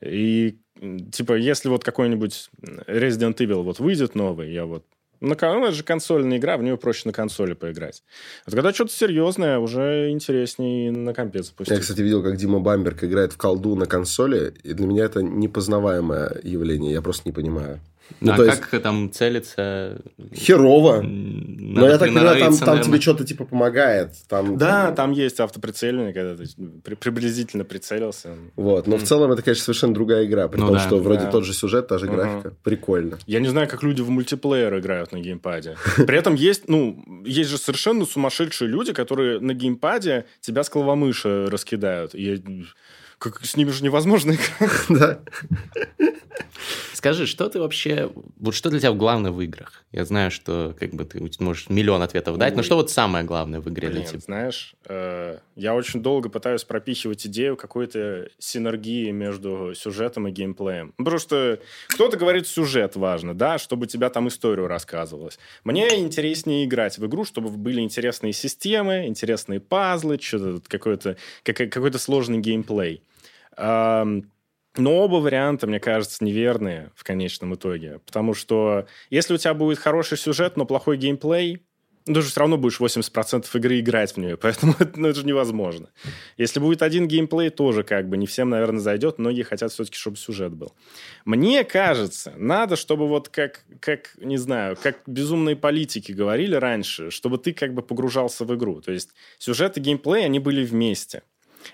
И, 0.02 0.58
типа, 1.12 1.34
если 1.38 1.70
вот 1.70 1.84
какой-нибудь 1.86 2.50
Resident 2.62 3.38
Evil 3.38 3.64
вот 3.64 3.80
выйдет 3.80 4.16
новый, 4.16 4.52
я 4.52 4.66
вот... 4.66 4.86
На, 5.22 5.36
кон- 5.36 5.60
ну, 5.60 5.66
это 5.66 5.76
же 5.76 5.84
консольная 5.84 6.38
игра, 6.38 6.58
в 6.58 6.64
нее 6.64 6.78
проще 6.78 7.02
на 7.06 7.12
консоли 7.14 7.54
поиграть. 7.54 8.04
Вот 8.46 8.56
когда 8.56 8.74
что-то 8.74 8.92
серьезное, 8.94 9.60
уже 9.60 10.10
интереснее 10.12 10.92
на 10.92 11.14
компе 11.14 11.44
запустить. 11.44 11.76
Я, 11.76 11.82
кстати, 11.82 12.00
видел, 12.02 12.24
как 12.24 12.38
Дима 12.38 12.60
Бамберг 12.60 13.04
играет 13.04 13.34
в 13.34 13.38
колду 13.38 13.76
на 13.76 13.86
консоли, 13.86 14.54
и 14.64 14.74
для 14.74 14.88
меня 14.88 15.04
это 15.06 15.22
непознаваемое 15.22 16.40
явление, 16.44 16.94
я 16.94 17.02
просто 17.02 17.24
не 17.26 17.34
понимаю. 17.34 17.80
Ну, 18.22 18.32
а 18.32 18.38
то 18.38 18.46
есть- 18.46 18.62
как 18.62 18.82
там 18.82 19.12
целиться? 19.12 20.02
Херово. 20.34 21.04
Но 21.74 21.88
я 21.88 21.98
так 21.98 22.10
понимаю, 22.10 22.40
там, 22.40 22.58
там 22.58 22.68
наверное. 22.68 22.84
тебе 22.84 23.02
что-то 23.02 23.24
типа 23.26 23.46
помогает. 23.46 24.14
Там, 24.28 24.58
Да, 24.58 24.92
там 24.92 25.12
есть 25.12 25.40
автоприцеливание, 25.40 26.14
когда 26.14 26.36
ты 26.36 26.46
при- 26.84 26.96
приблизительно 26.96 27.64
прицелился. 27.64 28.30
Вот. 28.56 28.88
Но 28.88 28.98
в 28.98 29.04
целом 29.04 29.32
это, 29.32 29.42
конечно, 29.42 29.64
совершенно 29.64 29.94
другая 29.94 30.26
игра. 30.26 30.48
При 30.48 30.60
Ну 30.60 30.68
том, 30.68 30.76
да. 30.76 30.82
что 30.82 30.98
вроде 31.00 31.26
Да. 31.26 31.32
тот 31.32 31.46
же 31.46 31.54
сюжет, 31.54 31.88
та 31.88 31.98
же 31.98 32.06
Мгм. 32.08 32.16
графика. 32.16 32.54
Прикольно. 32.64 33.18
Я 33.28 33.40
не 33.40 33.48
знаю, 33.50 33.68
как 33.68 33.84
люди 33.84 34.02
в 34.02 34.10
мультиплеер 34.10 34.78
играют 34.80 35.12
на 35.12 35.20
геймпаде. 35.20 35.76
При 36.08 36.18
этом 36.18 36.36
есть, 36.36 36.68
ну, 36.68 37.04
есть 37.26 37.50
же 37.50 37.58
совершенно 37.58 38.06
сумасшедшие 38.06 38.68
люди, 38.68 38.94
которые 38.94 39.40
на 39.40 39.54
геймпаде 39.54 40.26
тебя 40.42 40.64
с 40.64 40.70
клавомыши 40.70 41.46
раскидают. 41.50 42.16
И 42.16 42.24
я- 42.24 42.66
как, 43.18 43.46
с 43.46 43.58
ними 43.58 43.70
же 43.72 43.84
невозможно 43.84 44.32
играть. 44.60 44.72
Да. 44.90 45.20
Скажи, 47.00 47.28
что 47.28 47.48
ты 47.48 47.62
вообще... 47.62 48.12
Вот 48.42 48.54
что 48.54 48.70
для 48.70 48.82
тебя 48.82 48.92
главное 48.92 49.32
в 49.32 49.40
играх? 49.40 49.86
Я 49.94 50.04
знаю, 50.04 50.32
что 50.32 50.76
как 50.78 50.94
бы 50.94 51.06
ты 51.06 51.26
можешь 51.40 51.70
миллион 51.70 52.02
ответов 52.02 52.36
дать, 52.38 52.56
но 52.56 52.60
Ой. 52.60 52.64
что 52.66 52.76
вот 52.76 52.92
самое 52.92 53.24
главное 53.24 53.62
в 53.62 53.70
игре 53.70 53.88
для 53.88 54.02
Блин, 54.02 54.10
тебя? 54.12 54.20
знаешь, 54.20 54.76
э, 54.86 55.38
я 55.56 55.76
очень 55.76 56.02
долго 56.02 56.28
пытаюсь 56.28 56.66
пропихивать 56.66 57.26
идею 57.26 57.56
какой-то 57.56 58.28
синергии 58.38 59.12
между 59.12 59.72
сюжетом 59.76 60.28
и 60.28 60.32
геймплеем. 60.32 60.94
Ну, 60.98 61.06
Потому 61.06 61.20
что 61.20 61.60
кто-то 61.88 62.18
говорит, 62.18 62.48
сюжет 62.48 62.98
важно, 62.98 63.34
да, 63.34 63.60
чтобы 63.60 63.88
тебя 63.88 64.10
там 64.10 64.28
историю 64.28 64.68
рассказывалось. 64.68 65.40
Мне 65.64 66.00
интереснее 66.02 66.66
играть 66.66 66.98
в 66.98 67.06
игру, 67.08 67.24
чтобы 67.24 67.50
были 67.50 67.80
интересные 67.80 68.34
системы, 68.34 69.06
интересные 69.08 69.62
пазлы, 69.62 70.20
что-то 70.22 70.62
какой-то 70.68 71.16
какой- 71.44 71.68
какой-то 71.68 71.98
сложный 71.98 72.40
геймплей. 72.40 73.04
Ам, 73.56 74.26
но 74.78 74.96
оба 74.98 75.16
варианта, 75.16 75.68
мне 75.68 75.80
кажется, 75.80 76.24
неверные 76.24 76.92
в 76.96 77.04
конечном 77.04 77.56
итоге. 77.56 78.00
Потому 78.06 78.34
что 78.34 78.88
если 79.10 79.34
у 79.34 79.38
тебя 79.38 79.54
будет 79.54 79.80
хороший 79.80 80.18
сюжет, 80.18 80.58
но 80.58 80.66
плохой 80.66 80.98
геймплей, 80.98 81.64
ну, 82.06 82.16
ты 82.16 82.22
же 82.22 82.30
все 82.30 82.40
равно 82.40 82.58
будешь 82.58 82.80
80% 82.80 83.46
игры 83.54 83.80
играть 83.80 84.14
в 84.14 84.18
нее, 84.18 84.36
поэтому 84.42 84.76
это, 84.80 85.00
ну, 85.00 85.10
это 85.10 85.20
же 85.20 85.26
невозможно. 85.26 85.90
Если 86.38 86.60
будет 86.60 86.82
один 86.82 87.08
геймплей, 87.08 87.50
тоже 87.50 87.84
как 87.84 88.10
бы 88.10 88.18
не 88.18 88.26
всем, 88.26 88.50
наверное, 88.50 88.80
зайдет. 88.80 89.20
Многие 89.20 89.44
хотят 89.44 89.72
все-таки, 89.72 89.98
чтобы 89.98 90.18
сюжет 90.18 90.54
был. 90.54 90.74
Мне 91.26 91.64
кажется, 91.64 92.34
надо, 92.38 92.76
чтобы 92.76 93.08
вот 93.08 93.30
как, 93.30 93.64
как, 93.80 94.16
не 94.18 94.38
знаю, 94.38 94.76
как 94.82 95.02
безумные 95.06 95.56
политики 95.56 96.12
говорили 96.12 96.56
раньше, 96.56 97.12
чтобы 97.12 97.38
ты 97.38 97.54
как 97.54 97.74
бы 97.74 97.82
погружался 97.82 98.46
в 98.46 98.56
игру. 98.56 98.82
То 98.82 98.92
есть 98.92 99.10
сюжет 99.38 99.78
и 99.78 99.80
геймплей, 99.80 100.26
они 100.26 100.40
были 100.40 100.64
вместе. 100.64 101.24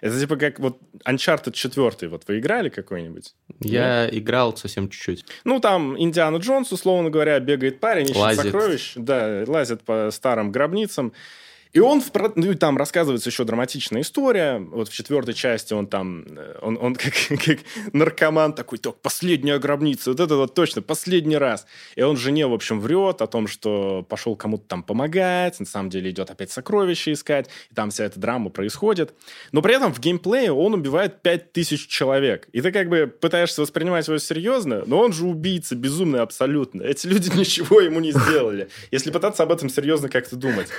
Это 0.02 0.20
типа 0.20 0.36
как 0.36 0.60
вот 0.60 0.80
Uncharted 1.06 1.52
4, 1.52 2.10
вот 2.10 2.24
вы 2.28 2.40
играли 2.40 2.70
какой-нибудь? 2.70 3.36
Я 3.60 4.10
играл 4.10 4.56
совсем 4.56 4.90
чуть-чуть. 4.90 5.26
Ну, 5.44 5.60
там 5.60 6.00
Индиана 6.00 6.38
Джонс, 6.38 6.72
условно 6.72 7.10
говоря, 7.10 7.40
бегает 7.40 7.80
парень, 7.80 8.06
ищет 8.06 8.18
Лазит. 8.18 8.44
сокровищ, 8.44 8.94
да, 8.96 9.44
лазит 9.48 9.84
по 9.84 10.10
старым 10.12 10.52
гробницам. 10.52 11.14
И 11.76 11.80
он, 11.80 12.00
в, 12.00 12.10
ну 12.36 12.56
там 12.56 12.78
рассказывается 12.78 13.30
еще 13.30 13.44
драматичная 13.44 14.02
история. 14.02 14.60
Вот 14.60 14.88
в 14.88 14.94
четвертой 14.94 15.34
части 15.34 15.74
он 15.74 15.88
там, 15.88 16.26
э, 16.26 16.58
он, 16.62 16.78
он 16.82 16.96
как, 16.96 17.14
как 17.14 17.58
наркоман 17.92 18.54
такой, 18.54 18.78
так, 18.78 18.96
последняя 19.02 19.60
гробница, 19.60 20.12
вот 20.12 20.22
это 20.22 20.38
вот 20.38 20.54
точно, 20.54 20.82
последний 20.82 21.36
раз. 21.36 21.68
И 21.98 22.02
он 22.02 22.16
жене, 22.16 22.48
в 22.48 22.54
общем, 22.54 22.80
врет 22.80 23.22
о 23.22 23.28
том, 23.28 23.48
что 23.48 24.06
пошел 24.08 24.38
кому-то 24.38 24.64
там 24.70 24.84
помогать, 24.84 25.60
на 25.60 25.66
самом 25.66 25.90
деле 25.90 26.12
идет 26.12 26.30
опять 26.30 26.50
сокровища 26.50 27.12
искать, 27.12 27.50
и 27.70 27.76
там 27.76 27.90
вся 27.90 28.06
эта 28.06 28.22
драма 28.22 28.52
происходит. 28.52 29.14
Но 29.52 29.62
при 29.62 29.76
этом 29.76 29.94
в 29.94 30.00
геймплее 30.00 30.54
он 30.54 30.76
убивает 30.76 31.22
5000 31.24 31.90
человек. 31.90 32.48
И 32.54 32.62
ты 32.62 32.72
как 32.72 32.88
бы 32.88 33.08
пытаешься 33.08 33.62
воспринимать 33.62 34.08
его 34.08 34.18
серьезно, 34.18 34.84
но 34.86 35.02
он 35.02 35.12
же 35.12 35.26
убийца, 35.26 35.76
безумный 35.76 36.22
абсолютно. 36.22 36.84
Эти 36.84 37.06
люди 37.06 37.30
ничего 37.38 37.82
ему 37.82 38.00
не 38.00 38.14
сделали. 38.14 38.70
Если 38.92 39.12
пытаться 39.12 39.44
об 39.44 39.52
этом 39.52 39.68
серьезно 39.68 40.08
как-то 40.08 40.38
думать. 40.38 40.70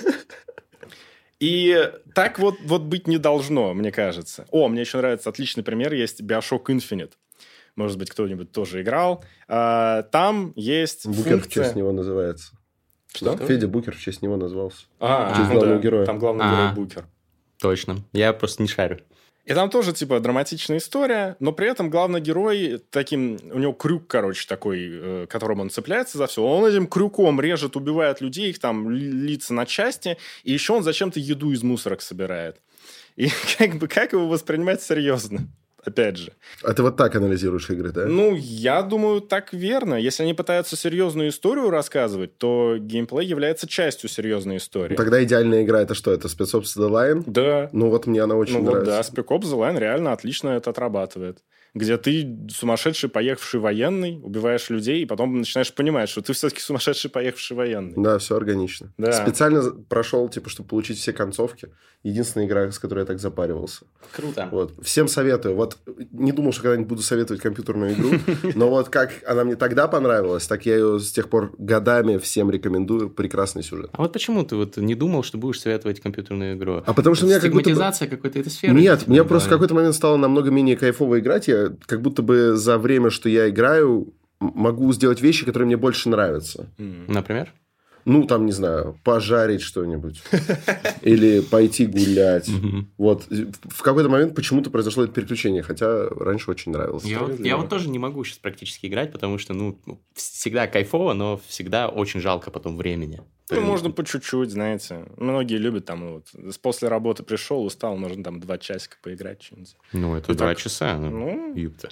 И 1.38 1.92
так 2.14 2.38
вот, 2.38 2.57
вот 2.64 2.83
быть 2.83 3.07
не 3.07 3.18
должно, 3.18 3.75
мне 3.75 3.92
кажется. 3.92 4.46
О, 4.51 4.68
мне 4.68 4.81
еще 4.81 4.99
нравится 4.99 5.29
отличный 5.29 5.62
пример, 5.62 5.92
есть 5.92 6.20
Bioshock 6.22 6.66
Infinite. 6.66 7.12
Может 7.77 7.99
быть, 7.99 8.11
кто-нибудь 8.11 8.53
тоже 8.53 8.81
играл. 8.81 9.22
А, 9.49 10.03
там 10.05 10.55
есть 10.57 11.07
Букер 11.07 11.37
в 11.37 11.40
функция... 11.42 11.64
честь 11.64 11.77
него 11.77 11.92
называется. 11.92 12.53
Что? 13.14 13.37
Федя 13.37 13.68
Букер 13.68 13.94
в 13.94 14.01
честь 14.01 14.22
него 14.22 14.37
назвался. 14.37 14.87
А, 14.99 15.31
честь 15.37 15.49
ну 15.49 15.55
главного 15.55 15.77
да, 15.77 15.83
героя. 15.83 16.07
Там 16.07 16.18
главный 16.18 16.44
А. 16.44 16.53
герой 16.53 16.75
Букер. 16.75 17.07
Точно. 17.59 17.99
Я 18.12 18.33
просто 18.33 18.62
не 18.62 18.68
шарю. 18.68 18.99
И 19.47 19.55
там 19.55 19.71
тоже, 19.71 19.93
типа, 19.93 20.19
драматичная 20.19 20.79
история, 20.79 21.37
но 21.39 21.53
при 21.53 21.69
этом 21.69 21.89
главный 21.89 22.21
герой 22.21 22.83
таким... 22.91 23.39
У 23.53 23.59
него 23.59 23.73
крюк, 23.73 24.09
короче, 24.09 24.45
такой, 24.49 24.89
э, 24.91 25.27
которым 25.31 25.61
он 25.61 25.71
цепляется 25.71 26.19
за 26.19 26.27
все. 26.27 26.43
Он 26.43 26.67
этим 26.67 26.89
крюком 26.89 27.41
режет, 27.41 27.77
убивает 27.77 28.21
людей, 28.21 28.51
их 28.51 28.59
там 28.59 28.91
ли- 28.91 29.09
лица 29.09 29.55
на 29.55 29.65
части, 29.65 30.19
и 30.43 30.53
еще 30.53 30.73
он 30.73 30.83
зачем-то 30.83 31.21
еду 31.21 31.53
из 31.53 31.63
мусорок 31.63 32.03
собирает. 32.03 32.61
И 33.15 33.29
как 33.59 33.77
бы, 33.77 33.87
как 33.87 34.13
его 34.13 34.27
воспринимать 34.27 34.83
серьезно? 34.83 35.47
Опять 35.87 36.16
же. 36.16 36.33
А 36.64 36.75
ты 36.75 36.83
вот 36.83 36.96
так 36.96 37.14
анализируешь 37.14 37.70
игры, 37.70 37.92
да? 37.92 38.07
Ну, 38.07 38.35
я 38.35 38.83
думаю, 38.83 39.20
так 39.20 39.53
верно. 39.53 39.94
Если 39.94 40.25
они 40.25 40.35
пытаются 40.35 40.77
серьезную 40.77 41.29
историю 41.29 41.70
рассказывать, 41.70 42.37
то 42.38 42.77
геймплей 42.77 43.25
является 43.25 43.68
частью 43.68 44.11
серьезной 44.11 44.57
истории. 44.57 44.94
Ну, 44.94 44.96
Тогда 44.96 45.22
идеальная 45.22 45.62
игра 45.62 45.81
это 45.81 45.94
что? 45.94 46.12
Это 46.12 46.27
Spec 46.27 46.53
Ops 46.53 46.77
The 46.77 46.90
Line? 46.90 47.22
Да, 47.27 47.70
Ну 47.72 47.88
вот 47.88 48.07
мне 48.07 48.20
она 48.20 48.35
очень 48.35 48.55
ну 48.55 48.64
вот 48.64 48.85
да, 48.85 48.90
нравится. 48.90 49.12
Spec 49.12 49.27
Ops 49.29 49.44
The 49.44 49.57
Line 49.59 49.79
реально 49.79 50.12
отлично 50.12 50.49
это 50.51 50.70
отрабатывает. 50.70 51.38
Где 51.77 51.99
ты 51.99 52.49
сумасшедший 52.51 53.11
поехавший 53.11 53.61
военный, 53.61 54.19
убиваешь 54.23 54.71
людей, 54.71 55.03
и 55.03 55.05
потом 55.05 55.37
начинаешь 55.37 55.75
понимать, 55.75 56.09
что 56.09 56.23
ты 56.23 56.33
все-таки 56.33 56.62
сумасшедший 56.62 57.11
поехавший 57.11 57.55
военный. 57.55 57.93
Да, 57.97 58.17
все 58.17 58.35
органично. 58.35 58.95
Да. 58.97 59.12
Специально 59.12 59.62
прошел, 59.87 60.27
типа, 60.31 60.49
чтобы 60.49 60.71
получить 60.71 60.97
все 60.97 61.12
концовки. 61.12 61.69
Единственная 62.03 62.47
игра, 62.47 62.71
с 62.71 62.79
которой 62.79 63.01
я 63.01 63.05
так 63.05 63.19
запаривался. 63.19 63.85
Круто. 64.15 64.49
Вот. 64.51 64.73
Всем 64.83 65.07
советую. 65.07 65.55
Вот 65.55 65.77
не 66.12 66.33
думал, 66.33 66.53
что 66.53 66.62
когда-нибудь 66.62 66.89
буду 66.89 67.03
советовать 67.03 67.43
компьютерную 67.43 67.93
игру, 67.93 68.12
но 68.55 68.71
вот 68.71 68.89
как 68.89 69.11
она 69.27 69.45
мне 69.45 69.57
тогда 69.57 69.87
понравилась, 69.87 70.47
так 70.47 70.65
я 70.65 70.77
ее 70.77 70.99
с 70.99 71.12
тех 71.12 71.29
пор 71.29 71.53
годами 71.59 72.17
всем 72.17 72.51
рекомендую. 72.51 73.11
Прекрасный 73.11 73.62
сюжет. 73.62 73.91
А 73.93 74.01
вот 74.01 74.15
почему 74.15 74.47
ты 74.47 74.57
вот 74.57 74.79
не 74.79 74.95
думал, 74.95 75.25
что 75.25 75.37
будешь 75.37 75.61
советовать 75.61 76.01
компьютерную 76.01 76.57
игру? 76.57 76.83
А 76.87 76.95
потому 76.95 77.15
что 77.15 77.27
у 77.27 77.29
меня 77.29 77.39
как 77.39 77.53
будто 77.53 77.75
какой-то 77.75 78.39
этой 78.39 78.51
сферы? 78.51 78.73
Нет, 78.73 79.07
мне 79.07 79.25
просто 79.25 79.51
в 79.51 79.53
какой-то 79.53 79.75
момент 79.75 79.95
стало 79.95 80.17
намного 80.17 80.51
менее 80.51 80.77
кайфово 80.77 81.21
играть. 81.21 81.49
Я 81.49 81.66
как 81.87 82.03
будто 82.03 82.23
бы 82.23 82.57
за 82.57 82.79
время, 82.79 83.11
что 83.11 83.29
я 83.29 83.49
играю, 83.49 84.13
могу 84.41 84.93
сделать 84.93 85.21
вещи, 85.21 85.45
которые 85.45 85.67
мне 85.67 85.77
больше 85.77 86.09
нравятся. 86.09 86.69
Например? 86.79 87.53
Ну, 88.07 88.25
там, 88.25 88.47
не 88.47 88.53
знаю, 88.53 88.99
пожарить 89.05 89.61
что-нибудь. 89.62 90.23
Или 91.03 91.40
пойти 91.40 91.87
гулять. 91.87 92.49
Вот. 92.97 93.27
В 93.29 93.83
какой-то 93.83 94.09
момент 94.09 94.35
почему-то 94.35 94.71
произошло 94.71 95.05
это 95.05 95.12
переключение, 95.12 95.62
хотя 95.62 96.09
раньше 96.09 96.51
очень 96.51 96.71
нравилось. 96.73 97.05
Я, 97.05 97.57
вот- 97.57 97.69
тоже 97.69 97.88
не 97.90 97.99
могу 97.99 98.23
сейчас 98.25 98.38
практически 98.38 98.87
играть, 98.87 99.11
потому 99.12 99.38
что, 99.38 99.55
ну, 99.55 99.77
всегда 100.14 100.69
кайфово, 100.69 101.14
но 101.14 101.40
всегда 101.49 101.88
очень 101.88 102.21
жалко 102.21 102.51
потом 102.53 102.77
времени. 102.77 103.21
Ну, 103.51 103.61
можно 103.61 103.90
по 103.90 104.05
чуть-чуть, 104.05 104.51
знаете. 104.51 105.05
Многие 105.16 105.57
любят 105.59 105.85
там, 105.85 106.01
ну, 106.01 106.23
вот, 106.45 106.59
после 106.62 106.88
работы 106.88 107.23
пришел, 107.23 107.64
устал, 107.64 107.97
можно 107.97 108.23
там 108.25 108.40
два 108.40 108.59
часика 108.59 108.97
поиграть. 109.03 109.42
что-нибудь. 109.42 109.77
Ну, 109.92 110.14
это 110.16 110.31
Ну, 110.33 110.35
два 110.38 110.55
часа. 110.55 110.97
Ну, 110.97 111.11
Ну, 111.11 111.55
юбта. 111.55 111.88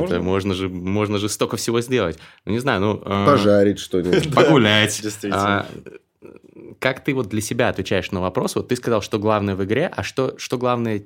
Можно. 0.00 0.14
Это 0.14 0.22
можно 0.22 0.54
же, 0.54 0.68
можно 0.68 1.18
же 1.18 1.28
столько 1.28 1.56
всего 1.56 1.80
сделать. 1.80 2.18
Ну, 2.44 2.52
не 2.52 2.58
знаю, 2.58 2.80
ну... 2.80 3.02
э, 3.04 3.26
Пожарить 3.26 3.78
что-нибудь. 3.78 4.34
Погулять. 4.34 5.00
Действительно. 5.02 5.60
А, 5.60 5.66
как 6.78 7.04
ты 7.04 7.14
вот 7.14 7.28
для 7.28 7.40
себя 7.40 7.68
отвечаешь 7.68 8.10
на 8.10 8.20
вопрос? 8.20 8.56
Вот 8.56 8.68
ты 8.68 8.76
сказал, 8.76 9.02
что 9.02 9.18
главное 9.18 9.54
в 9.54 9.64
игре, 9.64 9.90
а 9.94 10.02
что, 10.02 10.34
что 10.38 10.58
главное 10.58 11.04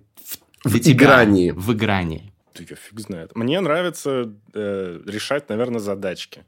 в, 0.64 0.76
игрании. 0.76 1.50
В 1.50 1.72
игрании. 1.72 2.32
Да 2.54 2.64
я 2.68 2.76
фиг 2.76 3.00
знает. 3.00 3.34
Мне 3.34 3.60
нравится 3.60 4.32
э, 4.54 5.00
решать, 5.06 5.48
наверное, 5.48 5.80
задачки. 5.80 6.44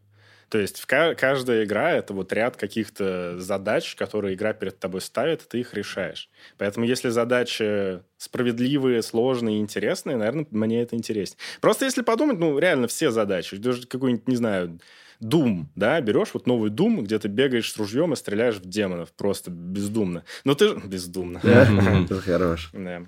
То 0.51 0.59
есть 0.59 0.79
в 0.81 0.87
ка- 0.87 1.15
каждая 1.15 1.65
игра 1.65 1.93
это 1.93 2.15
вот 2.15 2.33
ряд 2.33 2.57
каких-то 2.57 3.39
задач, 3.39 3.95
которые 3.95 4.35
игра 4.35 4.53
перед 4.53 4.79
тобой 4.79 5.01
ставит, 5.01 5.43
и 5.43 5.47
ты 5.49 5.61
их 5.61 5.75
решаешь. 5.75 6.31
Поэтому 6.57 6.87
если 6.87 7.11
задачи 7.11 8.03
справедливые, 8.17 9.03
сложные, 9.03 9.61
интересные, 9.61 10.17
наверное, 10.17 10.47
мне 10.51 10.83
это 10.83 10.97
интереснее. 10.97 11.39
Просто 11.61 11.85
если 11.85 12.03
подумать, 12.03 12.39
ну, 12.39 12.59
реально 12.59 12.87
все 12.89 13.11
задачи, 13.11 13.57
даже 13.57 13.87
какой-нибудь, 13.87 14.27
не 14.29 14.37
знаю, 14.37 14.81
Doom, 15.21 15.65
да, 15.75 16.01
берешь 16.01 16.31
вот 16.33 16.47
новый 16.47 16.71
Doom, 16.71 17.03
где 17.03 17.19
ты 17.19 17.27
бегаешь 17.29 17.73
с 17.73 17.77
ружьем 17.77 18.13
и 18.13 18.17
стреляешь 18.17 18.57
в 18.57 18.65
демонов 18.67 19.13
просто 19.13 19.51
бездумно. 19.51 20.25
Но 20.45 20.55
ты... 20.55 20.69
ж- 20.69 20.77
Бездумно. 20.85 21.41
Это 21.45 22.21
хорош. 22.25 22.71
Да. 22.73 23.03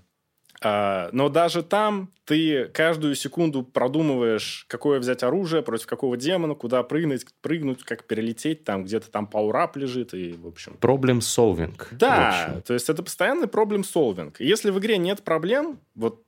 А, 0.62 1.08
но 1.12 1.28
даже 1.28 1.62
там 1.62 2.10
ты 2.24 2.66
каждую 2.66 3.14
секунду 3.14 3.62
продумываешь, 3.62 4.66
какое 4.68 5.00
взять 5.00 5.22
оружие, 5.22 5.62
против 5.62 5.86
какого 5.86 6.16
демона, 6.16 6.54
куда 6.54 6.82
прыгнуть, 6.82 7.24
прыгнуть, 7.40 7.82
как 7.82 8.04
перелететь, 8.04 8.64
там 8.64 8.84
где-то 8.84 9.10
там 9.10 9.26
паурап 9.26 9.76
лежит, 9.76 10.12
и, 10.14 10.32
в 10.32 10.46
общем... 10.46 10.76
Проблем 10.80 11.20
в 11.20 11.24
Да, 11.92 12.60
то 12.66 12.74
есть 12.74 12.88
это 12.88 13.02
постоянный 13.02 13.48
проблем. 13.48 13.84
И 14.38 14.46
Если 14.46 14.70
в 14.70 14.78
игре 14.78 14.98
нет 14.98 15.22
проблем, 15.22 15.80
вот 15.94 16.24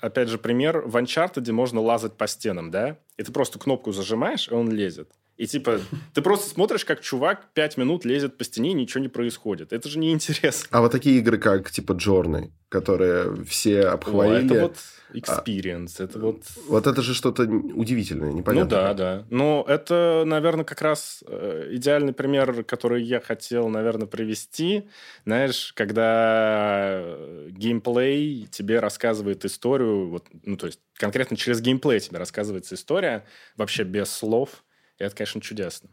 опять 0.00 0.28
же 0.28 0.38
пример, 0.38 0.80
в 0.80 0.96
Uncharted 0.96 1.50
можно 1.52 1.80
лазать 1.80 2.14
по 2.14 2.26
стенам, 2.26 2.70
да? 2.70 2.98
И 3.16 3.22
ты 3.22 3.32
просто 3.32 3.58
кнопку 3.58 3.92
зажимаешь, 3.92 4.48
и 4.48 4.54
он 4.54 4.70
лезет. 4.70 5.10
И 5.40 5.46
типа, 5.46 5.80
ты 6.12 6.20
просто 6.20 6.50
смотришь, 6.50 6.84
как 6.84 7.00
чувак 7.00 7.46
пять 7.54 7.78
минут 7.78 8.04
лезет 8.04 8.36
по 8.36 8.44
стене, 8.44 8.72
и 8.72 8.74
ничего 8.74 9.00
не 9.00 9.08
происходит. 9.08 9.72
Это 9.72 9.88
же 9.88 9.98
неинтересно. 9.98 10.68
А 10.70 10.82
вот 10.82 10.92
такие 10.92 11.18
игры, 11.18 11.38
как 11.38 11.70
типа 11.70 11.92
Джорны, 11.94 12.52
которые 12.68 13.42
все 13.46 13.88
О, 13.88 13.92
обхвалили, 13.92 14.44
это 14.44 14.60
вот 14.60 14.76
experience, 15.14 15.94
это 15.98 16.18
вот... 16.18 16.42
вот 16.68 16.86
это 16.86 17.00
же 17.00 17.14
что-то 17.14 17.44
удивительное, 17.44 18.32
непонятно. 18.32 18.64
Ну 18.64 18.70
да, 18.70 18.92
да. 18.92 19.26
Но 19.30 19.64
это, 19.66 20.24
наверное, 20.26 20.66
как 20.66 20.82
раз 20.82 21.24
э, 21.26 21.68
идеальный 21.70 22.12
пример, 22.12 22.62
который 22.64 23.02
я 23.02 23.20
хотел, 23.22 23.70
наверное, 23.70 24.06
привести. 24.06 24.90
Знаешь, 25.24 25.72
когда 25.74 27.00
э, 27.02 27.48
геймплей 27.48 28.46
тебе 28.50 28.78
рассказывает 28.78 29.46
историю, 29.46 30.10
вот, 30.10 30.26
ну, 30.44 30.58
то 30.58 30.66
есть 30.66 30.80
конкретно 30.96 31.38
через 31.38 31.62
геймплей 31.62 32.00
тебе 32.00 32.18
рассказывается 32.18 32.74
история, 32.74 33.24
вообще 33.56 33.84
без 33.84 34.10
слов. 34.10 34.62
И 35.00 35.04
это, 35.04 35.16
конечно, 35.16 35.40
чудесно. 35.40 35.88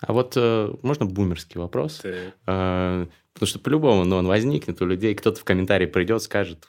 А 0.00 0.12
вот 0.12 0.34
э, 0.36 0.74
можно 0.82 1.06
бумерский 1.06 1.58
вопрос? 1.60 1.98
Ты- 2.02 2.32
Э, 2.46 3.06
Потому 3.32 3.48
что 3.48 3.58
по-любому, 3.58 4.04
ну, 4.04 4.14
он 4.14 4.28
возникнет 4.28 4.80
у 4.80 4.86
людей, 4.86 5.12
кто-то 5.16 5.40
в 5.40 5.44
комментарии 5.44 5.86
придет, 5.86 6.22
скажет, 6.22 6.68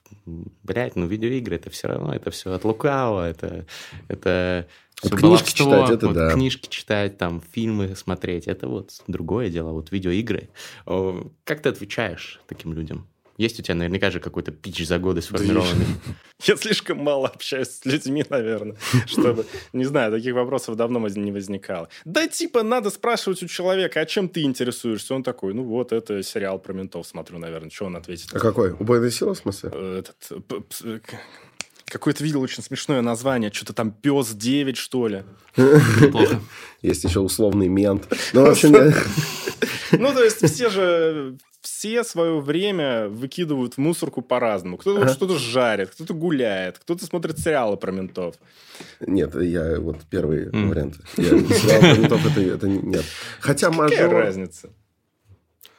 блядь, 0.63 0.95
ну, 0.95 1.05
видеоигры, 1.05 1.57
это 1.57 1.69
все 1.69 1.87
равно, 1.89 2.11
это 2.11 2.31
все 2.31 2.53
от 2.53 2.63
лукавого, 2.65 3.29
это, 3.29 3.67
это 4.07 4.67
Вот 5.03 5.09
всё 5.11 5.17
книжки 5.17 5.53
читать, 5.53 5.89
это 5.91 6.07
вот 6.07 6.15
да. 6.15 6.31
книжки 6.31 6.67
читать, 6.67 7.19
там, 7.19 7.39
фильмы 7.51 7.95
смотреть, 7.95 8.47
это 8.47 8.67
вот 8.67 8.99
другое 9.05 9.51
дело, 9.51 9.73
вот 9.73 9.91
видеоигры. 9.91 10.49
Как 11.43 11.61
ты 11.61 11.69
отвечаешь 11.69 12.41
таким 12.47 12.73
людям? 12.73 13.07
Есть 13.37 13.59
у 13.59 13.63
тебя 13.63 13.75
наверняка 13.75 14.11
же 14.11 14.19
какой-то 14.19 14.51
пич 14.51 14.85
за 14.87 14.97
годы 14.97 15.21
сформированный. 15.21 15.85
Я 16.43 16.55
слишком 16.55 16.99
мало 16.99 17.27
общаюсь 17.27 17.67
с 17.69 17.85
людьми, 17.85 18.23
наверное, 18.29 18.77
чтобы... 19.07 19.45
Не 19.73 19.85
знаю, 19.85 20.11
таких 20.11 20.33
вопросов 20.33 20.75
давно 20.75 21.05
не 21.07 21.31
возникало. 21.31 21.89
Да, 22.05 22.27
типа, 22.27 22.63
надо 22.63 22.89
спрашивать 22.89 23.43
у 23.43 23.47
человека, 23.47 23.99
а 23.99 24.05
чем 24.05 24.29
ты 24.29 24.43
интересуешься? 24.43 25.13
Он 25.15 25.23
такой, 25.23 25.53
ну 25.53 25.63
вот, 25.63 25.91
это 25.91 26.23
сериал 26.23 26.59
про 26.59 26.73
ментов 26.73 27.05
смотрю, 27.07 27.37
наверное. 27.39 27.69
Что 27.69 27.85
он 27.85 27.95
ответит? 27.97 28.29
А 28.33 28.39
какой? 28.39 28.71
Убойная 28.71 29.11
сила, 29.11 29.33
в 29.33 29.37
смысле? 29.37 29.69
Э, 29.73 29.99
Этот... 29.99 30.43
э, 30.83 30.99
к- 30.99 31.19
Какое-то 31.87 32.23
видел 32.23 32.41
очень 32.41 32.63
смешное 32.63 33.01
название. 33.01 33.51
Что-то 33.53 33.73
там 33.73 33.91
пес 33.91 34.31
9, 34.31 34.75
что 34.75 35.07
ли. 35.07 35.23
Неплохо. 35.55 36.41
Есть 36.81 37.03
еще 37.03 37.19
условный 37.19 37.67
мент. 37.67 38.07
Ну, 38.33 38.43
в 38.45 38.49
общем, 38.49 38.73
я- 38.73 38.93
Ну, 39.91 40.11
то 40.11 40.23
есть 40.23 40.43
все 40.51 40.69
же 40.69 41.37
все 41.65 42.03
свое 42.03 42.39
время 42.39 43.07
выкидывают 43.09 43.73
в 43.73 43.77
мусорку 43.79 44.21
по-разному. 44.21 44.77
Кто-то 44.77 45.01
вот 45.01 45.09
что-то 45.11 45.37
жарит, 45.39 45.89
кто-то 45.89 46.13
гуляет, 46.13 46.77
кто-то 46.79 47.05
смотрит 47.05 47.39
сериалы 47.39 47.75
про 47.75 47.91
ментов. 47.91 48.35
Нет, 48.99 49.35
я 49.41 49.79
вот 49.79 49.97
первый 50.09 50.45
М. 50.49 50.69
вариант. 50.69 50.97
Я 51.17 51.29
сериал 51.29 51.79
про 51.81 51.95
ментов, 51.95 52.25
это, 52.31 52.41
это 52.41 52.67
не- 52.67 52.79
нет. 52.79 53.03
Хотя 53.39 53.71
Какая 53.71 53.89
мажор... 53.89 54.11
разница? 54.13 54.69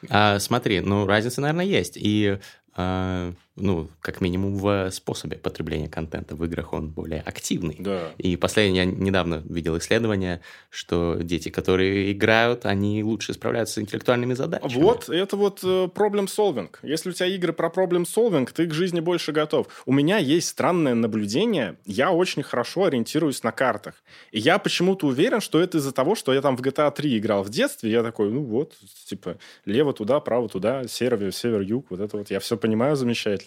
А, 0.09 0.39
смотри, 0.39 0.81
ну, 0.81 1.05
разница, 1.07 1.41
наверное, 1.41 1.65
есть. 1.65 1.97
И 1.97 2.37
а, 2.75 3.33
ну, 3.57 3.89
как 4.01 4.21
минимум 4.21 4.55
в 4.55 4.89
способе 4.91 5.37
потребления 5.37 5.89
контента 5.89 6.35
в 6.35 6.45
играх 6.45 6.73
он 6.73 6.89
более 6.89 7.21
активный. 7.21 7.75
Да. 7.79 8.11
И 8.17 8.35
последнее, 8.37 8.85
я 8.85 8.85
недавно 8.85 9.43
видел 9.49 9.77
исследование, 9.77 10.41
что 10.69 11.17
дети, 11.19 11.49
которые 11.49 12.11
играют, 12.11 12.65
они 12.65 13.03
лучше 13.03 13.33
справляются 13.33 13.75
с 13.75 13.77
интеллектуальными 13.79 14.33
задачами. 14.33 14.81
Вот, 14.81 15.09
это 15.09 15.35
вот 15.35 15.59
э, 15.63 15.85
problem 15.87 16.27
solving. 16.27 16.69
Если 16.83 17.09
у 17.09 17.13
тебя 17.13 17.27
игры 17.27 17.51
про 17.51 17.69
problem 17.69 18.03
solving, 18.03 18.49
ты 18.53 18.67
к 18.67 18.73
жизни 18.73 18.99
больше 18.99 19.31
готов. 19.31 19.67
У 19.85 19.91
меня 19.91 20.17
есть 20.17 20.49
странное 20.49 20.93
наблюдение, 20.93 21.77
я 21.85 22.11
очень 22.11 22.43
хорошо 22.43 22.85
ориентируюсь 22.85 23.43
на 23.43 23.51
картах. 23.51 23.95
И 24.31 24.39
я 24.39 24.59
почему-то 24.59 25.07
уверен, 25.07 25.41
что 25.41 25.59
это 25.59 25.79
из-за 25.79 25.91
того, 25.91 26.15
что 26.15 26.33
я 26.33 26.41
там 26.41 26.55
в 26.55 26.61
GTA 26.61 26.93
3 26.93 27.17
играл 27.17 27.43
в 27.43 27.49
детстве, 27.49 27.91
я 27.91 28.03
такой, 28.03 28.29
ну 28.29 28.43
вот, 28.43 28.73
типа, 29.05 29.37
лево 29.65 29.93
туда, 29.93 30.19
право 30.19 30.47
туда, 30.47 30.87
север, 30.87 31.31
север, 31.31 31.61
юг, 31.61 31.87
вот 31.89 31.99
это 31.99 32.17
вот, 32.17 32.29
я 32.29 32.39
все 32.39 32.57
понимаю 32.57 32.95
замечательно. 32.95 33.46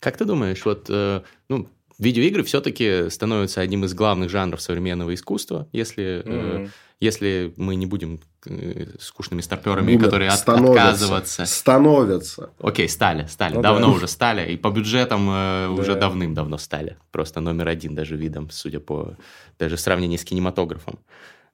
Как 0.00 0.16
ты 0.16 0.24
думаешь, 0.24 0.64
вот, 0.64 0.86
э, 0.88 1.22
ну, 1.48 1.68
видеоигры 1.98 2.42
все-таки 2.44 3.10
становятся 3.10 3.60
одним 3.60 3.84
из 3.84 3.94
главных 3.94 4.30
жанров 4.30 4.60
современного 4.60 5.14
искусства, 5.14 5.68
если, 5.72 6.22
mm-hmm. 6.24 6.66
э, 6.66 6.68
если 7.00 7.52
мы 7.56 7.74
не 7.74 7.86
будем 7.86 8.20
э, 8.46 8.86
скучными 9.00 9.40
старперами, 9.40 9.92
Бумер, 9.92 10.04
которые 10.04 10.30
от, 10.30 10.48
отказываться. 10.48 11.44
Становятся. 11.46 12.50
Окей, 12.60 12.88
стали, 12.88 13.26
стали. 13.26 13.54
Ну, 13.54 13.62
давно 13.62 13.88
да. 13.88 13.92
уже 13.92 14.08
стали. 14.08 14.52
И 14.52 14.56
по 14.56 14.70
бюджетам 14.70 15.28
э, 15.28 15.66
да. 15.66 15.70
уже 15.70 15.94
давным-давно 15.96 16.58
стали. 16.58 16.96
Просто 17.10 17.40
номер 17.40 17.68
один 17.68 17.94
даже 17.94 18.16
видом, 18.16 18.50
судя 18.50 18.80
по 18.80 19.16
даже 19.58 19.76
в 19.76 19.80
сравнении 19.80 20.16
с 20.16 20.24
кинематографом. 20.24 20.98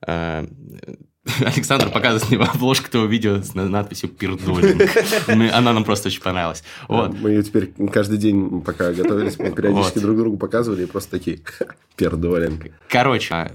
Э, 0.07 0.47
Александр 1.41 1.91
показывает 1.91 2.31
мне 2.31 2.39
обложку 2.47 2.89
этого 2.89 3.07
видео 3.07 3.41
с 3.43 3.55
надписью 3.55 4.11
«Пердолинг». 4.11 4.83
Она 5.29 5.73
нам 5.73 5.85
просто 5.85 6.09
очень 6.09 6.21
понравилась. 6.21 6.63
Вот. 6.89 7.19
Мы 7.19 7.31
ее 7.31 7.43
теперь 7.43 7.73
каждый 7.91 8.19
день, 8.19 8.61
пока 8.61 8.93
готовились, 8.93 9.39
мы 9.39 9.51
периодически 9.55 9.99
вот. 9.99 10.03
друг 10.03 10.19
другу 10.19 10.37
показывали 10.37 10.83
и 10.83 10.87
просто 10.87 11.13
такие 11.13 11.41
«Пердолинг». 11.97 12.67
Короче, 12.89 13.35
а, 13.35 13.53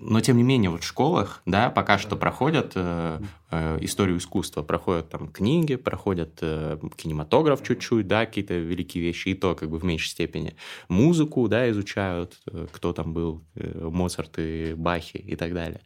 но, 0.00 0.20
тем 0.20 0.36
не 0.36 0.42
менее, 0.42 0.70
вот 0.70 0.82
в 0.82 0.86
школах, 0.86 1.42
да, 1.44 1.70
пока 1.70 1.98
что 1.98 2.16
проходят 2.16 2.72
э, 2.74 3.20
э, 3.50 3.78
историю 3.82 4.18
искусства, 4.18 4.62
проходят 4.62 5.10
там 5.10 5.28
книги, 5.28 5.76
проходят 5.76 6.38
э, 6.40 6.78
кинематограф 6.96 7.62
чуть-чуть, 7.62 8.06
да, 8.06 8.24
какие-то 8.26 8.54
великие 8.54 9.04
вещи, 9.04 9.28
и 9.28 9.34
то 9.34 9.54
как 9.54 9.70
бы 9.70 9.78
в 9.78 9.84
меньшей 9.84 10.08
степени. 10.08 10.56
Музыку, 10.88 11.46
да, 11.48 11.68
изучают, 11.70 12.40
э, 12.50 12.66
кто 12.72 12.92
там 12.92 13.12
был, 13.12 13.44
э, 13.54 13.88
Моцарт 13.90 14.38
и 14.38 14.74
Бахи 14.74 15.18
и 15.18 15.36
так 15.36 15.52
далее. 15.52 15.80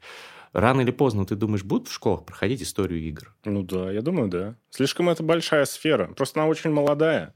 Рано 0.52 0.80
или 0.80 0.90
поздно, 0.90 1.26
ты 1.26 1.34
думаешь, 1.34 1.64
будут 1.64 1.88
в 1.88 1.92
школах 1.92 2.24
проходить 2.24 2.62
историю 2.62 3.00
игр? 3.00 3.34
Ну 3.44 3.62
да, 3.62 3.90
я 3.90 4.02
думаю, 4.02 4.28
да. 4.28 4.56
Слишком 4.70 5.10
это 5.10 5.22
большая 5.22 5.64
сфера. 5.66 6.06
Просто 6.14 6.40
она 6.40 6.48
очень 6.48 6.70
молодая. 6.70 7.34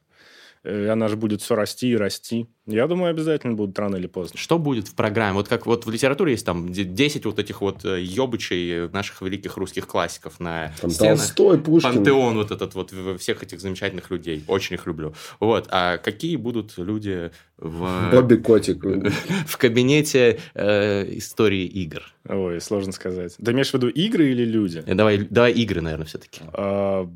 Э, 0.63 0.85
и 0.85 0.89
она 0.89 1.09
же 1.09 1.17
будет 1.17 1.41
все 1.43 1.55
расти 1.55 1.91
и 1.91 1.97
расти. 1.97 2.47
Я 2.67 2.87
думаю, 2.87 3.11
обязательно 3.11 3.55
будут 3.55 3.79
рано 3.79 3.97
или 3.97 4.07
поздно. 4.07 4.39
Что 4.39 4.59
будет 4.59 4.89
в 4.89 4.95
программе? 4.95 5.35
Вот 5.35 5.49
как 5.49 5.67
вот 5.67 5.87
в 5.87 5.91
литературе 5.91 6.33
есть 6.33 6.47
там 6.47 6.71
10 6.71 7.25
вот 7.25 7.39
этих 7.39 7.61
вот 7.61 7.85
ёбычей 7.85 8.85
э, 8.85 8.89
наших 8.89 9.23
великих 9.23 9.57
русских 9.57 9.87
классиков 9.87 10.39
на 10.41 10.73
там 10.81 10.91
стенах. 10.91 11.19
Толстой, 11.19 11.59
Пушкин. 11.59 11.95
Пантеон 11.95 12.37
вот 12.37 12.51
этот 12.51 12.75
вот 12.75 12.93
всех 13.19 13.43
этих 13.43 13.61
замечательных 13.61 14.11
людей. 14.11 14.45
Очень 14.47 14.75
их 14.77 14.87
люблю. 14.87 15.15
Вот. 15.41 15.67
А 15.71 15.99
какие 15.99 16.37
будут 16.37 16.75
люди 16.77 17.31
в... 17.57 18.11
Бобби 18.13 18.37
Котик. 18.37 18.85
В 19.47 19.57
кабинете 19.57 20.41
э, 20.55 21.17
истории 21.17 21.65
игр? 21.65 22.03
Ой, 22.29 22.61
сложно 22.61 22.93
сказать. 22.93 23.37
Ты 23.37 23.53
имеешь 23.53 23.71
в 23.71 23.75
виду 23.75 23.89
игры 23.89 24.31
или 24.31 24.45
люди? 24.45 24.83
Э, 24.87 24.95
давай, 24.95 25.19
давай 25.19 25.53
игры, 25.53 25.81
наверное, 25.81 26.07
все-таки. 26.07 26.41
А, 26.53 27.09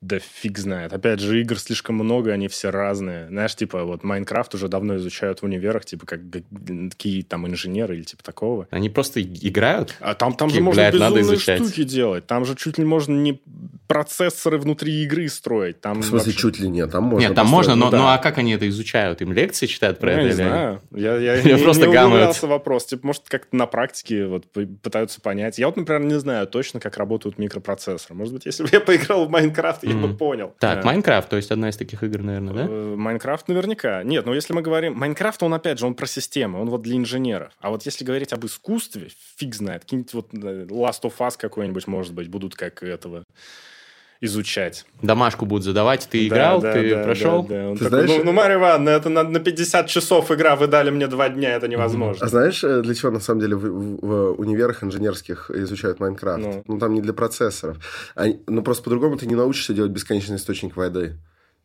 да 0.00 0.18
фиг 0.18 0.56
знает. 0.56 0.94
Опять 0.94 1.20
же, 1.20 1.38
игр 1.40 1.58
слишком 1.58 1.96
много, 1.96 2.32
они 2.32 2.48
все 2.48 2.70
разные. 2.70 3.28
Знаешь, 3.28 3.54
типа, 3.54 3.84
вот 3.84 4.02
Майнкрафт 4.02 4.54
уже 4.54 4.68
давно 4.68 4.96
изучают 4.96 5.40
в 5.40 5.44
универах, 5.44 5.84
типа, 5.84 6.06
как 6.06 6.20
какие 6.90 7.22
там 7.22 7.46
инженеры 7.46 7.96
или 7.96 8.02
типа 8.02 8.22
такого. 8.24 8.66
Они 8.70 8.88
просто 8.88 9.20
играют? 9.22 9.94
А 10.00 10.14
там, 10.14 10.34
там 10.34 10.48
же 10.48 10.62
можно 10.62 10.90
безумные 10.90 11.36
штуки 11.36 11.84
делать. 11.84 12.26
Там 12.26 12.46
же 12.46 12.54
чуть 12.54 12.78
ли 12.78 12.84
можно 12.84 13.14
не 13.14 13.42
процессоры 13.86 14.58
внутри 14.58 15.02
игры 15.02 15.28
строить. 15.28 15.80
Там 15.80 16.00
в 16.00 16.04
смысле, 16.04 16.30
вообще... 16.30 16.40
чуть 16.40 16.60
ли 16.60 16.68
нет? 16.68 16.92
Там 16.92 17.04
можно 17.04 17.26
Нет, 17.26 17.34
там 17.34 17.48
можно, 17.48 17.74
но, 17.74 17.86
ну, 17.86 17.90
да. 17.90 17.98
ну 17.98 18.06
а 18.06 18.18
как 18.18 18.38
они 18.38 18.52
это 18.52 18.68
изучают? 18.68 19.20
Им 19.20 19.32
лекции 19.32 19.66
читают 19.66 19.98
про 19.98 20.12
ну, 20.12 20.18
это? 20.18 20.22
Я 20.22 20.28
не 20.28 20.34
знаю. 20.34 20.80
Я, 20.92 21.16
я, 21.16 21.34
я 21.42 21.56
не, 21.56 21.62
просто 21.62 21.86
не 21.86 21.88
удивлялся 21.88 22.46
вопрос. 22.46 22.86
Типа, 22.86 23.08
может, 23.08 23.24
как-то 23.28 23.54
на 23.56 23.66
практике 23.66 24.26
вот, 24.26 24.46
пытаются 24.50 25.20
понять. 25.20 25.58
Я 25.58 25.66
вот, 25.66 25.76
например, 25.76 26.04
не 26.04 26.18
знаю 26.20 26.46
точно, 26.46 26.78
как 26.78 26.96
работают 26.96 27.36
микропроцессоры. 27.38 28.14
Может 28.14 28.32
быть, 28.32 28.46
если 28.46 28.62
бы 28.62 28.68
я 28.72 28.80
поиграл 28.80 29.26
в 29.26 29.30
Майнкрафт, 29.30 29.82
я 29.90 30.06
бы 30.06 30.16
понял. 30.16 30.54
Так, 30.58 30.84
Майнкрафт, 30.84 31.28
то 31.28 31.36
есть 31.36 31.50
одна 31.50 31.68
из 31.68 31.76
таких 31.76 32.02
игр, 32.02 32.22
наверное, 32.22 32.54
да? 32.54 32.66
Э, 32.68 32.94
Майнкрафт 32.96 33.48
наверняка. 33.48 34.02
Нет, 34.02 34.26
но 34.26 34.34
если 34.34 34.52
мы 34.52 34.62
говорим... 34.62 34.94
Майнкрафт, 34.96 35.42
он, 35.42 35.54
опять 35.54 35.78
же, 35.78 35.86
он 35.86 35.94
про 35.94 36.06
системы, 36.06 36.60
он 36.60 36.70
вот 36.70 36.82
для 36.82 36.96
инженеров. 36.96 37.52
А 37.60 37.70
вот 37.70 37.84
если 37.84 38.04
говорить 38.04 38.32
об 38.32 38.44
искусстве, 38.44 39.08
фиг 39.36 39.54
знает, 39.54 39.82
какие-нибудь 39.82 40.14
вот 40.14 40.34
э, 40.34 40.66
Last 40.68 41.02
of 41.02 41.14
Us 41.18 41.34
какой-нибудь, 41.38 41.86
может 41.86 42.14
быть, 42.14 42.28
будут 42.28 42.54
как 42.54 42.82
этого 42.82 43.24
изучать. 44.20 44.84
Домашку 45.02 45.46
будут 45.46 45.64
задавать, 45.64 46.06
ты 46.10 46.26
играл, 46.26 46.60
да, 46.60 46.74
ты 46.74 46.94
да, 46.94 47.02
прошел? 47.02 47.42
Да, 47.42 47.48
да. 47.54 47.68
Он 47.70 47.76
ты 47.78 47.84
такой, 47.84 48.04
знаешь... 48.04 48.20
ну, 48.20 48.24
ну, 48.26 48.32
Марья 48.32 48.56
Ивановна, 48.56 48.90
это 48.90 49.08
на, 49.08 49.22
на 49.22 49.40
50 49.40 49.86
часов 49.86 50.30
игра, 50.30 50.56
вы 50.56 50.66
дали 50.66 50.90
мне 50.90 51.06
два 51.06 51.28
дня, 51.30 51.56
это 51.56 51.68
невозможно. 51.68 52.24
А 52.24 52.28
знаешь, 52.28 52.62
э, 52.62 52.82
для 52.82 52.94
чего 52.94 53.10
на 53.10 53.20
самом 53.20 53.40
деле 53.40 53.56
в, 53.56 53.60
в, 53.60 54.34
в 54.36 54.40
универах 54.40 54.84
инженерских 54.84 55.50
изучают 55.50 56.00
Майнкрафт? 56.00 56.42
Ну. 56.42 56.64
ну, 56.66 56.78
там 56.78 56.92
не 56.92 57.00
для 57.00 57.14
процессоров. 57.14 57.78
Они, 58.14 58.40
ну, 58.46 58.62
просто 58.62 58.84
по-другому 58.84 59.16
ты 59.16 59.26
не 59.26 59.34
научишься 59.34 59.72
делать 59.72 59.92
бесконечный 59.92 60.36
источник 60.36 60.76
воды 60.76 61.16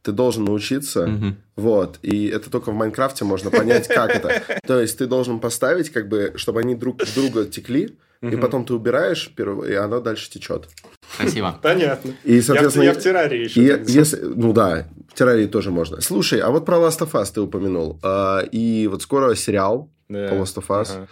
ты 0.05 0.11
должен 0.11 0.45
научиться, 0.45 1.05
mm-hmm. 1.05 1.33
вот, 1.55 1.97
и 2.03 2.27
это 2.27 2.51
только 2.51 2.71
в 2.71 2.75
Майнкрафте 2.75 3.25
можно 3.25 3.49
понять, 3.49 3.87
как 3.87 4.11
это. 4.11 4.59
То 4.67 4.79
есть 4.79 4.99
ты 4.99 5.07
должен 5.07 5.39
поставить, 5.39 5.89
как 5.89 6.07
бы, 6.07 6.33
чтобы 6.35 6.59
они 6.59 6.75
друг 6.75 7.01
друга 7.15 7.45
текли, 7.45 7.97
и 8.21 8.35
потом 8.37 8.65
ты 8.65 8.73
убираешь, 8.73 9.31
и 9.37 9.73
она 9.73 9.99
дальше 9.99 10.29
течет. 10.29 10.67
Спасибо. 11.15 11.59
Понятно. 11.61 12.13
И, 12.23 12.41
соответственно, 12.41 12.83
я, 12.83 12.93
в, 12.93 12.95
я 12.95 12.99
в 12.99 13.03
террарии 13.03 13.43
еще. 13.43 13.61
И, 13.61 13.91
если, 13.91 14.17
ну 14.21 14.51
да, 14.51 14.87
в 15.09 15.13
террарии 15.13 15.45
тоже 15.45 15.69
можно. 15.69 16.01
Слушай, 16.01 16.39
а 16.39 16.49
вот 16.49 16.65
про 16.65 16.77
Last 16.77 16.99
of 16.99 17.11
Us 17.11 17.31
ты 17.33 17.41
упомянул. 17.41 17.99
А, 18.01 18.41
и 18.51 18.87
вот 18.87 19.03
скоро 19.03 19.35
сериал 19.35 19.91
да. 20.09 20.29
по 20.29 20.33
Last 20.33 20.55
of 20.55 20.67
Us. 20.69 20.91
Ага. 20.91 21.07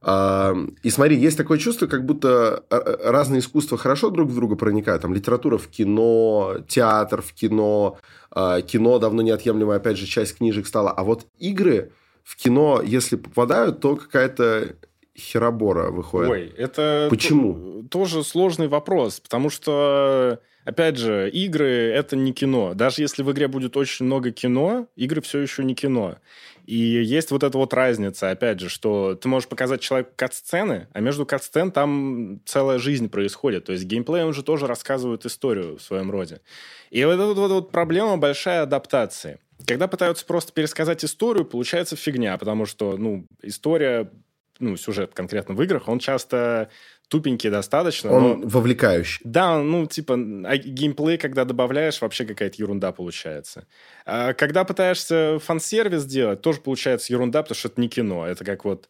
А, 0.00 0.56
и 0.82 0.90
смотри, 0.90 1.16
есть 1.16 1.36
такое 1.36 1.58
чувство, 1.58 1.86
как 1.86 2.04
будто 2.04 2.62
а, 2.70 3.10
разные 3.10 3.40
искусства 3.40 3.76
хорошо 3.76 4.10
друг 4.10 4.30
в 4.30 4.34
друга 4.34 4.56
проникают. 4.56 5.02
Там 5.02 5.12
литература 5.12 5.58
в 5.58 5.68
кино, 5.68 6.58
театр 6.68 7.20
в 7.20 7.32
кино, 7.32 7.98
кино 8.34 8.98
давно 8.98 9.22
неотъемлемая, 9.22 9.78
опять 9.78 9.96
же, 9.96 10.06
часть 10.06 10.36
книжек 10.36 10.66
стала. 10.66 10.90
А 10.90 11.02
вот 11.04 11.26
игры 11.38 11.92
в 12.24 12.36
кино, 12.36 12.82
если 12.84 13.16
попадают, 13.16 13.80
то 13.80 13.96
какая-то 13.96 14.76
херобора 15.16 15.90
выходит. 15.90 16.30
Ой, 16.30 16.54
это 16.56 17.08
Почему? 17.10 17.82
тоже 17.90 18.22
сложный 18.22 18.68
вопрос, 18.68 19.18
потому 19.18 19.50
что, 19.50 20.40
опять 20.64 20.96
же, 20.96 21.28
игры— 21.30 21.66
это 21.94 22.16
не 22.16 22.32
кино. 22.32 22.74
Даже 22.74 23.02
если 23.02 23.22
в 23.22 23.32
игре 23.32 23.48
будет 23.48 23.76
очень 23.76 24.06
много 24.06 24.30
кино, 24.30 24.86
игры 24.94 25.20
все 25.20 25.40
еще 25.40 25.64
не 25.64 25.74
кино. 25.74 26.18
И 26.68 26.76
есть 26.76 27.30
вот 27.30 27.44
эта 27.44 27.56
вот 27.56 27.72
разница, 27.72 28.30
опять 28.30 28.60
же, 28.60 28.68
что 28.68 29.14
ты 29.14 29.26
можешь 29.26 29.48
показать 29.48 29.80
человеку 29.80 30.10
кат-сцены, 30.16 30.86
а 30.92 31.00
между 31.00 31.24
кат-сцен 31.24 31.72
там 31.72 32.42
целая 32.44 32.78
жизнь 32.78 33.08
происходит. 33.08 33.64
То 33.64 33.72
есть 33.72 33.84
геймплей, 33.84 34.22
он 34.22 34.34
же 34.34 34.42
тоже 34.42 34.66
рассказывает 34.66 35.24
историю 35.24 35.78
в 35.78 35.82
своем 35.82 36.10
роде. 36.10 36.42
И 36.90 37.02
вот 37.06 37.14
эта 37.14 37.24
вот, 37.24 37.50
вот 37.50 37.72
проблема 37.72 38.18
большая 38.18 38.64
адаптации. 38.64 39.38
Когда 39.66 39.88
пытаются 39.88 40.26
просто 40.26 40.52
пересказать 40.52 41.02
историю, 41.06 41.46
получается 41.46 41.96
фигня, 41.96 42.36
потому 42.36 42.66
что, 42.66 42.98
ну, 42.98 43.26
история 43.40 44.10
ну, 44.58 44.76
сюжет 44.76 45.14
конкретно 45.14 45.54
в 45.54 45.62
играх, 45.62 45.88
он 45.88 46.00
часто 46.00 46.68
тупенький 47.08 47.50
достаточно. 47.50 48.10
Он 48.12 48.22
но... 48.22 48.48
вовлекающий. 48.48 49.20
Да, 49.24 49.58
ну, 49.58 49.86
типа, 49.86 50.14
а 50.14 50.56
геймплей, 50.56 51.18
когда 51.18 51.44
добавляешь, 51.44 52.00
вообще 52.00 52.24
какая-то 52.24 52.56
ерунда 52.58 52.92
получается. 52.92 53.66
А 54.06 54.34
когда 54.34 54.64
пытаешься 54.64 55.38
фан-сервис 55.42 56.04
делать, 56.04 56.40
тоже 56.42 56.60
получается 56.60 57.12
ерунда, 57.12 57.42
потому 57.42 57.56
что 57.56 57.68
это 57.68 57.80
не 57.80 57.88
кино. 57.88 58.26
Это 58.26 58.44
как 58.44 58.64
вот 58.64 58.88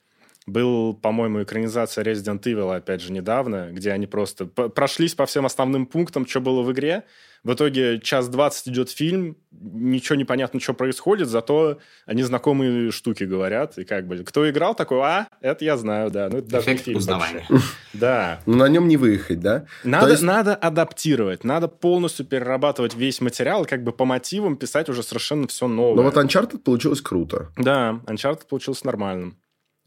был, 0.49 0.95
по-моему, 0.95 1.43
экранизация 1.43 2.05
Resident 2.05 2.43
Evil, 2.43 2.75
опять 2.75 3.01
же, 3.01 3.13
недавно, 3.13 3.69
где 3.71 3.93
они 3.93 4.07
просто 4.07 4.47
прошлись 4.47 5.15
по 5.15 5.27
всем 5.27 5.47
основным 5.47 5.87
пунктам, 5.87 6.27
что 6.27 6.41
было 6.41 6.63
в 6.63 6.73
игре, 6.73 7.05
в 7.45 7.55
итоге 7.55 8.01
час 8.01 8.29
двадцать 8.29 8.69
идет 8.69 8.91
фильм, 8.91 9.37
ничего 9.53 10.17
не 10.17 10.25
понятно, 10.25 10.61
что 10.61 10.75
происходит, 10.75 11.29
зато 11.29 11.79
они 12.05 12.23
знакомые 12.23 12.91
штуки 12.91 13.25
говорят. 13.25 13.79
И 13.79 13.85
как 13.85 14.07
бы, 14.07 14.19
кто 14.19 14.49
играл, 14.51 14.75
такой, 14.75 15.01
а, 15.01 15.29
это 15.41 15.65
я 15.65 15.77
знаю, 15.77 16.11
да. 16.11 16.29
Ну, 16.29 16.39
это 16.39 16.49
даже 16.49 16.67
Эффект 16.67 16.85
фильм 16.85 16.99
узнавания. 16.99 17.47
Да. 17.95 18.41
Но 18.47 18.57
на 18.57 18.69
нем 18.69 18.87
не 18.87 18.97
выехать, 18.97 19.41
да? 19.41 19.65
Надо, 19.83 20.11
есть... 20.11 20.23
надо 20.23 20.55
адаптировать, 20.55 21.43
надо 21.43 21.69
полностью 21.69 22.27
перерабатывать 22.27 22.95
весь 22.95 23.21
материал, 23.21 23.65
как 23.65 23.83
бы 23.83 23.93
по 23.93 24.05
мотивам 24.05 24.57
писать 24.57 24.89
уже 24.89 25.03
совершенно 25.03 25.49
все 25.49 25.67
новое. 25.67 25.97
Но 25.97 26.03
вот 26.03 26.17
Uncharted 26.17 26.59
получилось 26.59 27.01
круто. 27.01 27.51
Да, 27.57 28.01
Uncharted 28.07 28.47
получился 28.49 28.87
нормальным. 28.87 29.39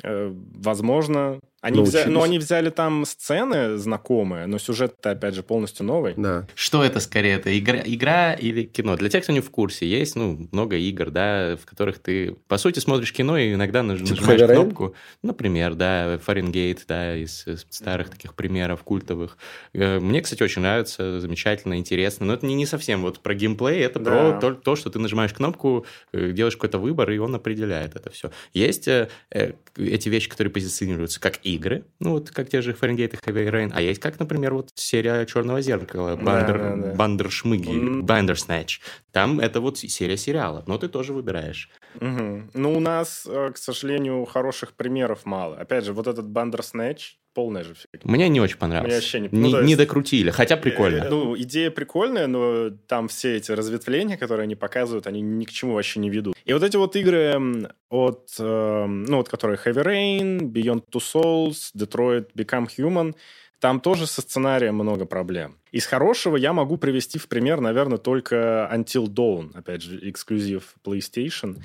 Э, 0.03 0.31
возможно, 0.33 1.39
Они 1.61 1.81
взяли, 1.81 2.09
но 2.09 2.23
они 2.23 2.39
взяли 2.39 2.71
там 2.71 3.05
сцены 3.05 3.77
знакомые, 3.77 4.47
но 4.47 4.57
сюжет-то, 4.57 5.11
опять 5.11 5.35
же, 5.35 5.43
полностью 5.43 5.85
новый. 5.85 6.15
Да. 6.17 6.47
Что 6.55 6.83
это 6.83 6.99
скорее? 6.99 7.35
Это 7.35 7.57
игра, 7.57 7.81
игра 7.85 8.33
или 8.33 8.63
кино? 8.63 8.95
Для 8.95 9.09
тех, 9.09 9.23
кто 9.23 9.31
не 9.31 9.41
в 9.41 9.51
курсе, 9.51 9.85
есть 9.85 10.15
ну, 10.15 10.47
много 10.51 10.75
игр, 10.75 11.11
да, 11.11 11.57
в 11.61 11.65
которых 11.67 11.99
ты, 11.99 12.33
по 12.47 12.57
сути, 12.57 12.79
смотришь 12.79 13.13
кино 13.13 13.37
и 13.37 13.53
иногда 13.53 13.83
наж, 13.83 13.99
типа 13.99 14.21
нажимаешь 14.21 14.51
кнопку. 14.51 14.95
Например, 15.21 15.75
да, 15.75 16.17
Фаренгейт, 16.23 16.85
да, 16.87 17.15
из, 17.15 17.45
из 17.45 17.67
старых 17.69 18.09
таких 18.09 18.33
примеров 18.33 18.81
культовых. 18.81 19.37
Э, 19.73 19.99
мне, 19.99 20.21
кстати, 20.21 20.41
очень 20.41 20.63
нравится, 20.63 21.19
замечательно, 21.19 21.77
интересно. 21.77 22.25
Но 22.25 22.33
это 22.33 22.47
не, 22.47 22.55
не 22.55 22.65
совсем 22.65 23.03
вот 23.03 23.19
про 23.19 23.35
геймплей, 23.35 23.81
это 23.81 23.99
да. 23.99 24.11
про 24.11 24.39
то, 24.39 24.53
то, 24.55 24.75
что 24.75 24.89
ты 24.89 24.97
нажимаешь 24.97 25.33
кнопку, 25.33 25.85
э, 26.11 26.31
делаешь 26.31 26.55
какой-то 26.55 26.79
выбор, 26.79 27.11
и 27.11 27.19
он 27.19 27.35
определяет 27.35 27.95
это 27.95 28.09
все. 28.09 28.31
Есть 28.53 28.87
э, 28.87 29.09
эти 29.29 30.09
вещи, 30.09 30.27
которые 30.27 30.51
позиционируются 30.51 31.19
как 31.19 31.39
игры, 31.55 31.85
ну 31.99 32.11
вот 32.11 32.31
как 32.31 32.49
те 32.49 32.61
же 32.61 32.73
Фаренгейт 32.73 33.13
и 33.13 33.17
Heavy 33.17 33.49
Rain, 33.49 33.71
а 33.73 33.81
есть 33.81 33.99
как, 33.99 34.19
например, 34.19 34.53
вот 34.53 34.69
серия 34.75 35.25
Черного 35.25 35.61
зеркала, 35.61 36.15
Бандер, 36.15 36.57
да, 36.57 36.75
да, 36.75 36.75
да. 36.75 36.95
Бандершмыги, 36.95 37.69
mm. 37.69 38.01
Бандерснэч. 38.01 38.81
Там 39.11 39.39
это 39.39 39.61
вот 39.61 39.77
серия 39.77 40.17
сериалов, 40.17 40.67
но 40.67 40.77
ты 40.77 40.87
тоже 40.87 41.13
выбираешь. 41.13 41.69
Угу. 41.95 42.51
Ну, 42.53 42.73
у 42.73 42.79
нас, 42.79 43.27
э, 43.27 43.51
к 43.53 43.57
сожалению, 43.57 44.23
хороших 44.25 44.73
примеров 44.73 45.25
мало. 45.25 45.57
Опять 45.57 45.85
же, 45.85 45.93
вот 45.93 46.07
этот 46.07 46.29
Бандерснэч, 46.29 47.19
полная 47.33 47.63
же 47.63 47.73
фигня. 47.75 48.01
Мне 48.03 48.29
не 48.29 48.39
очень 48.39 48.57
понравилось. 48.57 48.91
Мне 48.91 48.95
вообще 48.95 49.19
не... 49.19 49.29
Ну, 49.31 49.39
не, 49.39 49.51
есть... 49.51 49.63
не 49.63 49.75
докрутили, 49.75 50.31
хотя 50.31 50.57
прикольно. 50.57 51.03
Э, 51.03 51.09
ну, 51.09 51.37
идея 51.37 51.71
прикольная, 51.71 52.27
но 52.27 52.69
там 52.87 53.07
все 53.07 53.37
эти 53.37 53.51
разветвления, 53.51 54.17
которые 54.17 54.43
они 54.43 54.55
показывают, 54.55 55.07
они 55.07 55.21
ни 55.21 55.45
к 55.45 55.51
чему 55.51 55.73
вообще 55.73 55.99
не 55.99 56.09
ведут. 56.09 56.35
И 56.45 56.53
вот 56.53 56.63
эти 56.63 56.77
вот 56.77 56.95
игры 56.95 57.69
от, 57.89 58.29
э, 58.39 58.85
ну, 58.85 59.17
вот 59.17 59.29
которые 59.29 59.59
Heavy 59.63 59.83
Rain, 59.83 60.39
Beyond 60.39 60.83
Two 60.91 61.01
Souls, 61.01 61.71
Detroit 61.75 62.27
Become 62.35 62.67
Human, 62.77 63.15
там 63.59 63.79
тоже 63.79 64.07
со 64.07 64.21
сценарием 64.21 64.75
много 64.75 65.05
проблем. 65.05 65.57
Из 65.71 65.85
хорошего 65.85 66.35
я 66.35 66.51
могу 66.51 66.77
привести 66.77 67.19
в 67.19 67.27
пример, 67.27 67.61
наверное, 67.61 67.99
только 67.99 68.69
Until 68.73 69.05
Dawn, 69.05 69.51
опять 69.53 69.83
же, 69.83 70.09
эксклюзив 70.09 70.73
PlayStation. 70.83 71.61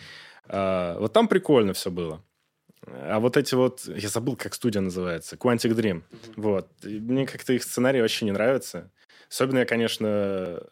Вот 0.46 1.12
там 1.12 1.26
прикольно 1.26 1.72
все 1.72 1.90
было. 1.90 2.22
А 2.86 3.18
вот 3.20 3.36
эти 3.36 3.54
вот, 3.54 3.82
я 3.86 4.08
забыл, 4.08 4.36
как 4.36 4.54
студия 4.54 4.80
называется, 4.80 5.36
Quantic 5.36 5.74
Dream. 5.74 6.02
Mm-hmm. 6.02 6.32
Вот. 6.36 6.68
И 6.84 7.00
мне 7.00 7.26
как-то 7.26 7.52
их 7.52 7.62
сценарий 7.62 8.00
вообще 8.00 8.24
не 8.24 8.32
нравится. 8.32 8.90
Особенно 9.30 9.60
я, 9.60 9.64
конечно, 9.64 10.06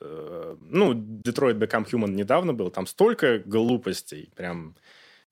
э, 0.01 0.57
ну, 0.61 0.93
Detroit 0.93 1.59
Become 1.59 1.87
Human 1.91 2.11
недавно 2.11 2.55
был, 2.55 2.71
там 2.71 2.87
столько 2.87 3.41
глупостей, 3.41 4.31
прям 4.37 4.77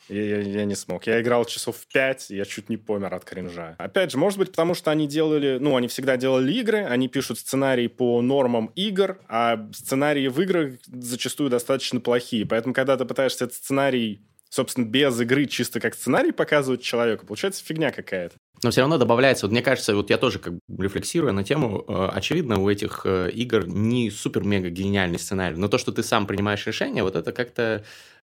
я, 0.08 0.22
я, 0.24 0.40
я 0.40 0.64
не 0.64 0.74
смог. 0.74 1.06
Я 1.06 1.20
играл 1.20 1.44
часов 1.44 1.76
в 1.76 1.86
пять, 1.86 2.30
я 2.30 2.44
чуть 2.44 2.68
не 2.68 2.76
помер 2.76 3.14
от 3.14 3.24
кринжа. 3.24 3.76
Опять 3.78 4.10
же, 4.10 4.18
может 4.18 4.38
быть, 4.38 4.50
потому 4.50 4.74
что 4.74 4.90
они 4.90 5.06
делали... 5.06 5.58
Ну, 5.60 5.76
они 5.76 5.88
всегда 5.88 6.16
делали 6.16 6.52
игры, 6.52 6.84
они 6.84 7.08
пишут 7.08 7.38
сценарий 7.38 7.88
по 7.88 8.20
нормам 8.20 8.72
игр, 8.74 9.18
а 9.28 9.68
сценарии 9.72 10.26
в 10.28 10.40
играх 10.40 10.74
зачастую 10.86 11.50
достаточно 11.50 12.00
плохие. 12.00 12.44
Поэтому, 12.46 12.74
когда 12.74 12.96
ты 12.96 13.04
пытаешься 13.04 13.44
этот 13.44 13.56
сценарий 13.56 14.22
собственно, 14.52 14.84
без 14.84 15.18
игры 15.18 15.46
чисто 15.46 15.80
как 15.80 15.94
сценарий 15.94 16.30
показывать 16.30 16.82
человеку, 16.82 17.24
получается 17.24 17.64
фигня 17.64 17.90
какая-то. 17.90 18.36
Но 18.62 18.70
все 18.70 18.82
равно 18.82 18.98
добавляется, 18.98 19.46
вот 19.46 19.52
мне 19.52 19.62
кажется, 19.62 19.96
вот 19.96 20.10
я 20.10 20.18
тоже 20.18 20.38
как 20.38 20.52
бы 20.68 20.84
рефлексируя 20.84 21.32
на 21.32 21.42
тему, 21.42 21.82
э, 21.88 22.08
очевидно, 22.12 22.58
у 22.58 22.68
этих 22.68 23.00
э, 23.04 23.30
игр 23.30 23.66
не 23.66 24.10
супер-мега 24.10 24.68
гениальный 24.68 25.18
сценарий, 25.18 25.56
но 25.56 25.68
то, 25.68 25.78
что 25.78 25.90
ты 25.90 26.02
сам 26.02 26.26
принимаешь 26.26 26.66
решение, 26.66 27.02
вот 27.02 27.16
это 27.16 27.32
как-то 27.32 27.82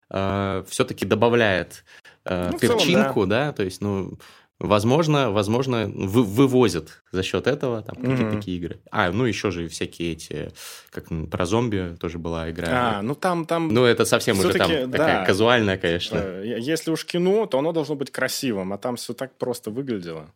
э, 0.09 0.63
все-таки 0.67 1.05
добавляет 1.05 1.85
э, 2.25 2.49
ну, 2.53 2.57
перчинку, 2.57 3.13
целом, 3.13 3.29
да. 3.29 3.45
да, 3.45 3.53
то 3.53 3.63
есть, 3.63 3.81
ну, 3.81 4.17
Возможно, 4.59 5.31
возможно, 5.31 5.91
вы, 5.93 6.23
вывозят 6.23 7.03
за 7.11 7.23
счет 7.23 7.45
этого 7.45 7.81
там 7.81 7.95
какие-то 7.95 8.23
mm-hmm. 8.23 8.35
такие 8.37 8.57
игры. 8.57 8.79
А, 8.89 9.11
ну 9.11 9.25
еще 9.25 9.51
же 9.51 9.67
всякие 9.67 10.13
эти, 10.13 10.51
как 10.91 11.07
про 11.29 11.45
зомби 11.45 11.97
тоже 11.99 12.19
была 12.19 12.49
игра. 12.49 12.67
А, 12.69 13.01
ну 13.01 13.15
там, 13.15 13.45
там. 13.45 13.67
Ну 13.67 13.83
это 13.83 14.05
совсем 14.05 14.39
уже 14.39 14.53
там 14.53 14.89
да, 14.89 14.97
такая 14.97 15.25
казуальная, 15.25 15.77
конечно. 15.77 16.17
Э, 16.17 16.57
если 16.57 16.89
уж 16.89 17.03
кино, 17.05 17.47
то 17.47 17.59
оно 17.59 17.73
должно 17.73 17.95
быть 17.95 18.11
красивым, 18.11 18.71
а 18.71 18.77
там 18.77 18.95
все 18.95 19.13
так 19.13 19.37
просто 19.37 19.71
выглядело 19.71 20.31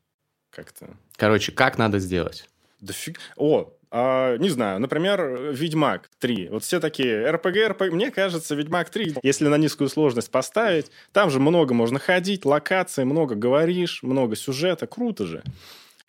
как-то. 0.49 0.89
Короче, 1.15 1.53
как 1.53 1.77
надо 1.77 1.99
сделать? 1.99 2.49
Да 2.81 2.91
фиг. 2.91 3.19
О, 3.37 3.71
а, 3.91 4.37
не 4.37 4.49
знаю, 4.49 4.79
например, 4.79 5.51
Ведьмак 5.51 6.09
3. 6.19 6.49
Вот 6.49 6.63
все 6.63 6.79
такие 6.79 7.29
РПГ, 7.31 7.69
РПГ. 7.69 7.91
Мне 7.91 8.11
кажется, 8.11 8.55
Ведьмак 8.55 8.89
3, 8.89 9.15
если 9.23 9.47
на 9.47 9.55
низкую 9.55 9.89
сложность 9.89 10.29
поставить, 10.29 10.91
там 11.11 11.29
же 11.31 11.39
много 11.39 11.73
можно 11.73 11.97
ходить, 11.97 12.45
локаций, 12.45 13.05
много 13.05 13.35
говоришь, 13.35 14.03
много 14.03 14.35
сюжета. 14.35 14.85
Круто 14.85 15.25
же. 15.25 15.43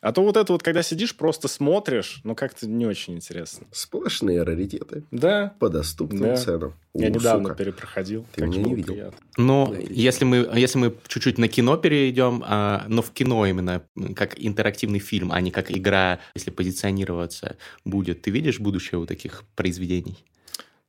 А 0.00 0.12
то 0.12 0.22
вот 0.22 0.36
это 0.36 0.52
вот, 0.52 0.62
когда 0.62 0.82
сидишь, 0.82 1.14
просто 1.14 1.46
смотришь, 1.46 2.20
ну, 2.24 2.34
как-то 2.34 2.66
не 2.66 2.86
очень 2.86 3.14
интересно. 3.14 3.66
Сплошные 3.70 4.42
раритеты. 4.42 5.04
Да. 5.10 5.54
По 5.58 5.68
доступным 5.68 6.22
да. 6.22 6.36
ценам. 6.36 6.74
Я 6.94 7.08
У, 7.08 7.10
недавно 7.10 7.48
сука. 7.50 7.56
перепроходил. 7.56 8.26
Ты 8.32 8.46
меня 8.46 8.62
не 8.62 8.74
видел. 8.74 8.94
Приятно. 8.94 9.18
Но 9.36 9.74
если 9.88 10.24
мы, 10.24 10.50
если 10.54 10.78
мы 10.78 10.96
чуть-чуть 11.06 11.38
на 11.38 11.48
кино 11.48 11.76
перейдем, 11.76 12.42
а, 12.46 12.84
но 12.88 13.02
в 13.02 13.10
кино 13.10 13.46
именно 13.46 13.82
как 14.16 14.34
интерактивный 14.42 14.98
фильм, 14.98 15.32
а 15.32 15.40
не 15.40 15.50
как 15.50 15.70
игра, 15.70 16.18
если 16.34 16.50
позиционироваться 16.50 17.56
будет, 17.84 18.22
ты 18.22 18.30
видишь 18.30 18.58
будущее 18.58 18.98
у 18.98 19.06
таких 19.06 19.44
произведений? 19.54 20.24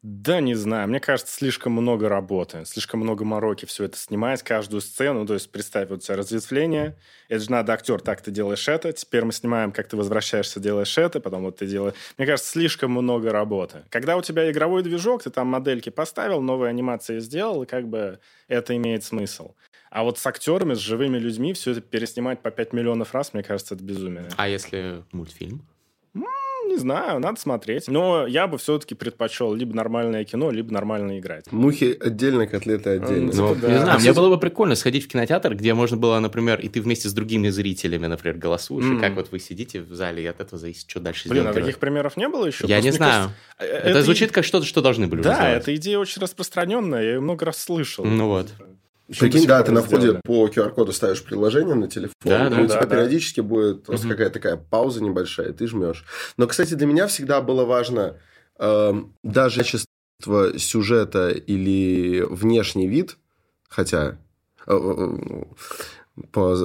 Да, 0.04 0.40
не 0.40 0.56
знаю. 0.56 0.88
Мне 0.88 1.00
кажется, 1.00 1.32
слишком 1.32 1.74
много 1.74 2.10
работы, 2.10 2.66
слишком 2.66 3.02
много 3.02 3.24
мороки 3.24 3.66
все 3.66 3.84
это 3.84 3.98
снимать, 3.98 4.42
каждую 4.42 4.82
сцену. 4.82 5.28
То 5.28 5.36
есть, 5.36 5.52
представь, 5.52 5.90
вот 5.90 5.98
у 5.98 6.02
тебя 6.02 6.16
разветвление. 6.16 6.98
Это 7.30 7.44
же 7.44 7.52
надо 7.52 7.74
актер, 7.74 8.02
так 8.02 8.20
ты 8.22 8.32
делаешь 8.32 8.68
это. 8.68 8.94
Теперь 8.94 9.26
мы 9.26 9.32
снимаем, 9.32 9.72
как 9.72 9.88
ты 9.88 9.96
возвращаешься, 9.96 10.60
делаешь 10.60 10.98
это. 10.98 11.20
Потом 11.20 11.44
вот 11.44 11.58
ты 11.58 11.68
делаешь... 11.68 11.94
Мне 12.18 12.26
кажется, 12.26 12.50
слишком 12.50 12.92
много 12.92 13.32
работы. 13.32 13.84
Когда 13.90 14.18
у 14.18 14.24
тебя 14.24 14.50
игровой 14.50 14.82
движок, 14.82 15.22
ты 15.22 15.30
там 15.30 15.48
модельки 15.48 15.90
поставил, 15.90 16.42
новые 16.42 16.70
анимации 16.70 17.20
сделал, 17.20 17.62
и 17.62 17.68
как 17.68 17.88
бы 17.88 18.18
это 18.48 18.76
имеет 18.76 19.04
смысл. 19.04 19.54
А 19.92 20.04
вот 20.04 20.18
с 20.18 20.26
актерами, 20.26 20.74
с 20.74 20.80
живыми 20.80 21.20
людьми 21.20 21.54
все 21.54 21.72
это 21.72 21.82
переснимать 21.82 22.42
по 22.42 22.50
5 22.50 22.74
миллионов 22.74 23.14
раз, 23.14 23.36
мне 23.36 23.44
кажется, 23.44 23.76
это 23.76 23.84
безумие. 23.84 24.30
А 24.36 24.48
если 24.48 25.04
мультфильм? 25.12 25.68
Не 26.72 26.78
знаю, 26.78 27.20
надо 27.20 27.40
смотреть. 27.40 27.88
Но 27.88 28.26
я 28.28 28.48
бы 28.48 28.58
все-таки 28.58 28.96
предпочел 28.96 29.54
либо 29.54 29.76
нормальное 29.76 30.26
кино, 30.26 30.52
либо 30.52 30.74
нормально 30.74 31.20
играть. 31.20 31.52
Мухи 31.52 31.98
отдельно, 32.00 32.48
котлеты 32.48 32.92
отдельно. 32.92 33.32
Ну, 33.34 33.56
да. 33.56 33.72
Не 33.72 33.80
знаю, 33.80 34.00
мне 34.00 34.14
было 34.14 34.30
бы 34.30 34.40
прикольно 34.40 34.76
сходить 34.76 35.06
в 35.06 35.08
кинотеатр, 35.08 35.56
где 35.56 35.74
можно 35.74 35.98
было, 35.98 36.20
например, 36.20 36.60
и 36.60 36.70
ты 36.70 36.82
вместе 36.82 37.10
с 37.10 37.14
другими 37.14 37.50
зрителями, 37.50 38.08
например, 38.08 38.38
голосуешь, 38.38 38.86
mm. 38.86 38.98
и 38.98 39.00
как 39.00 39.16
вот 39.16 39.32
вы 39.32 39.40
сидите 39.40 39.82
в 39.82 39.94
зале, 39.94 40.24
и 40.24 40.26
от 40.26 40.40
этого 40.40 40.60
зависит, 40.60 40.90
что 40.90 41.00
дальше 41.00 41.30
Блин, 41.30 41.48
а 41.48 41.54
таких 41.54 41.78
примеров 41.78 42.18
не 42.18 42.28
было 42.28 42.46
еще? 42.46 42.66
Я 42.68 42.78
Просто 42.78 42.86
не 42.86 42.92
знаю. 42.92 43.32
Кажется, 43.58 43.76
э, 43.76 43.80
это, 43.80 43.90
это 43.90 44.02
звучит 44.04 44.32
как 44.32 44.46
что-то, 44.46 44.66
что 44.66 44.82
должны 44.82 45.08
были 45.08 45.22
Да, 45.22 45.32
вызывать. 45.32 45.62
эта 45.62 45.76
идея 45.76 46.00
очень 46.00 46.22
распространенная, 46.22 47.04
я 47.04 47.10
ее 47.14 47.20
много 47.20 47.46
раз 47.46 47.58
слышал. 47.58 48.06
Ну 48.06 48.28
вот. 48.28 48.48
Прикинь, 49.20 49.48
да, 49.48 49.62
ты 49.64 49.72
на 49.72 49.82
входе 49.82 50.20
по 50.24 50.48
QR-коду 50.48 50.94
ставишь 50.94 51.24
приложение 51.24 51.76
на 51.76 51.88
телефон, 51.88 52.14
да, 52.24 52.50
да, 52.50 52.62
у 52.62 52.66
тебя 52.66 52.82
да, 52.82 52.86
периодически 52.86 53.42
будет 53.42 53.84
просто 53.84 54.08
угу. 54.08 54.14
какая-то 54.14 54.34
такая 54.34 54.58
пауза 54.58 55.04
небольшая, 55.04 55.54
ты 55.54 55.68
жмешь. 55.68 56.06
Но, 56.38 56.48
кстати, 56.48 56.76
для 56.76 56.88
меня 56.88 57.08
всегда 57.08 57.42
было 57.42 57.66
важно 57.66 58.18
э, 58.60 58.94
даже 59.24 59.60
качество 59.60 60.58
сюжета 60.58 61.30
или 61.30 62.22
внешний 62.22 62.88
вид, 62.88 63.18
хотя 63.68 64.18
э, 64.66 64.74
э, 64.74 65.44
по, 66.32 66.56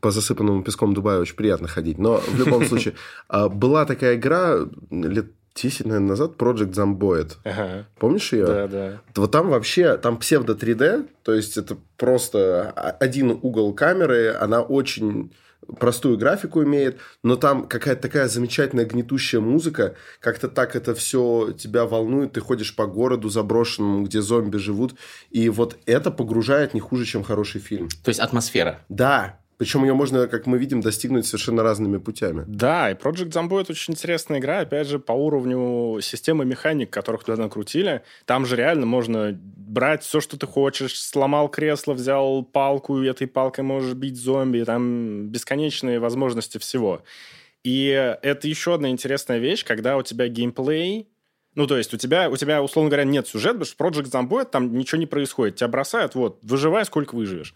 по 0.00 0.10
засыпанному 0.10 0.62
песком 0.62 0.94
Дубая 0.94 1.18
очень 1.18 1.36
приятно 1.36 1.68
ходить, 1.68 1.98
но 1.98 2.18
в 2.18 2.38
любом 2.38 2.64
случае, 2.64 2.94
э, 3.28 3.48
была 3.50 3.86
такая 3.86 4.16
игра 4.16 4.58
лет 4.90 5.32
10, 5.54 5.86
наверное, 5.86 6.08
назад 6.08 6.32
Project 6.38 6.72
Zomboid. 6.72 7.32
Ага. 7.44 7.86
Помнишь 7.98 8.32
ее? 8.32 8.46
Да, 8.46 8.66
да. 8.66 9.00
Вот 9.14 9.30
там 9.30 9.50
вообще, 9.50 9.96
там 9.96 10.18
псевдо 10.18 10.54
3D, 10.54 11.08
то 11.22 11.34
есть 11.34 11.56
это 11.56 11.76
просто 11.96 12.70
один 12.70 13.38
угол 13.42 13.74
камеры, 13.74 14.34
она 14.40 14.62
очень 14.62 15.32
простую 15.78 16.18
графику 16.18 16.62
имеет, 16.64 16.98
но 17.22 17.36
там 17.36 17.66
какая-то 17.66 18.02
такая 18.02 18.28
замечательная 18.28 18.84
гнетущая 18.84 19.40
музыка, 19.40 19.94
как-то 20.20 20.48
так 20.48 20.74
это 20.74 20.94
все 20.94 21.52
тебя 21.56 21.86
волнует, 21.86 22.32
ты 22.32 22.40
ходишь 22.40 22.74
по 22.74 22.86
городу 22.86 23.28
заброшенному, 23.28 24.04
где 24.04 24.20
зомби 24.20 24.56
живут, 24.56 24.94
и 25.30 25.48
вот 25.48 25.78
это 25.86 26.10
погружает 26.10 26.74
не 26.74 26.80
хуже, 26.80 27.04
чем 27.04 27.22
хороший 27.22 27.60
фильм. 27.60 27.88
То 28.02 28.08
есть 28.08 28.20
атмосфера. 28.20 28.80
Да, 28.88 29.38
причем 29.62 29.84
ее 29.84 29.94
можно, 29.94 30.26
как 30.26 30.46
мы 30.46 30.58
видим, 30.58 30.80
достигнуть 30.80 31.24
совершенно 31.24 31.62
разными 31.62 31.98
путями. 31.98 32.42
Да, 32.48 32.90
и 32.90 32.94
Project 32.94 33.30
Zomboid 33.30 33.70
очень 33.70 33.94
интересная 33.94 34.40
игра, 34.40 34.58
опять 34.58 34.88
же, 34.88 34.98
по 34.98 35.12
уровню 35.12 36.00
системы 36.02 36.44
механик, 36.44 36.90
которых 36.90 37.22
туда 37.22 37.40
накрутили. 37.40 38.02
Там 38.24 38.44
же 38.44 38.56
реально 38.56 38.86
можно 38.86 39.38
брать 39.40 40.02
все, 40.02 40.20
что 40.20 40.36
ты 40.36 40.48
хочешь. 40.48 41.00
Сломал 41.00 41.48
кресло, 41.48 41.92
взял 41.92 42.42
палку, 42.42 43.00
и 43.00 43.06
этой 43.06 43.28
палкой 43.28 43.62
можешь 43.62 43.94
бить 43.94 44.16
зомби. 44.16 44.64
Там 44.64 45.28
бесконечные 45.28 46.00
возможности 46.00 46.58
всего. 46.58 47.04
И 47.62 47.86
это 48.20 48.48
еще 48.48 48.74
одна 48.74 48.88
интересная 48.88 49.38
вещь, 49.38 49.64
когда 49.64 49.96
у 49.96 50.02
тебя 50.02 50.26
геймплей 50.26 51.06
ну, 51.54 51.66
то 51.66 51.76
есть 51.76 51.92
у 51.92 51.98
тебя, 51.98 52.30
у 52.30 52.36
тебя, 52.36 52.62
условно 52.62 52.88
говоря, 52.88 53.04
нет 53.04 53.28
сюжета, 53.28 53.58
потому 53.58 53.92
что 53.92 54.00
Project 54.00 54.10
Zomboid 54.10 54.46
там 54.46 54.72
ничего 54.76 54.98
не 54.98 55.06
происходит. 55.06 55.56
Тебя 55.56 55.68
бросают, 55.68 56.14
вот, 56.14 56.38
выживай, 56.42 56.84
сколько 56.86 57.14
выживешь. 57.14 57.54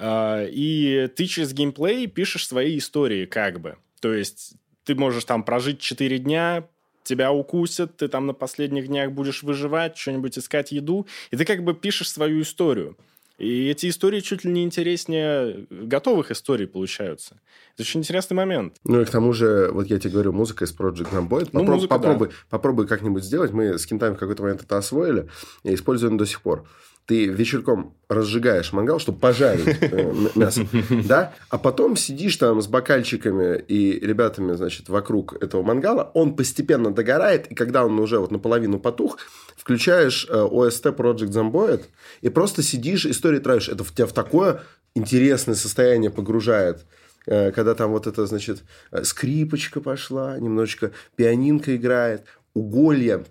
А, 0.00 0.44
и 0.44 1.08
ты 1.14 1.26
через 1.26 1.52
геймплей 1.52 2.06
пишешь 2.06 2.46
свои 2.46 2.78
истории 2.78 3.26
как 3.26 3.60
бы. 3.60 3.76
То 4.00 4.14
есть 4.14 4.54
ты 4.84 4.94
можешь 4.94 5.24
там 5.24 5.44
прожить 5.44 5.78
4 5.78 6.18
дня, 6.18 6.66
тебя 7.04 7.32
укусят, 7.32 7.98
ты 7.98 8.08
там 8.08 8.26
на 8.26 8.32
последних 8.32 8.88
днях 8.88 9.12
будешь 9.12 9.42
выживать, 9.42 9.98
что-нибудь 9.98 10.38
искать 10.38 10.72
еду, 10.72 11.06
и 11.30 11.36
ты 11.36 11.44
как 11.44 11.62
бы 11.64 11.74
пишешь 11.74 12.10
свою 12.10 12.40
историю. 12.40 12.96
И 13.36 13.68
эти 13.68 13.88
истории 13.88 14.20
чуть 14.20 14.44
ли 14.44 14.52
не 14.52 14.64
интереснее 14.64 15.66
готовых 15.70 16.30
историй 16.30 16.66
получаются. 16.66 17.40
Это 17.74 17.82
очень 17.82 18.00
интересный 18.00 18.34
момент. 18.34 18.76
Ну 18.84 19.00
и 19.00 19.04
к 19.06 19.10
тому 19.10 19.32
же, 19.32 19.70
вот 19.72 19.86
я 19.86 19.98
тебе 19.98 20.12
говорю, 20.12 20.32
музыка 20.32 20.66
из 20.66 20.76
Project 20.76 21.10
Zomboid. 21.10 21.48
Ну, 21.52 21.60
Попроб- 21.60 21.74
музыка, 21.74 21.94
попробуй, 21.94 22.28
да. 22.28 22.34
попробуй 22.50 22.86
как-нибудь 22.86 23.24
сделать. 23.24 23.52
Мы 23.52 23.78
с 23.78 23.86
кентами 23.86 24.14
в 24.14 24.18
какой-то 24.18 24.42
момент 24.42 24.62
это 24.62 24.76
освоили 24.76 25.28
и 25.62 25.72
используем 25.74 26.18
до 26.18 26.26
сих 26.26 26.42
пор. 26.42 26.66
Ты 27.10 27.26
вечерком 27.26 27.96
разжигаешь 28.08 28.72
мангал, 28.72 29.00
чтобы 29.00 29.18
пожарить 29.18 29.78
э, 29.80 30.14
мясо, 30.36 30.64
да? 31.08 31.34
А 31.48 31.58
потом 31.58 31.96
сидишь 31.96 32.36
там 32.36 32.62
с 32.62 32.68
бокальчиками 32.68 33.58
и 33.58 33.98
ребятами, 33.98 34.52
значит, 34.52 34.88
вокруг 34.88 35.34
этого 35.42 35.64
мангала. 35.64 36.12
Он 36.14 36.36
постепенно 36.36 36.94
догорает, 36.94 37.48
и 37.48 37.56
когда 37.56 37.84
он 37.84 37.98
уже 37.98 38.20
вот 38.20 38.30
наполовину 38.30 38.78
потух, 38.78 39.18
включаешь 39.56 40.24
э, 40.30 40.32
OST 40.32 40.94
Project 40.96 41.32
Zomboid 41.32 41.82
и 42.20 42.28
просто 42.28 42.62
сидишь, 42.62 43.06
истории 43.06 43.40
травишь. 43.40 43.68
Это 43.68 43.84
тебя 43.84 44.06
в 44.06 44.12
такое 44.12 44.62
интересное 44.94 45.56
состояние 45.56 46.12
погружает. 46.12 46.86
Э, 47.26 47.50
Когда 47.50 47.74
там 47.74 47.90
вот 47.90 48.06
это, 48.06 48.24
значит, 48.26 48.62
скрипочка 49.02 49.80
пошла, 49.80 50.38
немножечко 50.38 50.92
пианинка 51.16 51.74
играет, 51.74 52.22
уголья 52.54 53.24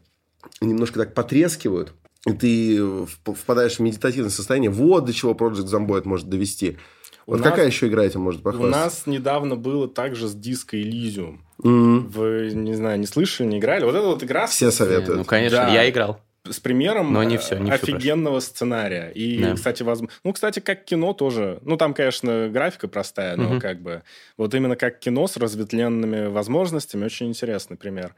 немножко 0.59 0.99
так 0.99 1.13
потрескивают, 1.13 1.93
ты 2.25 2.77
вп- 2.77 3.33
впадаешь 3.35 3.75
в 3.75 3.79
медитативное 3.79 4.29
состояние. 4.29 4.69
Вот 4.71 5.05
до 5.05 5.13
чего 5.13 5.33
Project 5.33 5.65
Zomboid 5.67 6.03
может 6.05 6.27
довести. 6.29 6.77
У 7.25 7.31
Вот 7.31 7.41
нас- 7.41 7.49
какая 7.49 7.67
еще 7.67 7.87
игра 7.87 8.03
этим 8.05 8.21
может 8.21 8.41
У 8.41 8.43
похвастаться? 8.43 8.79
нас 8.79 9.03
недавно 9.07 9.55
было 9.55 9.87
также 9.87 10.27
с 10.27 10.33
диско 10.33 10.77
Elysium. 10.77 11.39
Мгм. 11.59 12.07
Вы, 12.09 12.51
не 12.53 12.73
знаю, 12.73 12.99
не 12.99 13.05
слышали, 13.05 13.47
не 13.47 13.59
играли? 13.59 13.83
Вот 13.85 13.93
эта 13.95 14.05
вот 14.07 14.23
игра 14.23 14.47
Все 14.47 14.71
советуют. 14.71 15.19
Ну, 15.19 15.25
конечно, 15.25 15.57
Да. 15.59 15.69
я 15.73 15.89
играл. 15.89 16.19
с 16.49 16.59
примером 16.61 17.13
Но 17.13 17.21
не 17.23 17.35
э, 17.35 17.37
всё, 17.37 17.57
не 17.59 17.69
офигенного 17.69 18.39
сценария. 18.39 19.09
И, 19.09 19.39
Да. 19.43 19.53
кстати, 19.55 19.83
возможно... 19.83 20.15
Ну, 20.23 20.33
кстати, 20.33 20.59
как 20.61 20.85
кино 20.85 21.13
тоже. 21.13 21.59
Ну, 21.63 21.75
там, 21.77 21.93
конечно, 21.93 22.47
графика 22.49 22.87
простая, 22.87 23.35
но 23.35 23.49
Мгм. 23.49 23.59
как 23.59 23.81
бы... 23.81 24.01
Вот 24.37 24.55
именно 24.55 24.75
как 24.77 24.99
кино 24.99 25.27
с 25.27 25.35
разветвленными 25.37 26.27
возможностями 26.27 27.05
очень 27.05 27.27
интересный 27.27 27.75
пример. 27.77 28.15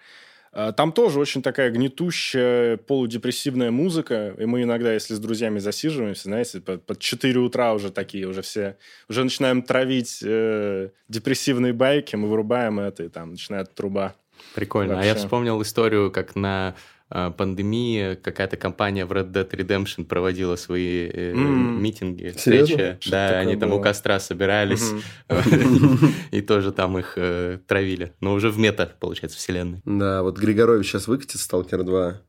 А, 0.54 0.72
Там 0.72 0.92
тоже 0.92 1.20
очень 1.20 1.42
такая 1.42 1.72
гнетущая, 1.72 2.78
полудепрессивная 2.78 3.72
музыка. 3.72 4.36
И 4.38 4.46
мы 4.46 4.64
иногда, 4.64 4.94
если 4.94 5.14
с 5.14 5.20
друзьями 5.20 5.60
засиживаемся, 5.60 6.24
знаете, 6.24 6.60
под, 6.62 6.86
под 6.86 7.00
4 7.00 7.40
утра 7.40 7.74
уже 7.74 7.92
такие, 7.92 8.28
уже 8.28 8.42
все... 8.42 8.78
Уже 9.10 9.24
начинаем 9.24 9.62
травить 9.62 10.20
э, 10.24 10.90
депрессивные 11.08 11.74
байки, 11.74 12.16
мы 12.16 12.28
вырубаем 12.28 12.80
это, 12.80 13.04
и 13.04 13.10
там 13.10 13.32
начинает 13.32 13.74
труба. 13.74 14.16
Прикольно. 14.56 15.00
А 15.00 15.04
я 15.04 15.12
Вообще. 15.12 15.26
вспомнил 15.26 15.62
историю, 15.62 16.12
как 16.12 16.36
на 16.36 16.76
э, 16.76 17.01
пандемии 17.12 18.16
какая-то 18.16 18.56
компания 18.58 19.06
в 19.06 19.12
Red 19.12 19.32
Dead 19.32 19.50
Redemption 19.50 20.06
проводила 20.06 20.56
свои 20.56 21.08
э, 21.10 21.32
М. 21.34 21.82
митинги, 21.84 22.34
Серьезно? 22.38 22.66
встречи. 22.76 22.98
Что 23.02 23.12
Да, 23.12 23.40
они 23.40 23.56
там 23.58 23.70
у 23.72 23.76
было? 23.76 23.84
костра 23.84 24.20
собирались 24.20 24.92
и 26.32 26.42
тоже 26.42 26.72
там 26.72 26.98
их 26.98 27.14
э, 27.18 27.60
травили. 27.68 28.14
Но 28.22 28.34
уже 28.34 28.50
в 28.50 28.58
мета, 28.58 28.92
получается, 29.00 29.38
вселенной. 29.38 29.82
Да, 29.86 30.24
вот 30.24 30.38
Григорович 30.38 30.88
сейчас 30.88 31.08
выкатит 31.08 31.40
Сталкер 31.42 31.84
2. 31.84 32.22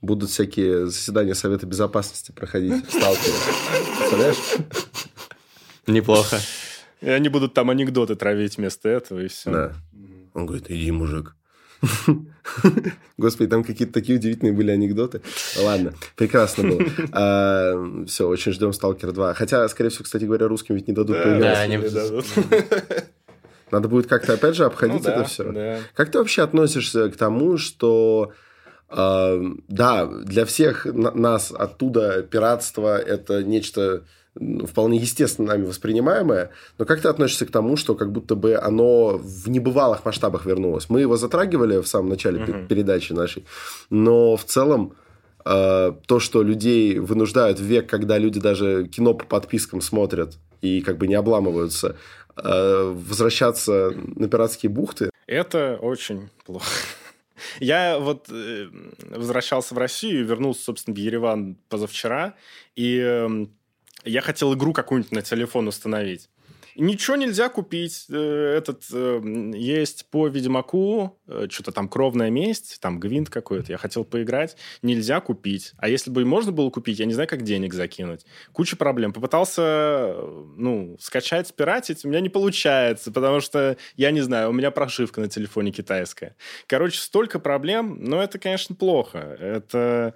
Будут 0.00 0.30
всякие 0.30 0.86
заседания 0.86 1.34
Совета 1.34 1.66
Безопасности 1.66 2.30
проходить 2.32 2.86
в 2.88 2.92
Сталкере. 2.92 3.34
Представляешь? 3.98 4.36
Неплохо. 5.86 6.38
И 7.00 7.08
они 7.08 7.28
будут 7.28 7.54
там 7.54 7.70
анекдоты 7.70 8.14
травить 8.14 8.56
вместо 8.58 8.88
этого, 8.88 9.20
и 9.20 9.28
все. 9.28 9.50
Да. 9.50 9.72
Он 10.34 10.46
говорит, 10.46 10.66
иди, 10.70 10.90
мужик. 10.90 11.34
Господи, 13.16 13.50
там 13.50 13.64
какие-то 13.64 13.92
такие 13.94 14.18
удивительные 14.18 14.52
были 14.52 14.70
анекдоты. 14.70 15.20
Ладно, 15.60 15.94
прекрасно 16.16 16.64
было. 16.68 18.04
все, 18.06 18.26
очень 18.28 18.52
ждем 18.52 18.72
Сталкер 18.72 19.12
2. 19.12 19.34
Хотя, 19.34 19.68
скорее 19.68 19.90
всего, 19.90 20.04
кстати 20.04 20.24
говоря, 20.24 20.48
русским 20.48 20.74
ведь 20.74 20.88
не 20.88 20.94
дадут 20.94 21.16
Да, 21.16 21.22
поиграть. 21.22 21.40
Да, 21.54 21.60
они- 21.60 21.76
не 21.76 21.88
дадут. 21.88 22.24
Надо 23.70 23.88
будет 23.88 24.06
как-то, 24.06 24.32
опять 24.32 24.56
же, 24.56 24.64
обходить 24.64 24.98
Ну 25.02 25.04
да, 25.04 25.14
это 25.14 25.24
все. 25.24 25.52
да. 25.52 25.78
Как 25.94 26.10
ты 26.10 26.18
вообще 26.18 26.42
относишься 26.42 27.10
к 27.10 27.16
тому, 27.16 27.58
что 27.58 28.32
э, 28.88 29.40
да, 29.68 30.06
для 30.06 30.46
всех 30.46 30.86
на- 30.86 31.10
нас 31.10 31.52
оттуда 31.52 32.22
пиратство 32.22 32.96
это 32.98 33.42
нечто 33.44 34.04
вполне 34.66 34.98
естественно 34.98 35.48
нами 35.48 35.64
воспринимаемое, 35.66 36.50
но 36.78 36.84
как 36.84 37.00
ты 37.00 37.08
относишься 37.08 37.46
к 37.46 37.50
тому, 37.50 37.76
что 37.76 37.94
как 37.94 38.12
будто 38.12 38.34
бы 38.34 38.54
оно 38.56 39.18
в 39.18 39.48
небывалых 39.48 40.04
масштабах 40.04 40.46
вернулось? 40.46 40.88
Мы 40.88 41.00
его 41.00 41.16
затрагивали 41.16 41.78
в 41.80 41.86
самом 41.88 42.08
начале 42.10 42.40
Мгм. 42.40 42.68
передачи 42.68 43.12
нашей, 43.12 43.44
но 43.90 44.36
в 44.36 44.44
целом 44.44 44.94
э, 45.44 45.92
то, 46.06 46.20
что 46.20 46.42
людей 46.42 46.98
вынуждают 46.98 47.58
в 47.58 47.62
век, 47.62 47.88
когда 47.88 48.18
люди 48.18 48.38
даже 48.40 48.86
кино 48.86 49.14
по 49.14 49.24
подпискам 49.24 49.80
смотрят 49.80 50.36
и 50.60 50.80
как 50.82 50.98
бы 50.98 51.06
не 51.06 51.14
обламываются, 51.14 51.96
э, 52.36 52.94
возвращаться 53.08 53.92
на 54.16 54.28
пиратские 54.28 54.70
бухты, 54.70 55.10
Это 55.26 55.78
очень 55.80 56.28
плохо. 56.44 56.66
Я 57.60 57.98
вот 57.98 58.26
э, 58.30 58.66
возвращался 59.10 59.74
в 59.74 59.78
Россию, 59.78 60.26
вернулся, 60.26 60.62
собственно, 60.64 60.94
в 60.94 60.98
Ереван 60.98 61.56
позавчера, 61.68 62.34
и 62.74 62.98
эм, 62.98 63.50
я 64.08 64.20
хотел 64.20 64.54
игру 64.54 64.72
какую-нибудь 64.72 65.12
на 65.12 65.22
телефон 65.22 65.68
установить. 65.68 66.28
Ничего 66.80 67.16
нельзя 67.16 67.48
купить. 67.48 68.06
Э, 68.08 68.54
Этот 68.56 68.84
э, 68.92 69.20
есть 69.56 70.06
по 70.10 70.28
Ведьмаку, 70.28 71.18
э, 71.26 71.48
что-то 71.50 71.72
там 71.72 71.88
кровная 71.88 72.30
месть, 72.30 72.78
там 72.80 73.00
гвинт 73.00 73.30
какой-то. 73.30 73.72
Я 73.72 73.78
хотел 73.78 74.04
поиграть. 74.04 74.56
Нельзя 74.80 75.20
купить. 75.20 75.72
А 75.78 75.88
если 75.88 76.12
бы 76.12 76.22
и 76.22 76.24
можно 76.24 76.52
было 76.52 76.70
купить, 76.70 77.00
я 77.00 77.06
не 77.06 77.14
знаю, 77.14 77.28
как 77.28 77.42
денег 77.42 77.74
закинуть. 77.74 78.24
Куча 78.52 78.76
проблем. 78.76 79.12
Попытался, 79.12 80.14
ну, 80.56 80.96
скачать, 81.00 81.48
спиратить, 81.48 82.04
у 82.04 82.08
меня 82.08 82.20
не 82.20 82.28
получается, 82.28 83.10
потому 83.10 83.40
что, 83.40 83.76
я 83.96 84.12
не 84.12 84.20
знаю, 84.20 84.50
у 84.50 84.52
меня 84.52 84.70
прошивка 84.70 85.20
на 85.20 85.28
телефоне 85.28 85.72
китайская. 85.72 86.36
Короче, 86.68 87.00
столько 87.00 87.40
проблем, 87.40 87.98
но 88.00 88.22
это, 88.22 88.38
конечно, 88.38 88.76
плохо. 88.76 89.18
Это 89.40 90.14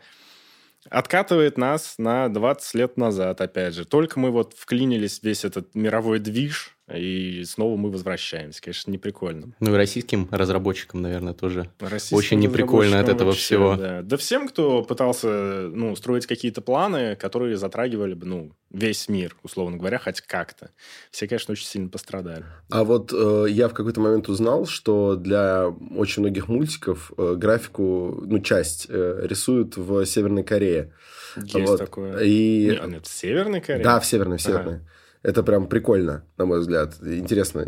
откатывает 0.90 1.58
нас 1.58 1.94
на 1.98 2.28
20 2.28 2.74
лет 2.74 2.96
назад, 2.96 3.40
опять 3.40 3.74
же. 3.74 3.84
Только 3.84 4.18
мы 4.18 4.30
вот 4.30 4.54
вклинились 4.54 5.20
в 5.20 5.24
весь 5.24 5.44
этот 5.44 5.74
мировой 5.74 6.18
движ, 6.18 6.76
и 6.90 7.44
снова 7.44 7.76
мы 7.76 7.90
возвращаемся. 7.90 8.60
Конечно, 8.60 8.90
не 8.90 8.98
прикольно. 8.98 9.54
Ну 9.60 9.72
и 9.72 9.76
российским 9.76 10.28
разработчикам, 10.30 11.00
наверное, 11.00 11.32
тоже. 11.32 11.70
Российским 11.78 12.16
Очень 12.16 12.38
неприкольно 12.40 12.98
от 12.98 13.08
этого 13.08 13.28
вообще, 13.28 13.42
всего. 13.42 13.76
Да. 13.76 14.02
да 14.02 14.16
всем, 14.16 14.48
кто 14.48 14.82
пытался 14.82 15.28
ну, 15.72 15.94
строить 15.94 16.26
какие-то 16.26 16.60
планы, 16.60 17.14
которые 17.14 17.56
затрагивали 17.56 18.14
бы 18.14 18.26
ну, 18.26 18.52
весь 18.70 19.08
мир, 19.08 19.36
условно 19.44 19.76
говоря, 19.76 19.98
хоть 19.98 20.20
как-то. 20.22 20.70
Все, 21.12 21.28
конечно, 21.28 21.52
очень 21.52 21.66
сильно 21.66 21.88
пострадали. 21.88 22.44
А 22.68 22.82
вот 22.82 23.12
э, 23.12 23.46
я 23.48 23.68
в 23.68 23.74
какой-то 23.74 24.00
момент 24.00 24.28
узнал, 24.28 24.66
что 24.66 25.14
для 25.14 25.68
очень 25.68 26.22
многих 26.22 26.48
мультиков 26.48 27.12
э, 27.16 27.34
графику, 27.36 28.22
ну, 28.26 28.40
часть 28.40 28.86
э, 28.88 29.20
рисуют 29.22 29.76
в 29.76 30.04
Северной 30.04 30.42
Корее. 30.42 30.92
Есть 31.36 31.54
Вот. 31.54 31.78
такое. 31.78 32.18
И... 32.24 32.70
Не, 32.70 32.76
а 32.76 32.86
нет, 32.86 33.06
в 33.06 33.12
Северной 33.12 33.60
Корее? 33.60 33.84
Да, 33.84 34.00
в 34.00 34.04
Северной, 34.04 34.38
в 34.38 34.42
Северной. 34.42 34.80
Это 35.22 35.42
прям 35.42 35.66
прикольно, 35.66 36.24
на 36.36 36.46
мой 36.46 36.60
взгляд. 36.60 36.94
Интересно. 37.02 37.64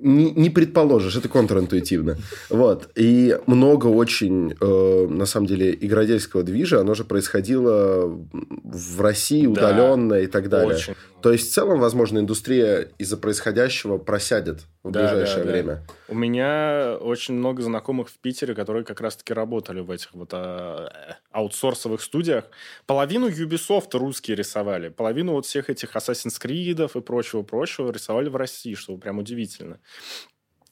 Не, 0.00 0.30
не 0.30 0.48
предположишь, 0.48 1.16
это 1.16 1.28
контринтуитивно. 1.28 2.18
Вот. 2.50 2.88
И 2.94 3.36
много 3.46 3.88
очень, 3.88 4.54
э, 4.60 5.06
на 5.08 5.26
самом 5.26 5.46
деле, 5.46 5.76
игродельского 5.80 6.44
движа, 6.44 6.80
оно 6.80 6.94
же 6.94 7.02
происходило 7.02 8.06
в 8.32 9.00
России 9.00 9.44
Да. 9.46 9.50
удаленно 9.50 10.14
и 10.14 10.28
так 10.28 10.48
далее. 10.48 10.76
Очень. 10.76 10.94
То 11.22 11.32
есть, 11.32 11.50
в 11.50 11.54
целом, 11.54 11.80
возможно, 11.80 12.18
индустрия 12.18 12.90
из-за 12.98 13.16
происходящего 13.16 13.98
просядет 13.98 14.60
в 14.82 14.90
Да, 14.90 15.00
ближайшее 15.00 15.38
да, 15.38 15.44
да. 15.44 15.50
время. 15.50 15.86
У 16.08 16.14
меня 16.14 16.96
очень 17.00 17.34
много 17.34 17.62
знакомых 17.62 18.08
в 18.08 18.18
Питере, 18.18 18.54
которые 18.54 18.84
как 18.84 19.00
раз-таки 19.00 19.32
работали 19.34 19.80
в 19.80 19.90
этих 19.90 20.14
вот 20.14 20.30
а, 20.32 21.16
аутсорсовых 21.30 22.00
студиях. 22.02 22.44
Половину 22.86 23.28
Ubisoft 23.28 23.96
русские 23.98 24.36
рисовали, 24.36 24.88
половину 24.88 25.32
вот 25.32 25.46
всех 25.46 25.70
этих 25.70 25.96
Assassin's 25.96 26.40
Creed 26.40 26.90
и 26.94 27.00
прочего-прочего 27.00 27.90
рисовали 27.90 28.28
в 28.28 28.36
России, 28.36 28.74
что 28.74 28.96
прям 28.96 29.18
удивительно. 29.18 29.80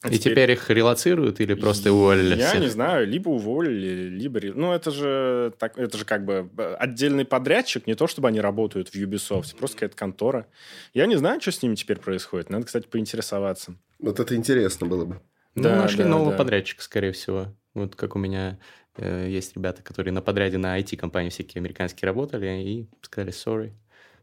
А 0.03 0.09
И 0.09 0.19
теперь 0.19 0.51
их 0.51 0.69
релацируют 0.69 1.39
или 1.39 1.55
просто 1.55 1.91
уволили 1.91 2.35
Я 2.35 2.49
всех? 2.49 2.61
не 2.61 2.67
знаю, 2.67 3.07
либо 3.07 3.29
уволили, 3.29 4.09
либо... 4.09 4.39
Ну, 4.53 4.71
это 4.71 4.91
же, 4.91 5.53
так, 5.57 5.75
это 5.77 5.97
же 5.97 6.05
как 6.05 6.23
бы 6.23 6.49
э, 6.55 6.75
отдельный 6.77 7.25
подрядчик, 7.25 7.87
не 7.87 7.95
то 7.95 8.05
чтобы 8.05 8.27
они 8.27 8.39
работают 8.39 8.89
в 8.89 8.95
Ubisoft, 8.95 9.57
просто 9.57 9.77
какая-то 9.77 9.95
контора. 9.95 10.45
Я 10.93 11.07
не 11.07 11.15
знаю, 11.15 11.41
что 11.41 11.51
с 11.51 11.63
ними 11.63 11.73
теперь 11.73 11.97
происходит. 11.97 12.51
Надо, 12.51 12.67
кстати, 12.67 12.85
поинтересоваться. 12.85 13.75
Вот 13.97 14.19
это 14.19 14.35
интересно 14.35 14.85
было 14.85 15.05
бы. 15.05 15.19
Ну, 15.55 15.63
Да, 15.63 15.75
нашли 15.77 16.03
да, 16.03 16.09
нового 16.09 16.31
да. 16.31 16.37
подрядчика, 16.37 16.83
скорее 16.83 17.11
всего. 17.11 17.47
Вот 17.73 17.95
как 17.95 18.15
у 18.15 18.19
меня 18.19 18.59
э, 18.97 19.27
есть 19.29 19.55
ребята, 19.55 19.81
которые 19.81 20.13
на 20.13 20.21
подряде 20.21 20.59
на 20.59 20.79
IT-компании 20.79 21.29
всякие 21.31 21.59
американские 21.59 22.05
работали, 22.05 22.45
и 22.61 22.87
сказали 23.01 23.31
sorry. 23.33 23.71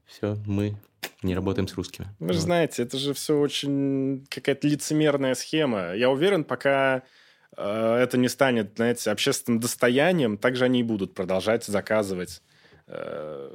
Все, 0.07 0.37
мы 0.47 0.77
не 1.23 1.35
работаем 1.35 1.67
с 1.69 1.75
русскими. 1.75 2.07
Вы 2.19 2.33
же 2.33 2.39
Вот. 2.41 2.45
знаете, 2.45 2.83
это 2.83 2.99
же 2.99 3.15
все 3.15 3.39
очень 3.39 4.27
какая-то 4.29 4.67
лицемерная 4.69 5.35
схема. 5.35 5.95
Я 5.95 6.11
уверен, 6.11 6.45
пока 6.45 7.03
э, 7.57 7.97
это 8.03 8.19
не 8.19 8.29
станет, 8.29 8.77
знаете, 8.77 9.11
общественным 9.11 9.61
достоянием, 9.61 10.37
также 10.39 10.65
они 10.65 10.81
и 10.81 10.83
будут 10.83 11.15
продолжать 11.15 11.65
заказывать, 11.65 12.43
э, 12.87 13.55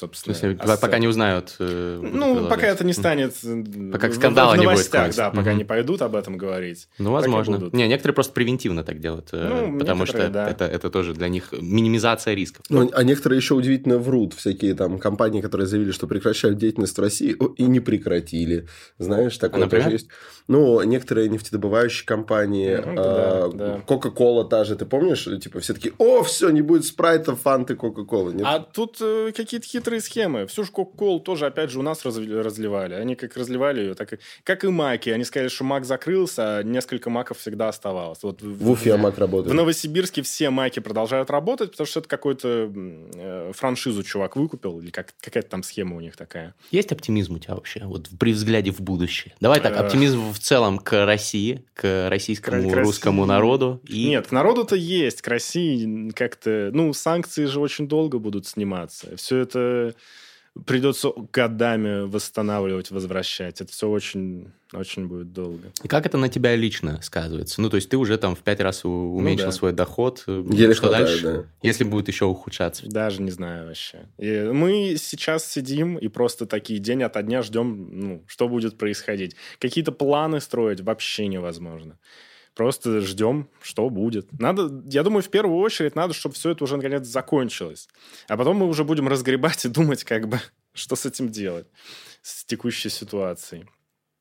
Собственно, 0.00 0.34
смысле, 0.34 0.56
ассет. 0.60 0.80
пока 0.80 0.98
не 0.98 1.08
узнают. 1.08 1.56
э, 1.58 2.00
Ну, 2.02 2.48
пока 2.48 2.66
это 2.68 2.84
не 2.84 2.92
станет... 2.94 3.34
э, 3.44 3.90
Пока 3.92 4.08
в- 4.08 4.14
скандала 4.14 4.54
не 4.56 4.66
будет. 4.66 4.90
Да, 5.16 5.30
пока 5.30 5.52
не 5.52 5.64
пойдут 5.64 6.00
об 6.02 6.16
этом 6.16 6.38
говорить. 6.38 6.88
Ну, 6.98 7.12
возможно. 7.12 7.68
Не, 7.72 7.86
некоторые 7.88 8.14
просто 8.14 8.32
превентивно 8.32 8.82
так 8.82 8.98
делают, 9.00 9.28
э, 9.32 9.66
Ну, 9.68 9.78
потому 9.78 10.06
что 10.06 10.28
да. 10.28 10.48
это, 10.48 10.64
это 10.64 10.90
тоже 10.90 11.12
для 11.12 11.28
них 11.28 11.52
минимизация 11.52 12.34
рисков. 12.34 12.64
Ну, 12.70 12.90
а 12.94 13.02
некоторые 13.02 13.36
еще 13.38 13.54
удивительно 13.54 13.98
врут. 13.98 14.34
Всякие 14.34 14.74
там 14.74 14.98
компании, 14.98 15.40
которые 15.42 15.66
заявили, 15.66 15.90
что 15.92 16.06
прекращают 16.06 16.56
деятельность 16.56 16.96
в 16.96 17.00
России, 17.00 17.36
и 17.56 17.62
не 17.64 17.80
прекратили. 17.80 18.66
Знаешь, 18.98 19.36
такое 19.36 19.62
А, 19.62 19.64
например? 19.64 19.84
тоже 19.84 19.96
есть. 19.96 20.08
Ну, 20.48 20.80
некоторые 20.82 21.28
нефтедобывающие 21.28 22.06
компании, 22.06 22.76
Ну, 22.76 22.94
да, 22.94 23.02
а, 23.04 23.50
да. 23.52 23.80
Coca-Cola 23.86 24.48
та 24.48 24.64
же, 24.64 24.76
ты 24.76 24.86
помнишь? 24.86 25.28
Типа 25.42 25.60
все 25.60 25.74
такие, 25.74 25.92
о, 25.98 26.22
все, 26.22 26.50
не 26.50 26.62
будет 26.62 26.84
спрайтов, 26.84 27.40
фанты, 27.40 27.74
Кока-Колы. 27.74 28.32
Нет? 28.34 28.46
А 28.46 28.60
тут 28.60 28.98
э, 29.00 29.32
какие-то 29.36 29.66
хитрые 29.66 29.89
схемы. 29.98 30.46
Всю 30.46 30.62
же 30.62 30.70
Кока-Колу 30.70 31.18
тоже, 31.18 31.46
опять 31.46 31.70
же, 31.70 31.80
у 31.80 31.82
нас 31.82 32.04
разливали. 32.04 32.94
Они 32.94 33.16
как 33.16 33.36
разливали 33.36 33.80
ее, 33.80 33.94
так 33.94 34.12
и... 34.12 34.18
Как 34.44 34.62
и 34.64 34.68
маки. 34.68 35.10
Они 35.10 35.24
сказали, 35.24 35.48
что 35.48 35.64
мак 35.64 35.84
закрылся, 35.84 36.58
а 36.58 36.62
несколько 36.62 37.10
маков 37.10 37.38
всегда 37.38 37.68
оставалось. 37.68 38.22
Вот 38.22 38.42
В 38.42 38.70
Уфе 38.70 38.94
Амак 38.94 39.16
В 39.16 39.18
работает. 39.18 39.56
Новосибирске 39.56 40.22
все 40.22 40.50
маки 40.50 40.78
продолжают 40.80 41.30
работать, 41.30 41.72
потому 41.72 41.86
что 41.86 42.00
это 42.00 42.08
какой-то 42.08 42.70
э, 43.14 43.52
франшизу 43.54 44.02
чувак 44.04 44.36
выкупил, 44.36 44.80
или 44.80 44.90
как, 44.90 45.12
какая-то 45.20 45.48
там 45.48 45.62
схема 45.62 45.96
у 45.96 46.00
них 46.00 46.16
такая. 46.16 46.54
Есть 46.70 46.92
оптимизм 46.92 47.34
у 47.34 47.38
тебя 47.38 47.54
вообще, 47.54 47.80
вот 47.84 48.08
при 48.18 48.32
взгляде 48.32 48.70
в 48.70 48.80
будущее? 48.80 49.34
Давай 49.40 49.60
так, 49.60 49.72
Э. 49.74 49.80
оптимизм 49.80 50.32
в 50.32 50.38
целом 50.38 50.78
к 50.78 51.04
России, 51.06 51.64
к 51.74 52.08
российскому, 52.10 52.70
К- 52.70 52.76
русскому 52.76 53.24
народу. 53.26 53.80
И... 53.88 54.08
Нет, 54.08 54.26
к 54.26 54.32
народу-то 54.32 54.76
есть, 54.76 55.22
к 55.22 55.28
России 55.28 56.10
как-то... 56.10 56.70
Ну, 56.72 56.92
санкции 56.92 57.46
же 57.46 57.60
очень 57.60 57.88
долго 57.88 58.18
будут 58.18 58.46
сниматься. 58.46 59.16
Все 59.16 59.38
это 59.38 59.58
придется 60.66 61.12
годами 61.32 62.06
восстанавливать, 62.06 62.90
возвращать. 62.90 63.60
Это 63.60 63.70
все 63.70 63.88
очень, 63.88 64.52
очень 64.72 65.06
будет 65.06 65.32
долго. 65.32 65.72
И 65.82 65.88
как 65.88 66.06
это 66.06 66.18
на 66.18 66.28
тебя 66.28 66.56
лично 66.56 67.00
сказывается? 67.02 67.60
Ну, 67.60 67.70
то 67.70 67.76
есть 67.76 67.88
ты 67.88 67.96
уже 67.96 68.18
там 68.18 68.34
в 68.34 68.40
пять 68.40 68.60
раз 68.60 68.84
уменьшил 68.84 69.46
да. 69.46 69.52
свой 69.52 69.72
доход. 69.72 70.24
э, 70.26 70.44
Еле 70.50 70.74
что 70.74 70.88
хватает, 70.88 71.06
дальше? 71.06 71.22
да. 71.22 71.44
Если 71.62 71.84
будет 71.84 72.08
еще 72.08 72.24
ухудшаться? 72.24 72.86
Даже 72.86 73.22
не 73.22 73.30
знаю 73.30 73.68
вообще. 73.68 74.06
И 74.18 74.50
мы 74.52 74.96
сейчас 74.98 75.46
сидим 75.46 75.96
и 75.96 76.08
просто 76.08 76.46
такие 76.46 76.80
день 76.80 77.02
ото 77.02 77.22
дня 77.22 77.42
ждем, 77.42 77.88
ну, 77.92 78.24
что 78.26 78.48
будет 78.48 78.76
происходить. 78.76 79.36
Какие-то 79.58 79.92
планы 79.92 80.40
строить 80.40 80.80
вообще 80.80 81.26
невозможно. 81.28 81.98
Просто 82.60 83.00
ждем, 83.00 83.48
что 83.62 83.88
будет. 83.88 84.38
Надо, 84.38 84.82
я 84.84 85.02
думаю, 85.02 85.22
в 85.22 85.30
первую 85.30 85.60
очередь 85.60 85.96
надо, 85.96 86.12
чтобы 86.12 86.34
все 86.34 86.50
это 86.50 86.62
уже 86.62 86.76
наконец 86.76 87.06
закончилось. 87.06 87.88
А 88.28 88.36
потом 88.36 88.58
мы 88.58 88.66
уже 88.66 88.84
будем 88.84 89.08
разгребать 89.08 89.64
и 89.64 89.68
думать, 89.70 90.04
как 90.04 90.28
бы, 90.28 90.40
что 90.74 90.94
с 90.94 91.06
этим 91.06 91.30
делать, 91.30 91.66
с 92.20 92.44
текущей 92.44 92.90
ситуацией. 92.90 93.64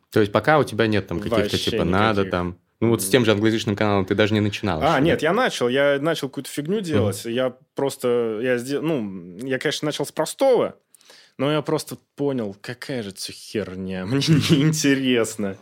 То 0.10 0.22
есть 0.22 0.32
пока 0.32 0.58
у 0.58 0.64
тебя 0.64 0.88
нет 0.88 1.06
там 1.06 1.20
каких-то 1.20 1.58
типа 1.58 1.84
надо 1.84 2.22
никаких. 2.22 2.32
там... 2.32 2.58
Ну 2.80 2.92
вот 2.92 3.02
с 3.02 3.10
тем 3.10 3.26
же 3.26 3.34
англоязычным 3.34 3.76
каналом 3.76 4.06
ты 4.06 4.16
даже 4.16 4.34
не 4.34 4.40
начинал. 4.40 4.82
А, 4.82 4.94
еще, 4.94 5.02
нет, 5.02 5.20
да? 5.20 5.28
я 5.28 5.34
начал. 5.34 5.68
Я 5.68 6.00
начал 6.00 6.30
какую-то 6.30 6.50
фигню 6.50 6.80
делать. 6.80 7.26
Я 7.26 7.58
просто... 7.76 8.40
Я. 8.42 8.80
Ну, 8.80 9.38
я, 9.40 9.60
конечно, 9.60 9.86
начал 9.86 10.06
с 10.06 10.14
простого, 10.14 10.78
но 11.40 11.52
я 11.52 11.62
просто 11.62 11.98
понял, 12.16 12.56
какая 12.62 13.02
же 13.02 13.10
это 13.10 13.32
херня. 13.32 14.06
Мне 14.06 14.20
неинтересно. 14.74 15.56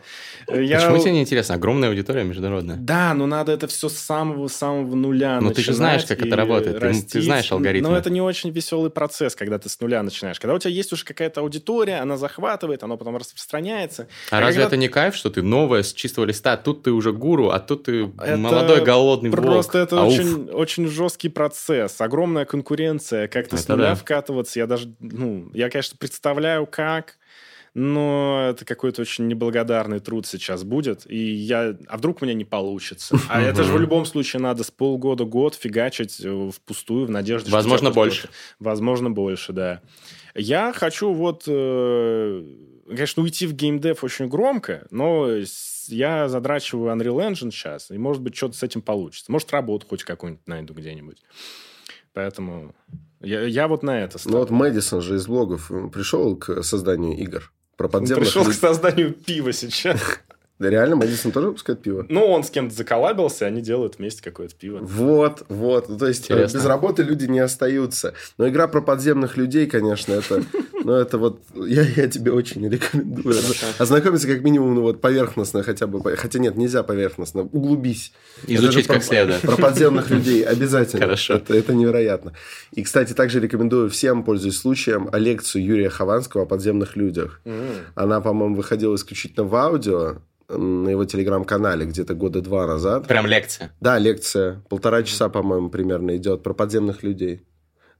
Я... 0.47 0.80
Почему 0.80 0.97
тебе 1.01 1.11
не 1.13 1.21
интересно? 1.21 1.55
Огромная 1.55 1.89
аудитория 1.89 2.23
международная. 2.23 2.78
Да, 2.78 3.13
но 3.13 3.28
надо 3.28 3.51
это 3.51 3.67
все 3.67 3.88
с 3.89 3.93
самого-самого 3.97 4.95
нуля 4.95 5.39
Ну, 5.39 5.51
ты 5.51 5.61
же 5.61 5.73
знаешь, 5.73 6.03
как 6.05 6.19
это 6.25 6.36
работает. 6.36 6.75
Ты- 6.75 6.80
ты 6.80 6.88
растить. 6.88 7.23
знаешь 7.23 7.51
алгоритмы. 7.51 7.89
Но 7.89 7.97
это 7.97 8.09
не 8.09 8.21
очень 8.21 8.49
веселый 8.49 8.89
процесс, 8.89 9.36
когда 9.36 9.59
ты 9.59 9.69
с 9.69 9.80
нуля 9.80 10.01
начинаешь. 10.03 10.39
Когда 10.39 10.55
у 10.55 10.59
тебя 10.59 10.71
есть 10.71 10.91
уже 10.93 11.05
какая-то 11.05 11.41
аудитория, 11.41 11.97
она 11.97 12.17
захватывает, 12.17 12.82
она 12.84 12.97
потом 12.97 13.17
распространяется. 13.17 14.07
А 14.32 14.39
разве 14.39 14.63
когда- 14.63 14.67
это 14.67 14.78
не 14.78 14.88
кайф, 14.88 15.15
что 15.15 15.30
ты 15.30 15.41
новая 15.43 15.84
с 15.84 15.93
чистого 15.93 16.25
листа, 16.25 16.53
а 16.53 16.57
тут 16.57 16.84
ты 16.84 16.91
уже 16.91 17.13
гуру, 17.13 17.49
а 17.49 17.59
тут 17.59 17.84
ты 17.84 18.09
Это 18.19 18.38
молодой 18.38 18.84
голодный 18.84 19.30
волк? 19.30 19.43
Просто 19.43 19.78
это 19.78 20.01
Ауф. 20.01 20.11
очень, 20.13 20.49
очень 20.49 20.88
жесткий 20.88 21.30
процесс, 21.30 22.01
огромная 22.01 22.45
конкуренция, 22.45 23.28
как-то 23.28 23.57
с 23.57 23.63
Это 23.65 23.75
нуля 23.75 23.89
да. 23.89 23.95
вкатываться. 23.95 24.59
Я 24.59 24.65
даже, 24.65 24.91
ну, 24.99 25.49
я, 25.53 25.66
конечно, 25.70 25.97
представляю, 25.97 26.65
как, 26.65 27.18
но 27.74 28.47
это 28.49 28.65
какой-то 28.65 29.03
очень 29.03 29.28
неблагодарный 29.28 29.99
труд 29.99 30.26
сейчас 30.26 30.63
будет. 30.63 31.09
И 31.09 31.18
я, 31.18 31.78
а 31.88 31.97
вдруг 31.97 32.22
у 32.22 32.26
меня 32.26 32.34
не 32.34 32.43
получится? 32.43 33.20
А 33.30 33.39
это 33.39 33.63
же 33.63 33.72
в 33.72 33.80
любом 33.80 34.05
случае 34.05 34.41
надо 34.41 34.63
с 34.63 34.72
полгода, 34.72 35.26
год 35.26 35.53
фигачить 35.53 36.20
э, 36.24 36.49
впустую 36.51 37.05
в 37.05 37.11
надежде, 37.11 37.51
Возможно, 37.51 37.91
больше. 37.91 38.30
Возможно, 38.59 39.11
больше, 39.11 39.53
да. 39.53 39.82
Я 40.34 40.74
хочу 40.74 41.13
вот, 41.13 41.43
э, 41.45 42.43
конечно, 42.88 43.22
уйти 43.22 43.45
в 43.45 43.53
геймдев 43.53 44.03
очень 44.03 44.28
громко, 44.28 44.88
но 44.89 45.30
я 45.88 46.30
задрачиваю 46.30 46.91
Unreal 46.95 47.32
Engine 47.32 47.51
сейчас, 47.51 47.91
и, 47.91 47.97
может 47.99 48.24
быть, 48.24 48.36
что-то 48.36 48.57
с 48.57 48.63
этим 48.63 48.82
получится. 48.82 49.32
Может, 49.32 49.51
работу 49.51 49.86
хоть 49.88 50.03
какую-нибудь 50.03 50.47
найду 50.47 50.74
где-нибудь. 50.74 51.22
Поэтому 52.18 52.74
я, 53.22 53.43
я 53.43 53.68
вот 53.68 53.84
на 53.84 53.99
это 54.01 54.13
Ну 54.15 54.20
ставлю. 54.20 54.39
вот 54.39 54.49
Мэдисон 54.49 55.01
же 55.03 55.18
из 55.18 55.28
блогов 55.28 55.72
пришел 55.93 56.36
к 56.36 56.63
созданию 56.63 57.15
игр. 57.15 57.53
Про 57.76 57.86
Он 57.86 57.91
подземных 57.91 58.26
пришел 58.26 58.43
к 58.43 58.53
созданию 58.53 59.13
пива 59.13 59.53
сейчас. 59.53 60.01
Да 60.60 60.72
реально, 60.72 60.95
Мэдисон 60.95 61.32
тоже 61.32 61.47
выпускает 61.47 61.82
пиво? 61.84 62.05
Ну, 62.10 62.26
он 62.26 62.43
с 62.43 62.49
кем-то 62.49 62.74
заколабился, 62.74 63.45
они 63.45 63.62
делают 63.62 63.99
вместе 63.99 64.24
какое-то 64.24 64.55
пиво. 64.55 64.80
Вот, 64.82 65.43
вот. 65.49 65.88
Ну, 65.88 65.97
то 65.99 66.08
есть, 66.08 66.30
э, 66.32 66.34
Интересно. 66.34 66.58
без 66.58 66.66
работы 66.66 67.03
люди 67.03 67.26
не 67.26 67.39
остаются. 67.39 68.14
Но 68.39 68.47
игра 68.49 68.68
про 68.68 68.82
подземных 68.82 69.38
людей, 69.38 69.68
конечно, 69.68 70.14
это... 70.14 70.43
Ну, 70.84 70.93
это 70.93 71.18
вот... 71.18 71.41
Я, 71.53 71.84
я 71.84 72.08
тебе 72.08 72.32
очень 72.32 72.68
рекомендую. 72.68 73.36
Ознакомиться 73.78 74.28
как 74.28 74.41
минимум, 74.41 74.74
ну, 74.74 74.82
вот 74.84 75.01
поверхностно 75.01 75.62
хотя 75.62 75.86
бы. 75.86 76.16
Хотя 76.16 76.39
нет, 76.39 76.55
нельзя 76.55 76.82
поверхностно. 76.82 77.41
Углубись. 77.41 78.14
Изучить 78.47 78.88
как 78.88 79.03
следует. 79.03 79.41
Про 79.41 79.58
подземных 79.58 80.10
людей 80.10 80.43
обязательно. 80.43 81.03
Хорошо. 81.03 81.36
Это, 81.36 81.55
это 81.55 81.74
невероятно. 81.74 82.34
И, 82.72 82.84
кстати, 82.84 83.14
также 83.14 83.39
рекомендую 83.39 83.89
всем, 83.89 84.24
пользуясь 84.24 84.58
случаем, 84.58 85.10
лекцию 85.14 85.66
Юрия 85.66 85.89
Хованского 85.89 86.43
о 86.43 86.45
подземных 86.45 86.95
людях. 86.95 87.41
Она, 87.95 88.22
по-моему, 88.22 88.55
выходила 88.55 88.95
исключительно 88.95 89.45
в 89.45 89.53
аудио 89.55 90.18
на 90.50 90.89
его 90.89 91.04
телеграм-канале 91.06 91.86
где-то 91.86 92.14
года 92.14 92.41
два 92.41 92.66
назад. 92.68 93.08
Прям 93.08 93.26
лекция. 93.28 93.72
Да, 93.82 93.98
лекция. 94.00 94.64
Полтора 94.70 95.04
часа, 95.04 95.30
по-моему, 95.30 95.70
примерно 95.70 96.16
идет 96.16 96.43
про 96.43 96.54
подземных 96.54 97.04
людей. 97.04 97.41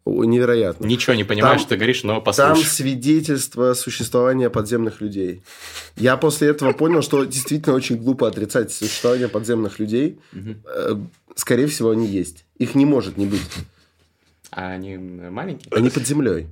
Невероятно. 0.06 0.86
Ничего 0.86 1.16
не 1.16 1.26
понимаешь, 1.26 1.56
Там- 1.58 1.60
что 1.60 1.70
ты 1.72 1.76
говоришь, 1.76 2.04
но 2.04 2.16
Там 2.16 2.24
послушай. 2.24 2.64
свидетельство 2.66 3.74
существования 3.74 4.50
подземных 4.50 5.02
людей. 5.02 5.44
Я 5.98 6.16
после 6.16 6.48
этого 6.48 6.72
понял, 6.72 7.02
что 7.02 7.26
действительно 7.26 7.76
очень 7.76 7.98
глупо 7.98 8.26
отрицать 8.30 8.72
существование 8.72 9.28
подземных 9.28 9.80
людей. 9.80 10.20
Э, 10.34 10.96
Скорее 11.36 11.68
всего, 11.68 11.92
они 11.92 12.08
есть. 12.08 12.46
Их 12.58 12.74
не 12.74 12.86
может 12.86 13.18
не 13.18 13.28
быть. 13.28 13.42
А 14.50 14.70
они 14.72 14.98
маленькие? 14.98 15.68
Они 15.72 15.90
под 15.92 16.08
землей. 16.08 16.48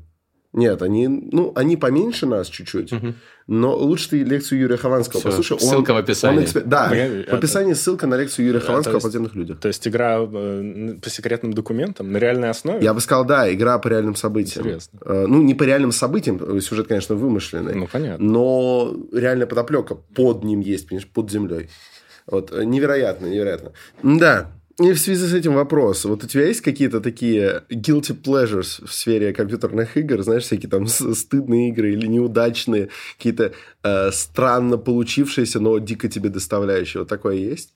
Нет, 0.56 0.82
они, 0.82 1.08
ну, 1.08 1.52
они 1.56 1.76
поменьше 1.78 2.26
нас 2.26 2.48
чуть-чуть, 2.48 2.92
но 3.48 3.76
лучше 3.76 4.10
ты 4.12 4.24
лекцию 4.24 4.60
Юрия 4.62 4.78
Хованского 4.78 5.20
Всё, 5.20 5.30
послушай. 5.30 5.54
Он- 5.54 5.60
ссылка 5.60 5.94
в 5.94 5.98
описании. 5.98 6.38
он 6.40 6.44
экспер- 6.46 6.64
Да, 6.66 6.88
Погоди, 6.90 7.24
в 7.30 7.34
описании 7.34 7.74
ссылка 7.74 8.08
на 8.08 8.16
лекцию 8.16 8.48
Юрия 8.48 8.60
Хованского 8.62 8.96
о 8.96 8.98
есть- 8.98 9.04
подземных 9.06 9.36
людях. 9.36 9.60
То 9.60 9.68
есть 9.68 9.86
игра 9.88 10.18
э, 10.22 10.96
по 11.04 11.10
секретным 11.10 11.52
документам 11.54 12.12
на 12.12 12.18
реальной 12.18 12.50
основе? 12.50 12.80
Я 12.84 12.94
бы 12.94 13.02
сказал, 13.02 13.26
да, 13.26 13.54
игра 13.54 13.78
по 13.80 13.90
реальным 13.90 14.16
событиям. 14.16 14.66
Интересно. 14.66 15.00
Э, 15.06 15.26
Ну, 15.28 15.42
не 15.44 15.54
по 15.54 15.64
реальным 15.64 15.92
событиям, 15.92 16.40
э, 16.42 16.60
сюжет, 16.62 16.88
конечно, 16.88 17.16
вымышленный. 17.16 17.76
Ну, 17.76 17.88
понятно. 17.92 18.26
Но 18.26 18.96
реальная 19.12 19.48
подоплека 19.48 19.96
под 20.16 20.44
ним 20.46 20.62
есть, 20.62 20.88
понимаешь, 20.88 21.08
под 21.08 21.30
землей. 21.30 21.70
Вот, 22.28 22.52
невероятно, 22.52 23.28
невероятно. 23.28 23.74
Да, 24.02 24.48
и 24.78 24.92
в 24.92 25.00
связи 25.00 25.26
с 25.26 25.34
этим 25.34 25.54
вопрос. 25.54 26.06
Вот 26.06 26.24
у 26.24 26.28
тебя 26.28 26.48
есть 26.48 26.62
какие-то 26.62 27.00
такие 27.00 27.64
guilty 27.70 28.16
pleasures 28.20 28.86
в 28.86 28.94
сфере 28.94 29.34
компьютерных 29.34 29.96
игр? 29.96 30.22
Знаешь, 30.22 30.44
всякие 30.44 30.70
там 30.70 30.88
стыдные 30.88 31.70
игры 31.70 31.94
или 31.94 32.08
неудачные, 32.08 32.90
какие-то 33.18 33.54
э, 33.84 34.12
странно 34.12 34.78
получившиеся, 34.78 35.60
но 35.60 35.78
дико 35.78 36.10
тебе 36.10 36.30
доставляющие. 36.30 37.02
Вот 37.02 37.10
такое 37.10 37.36
есть? 37.36 37.74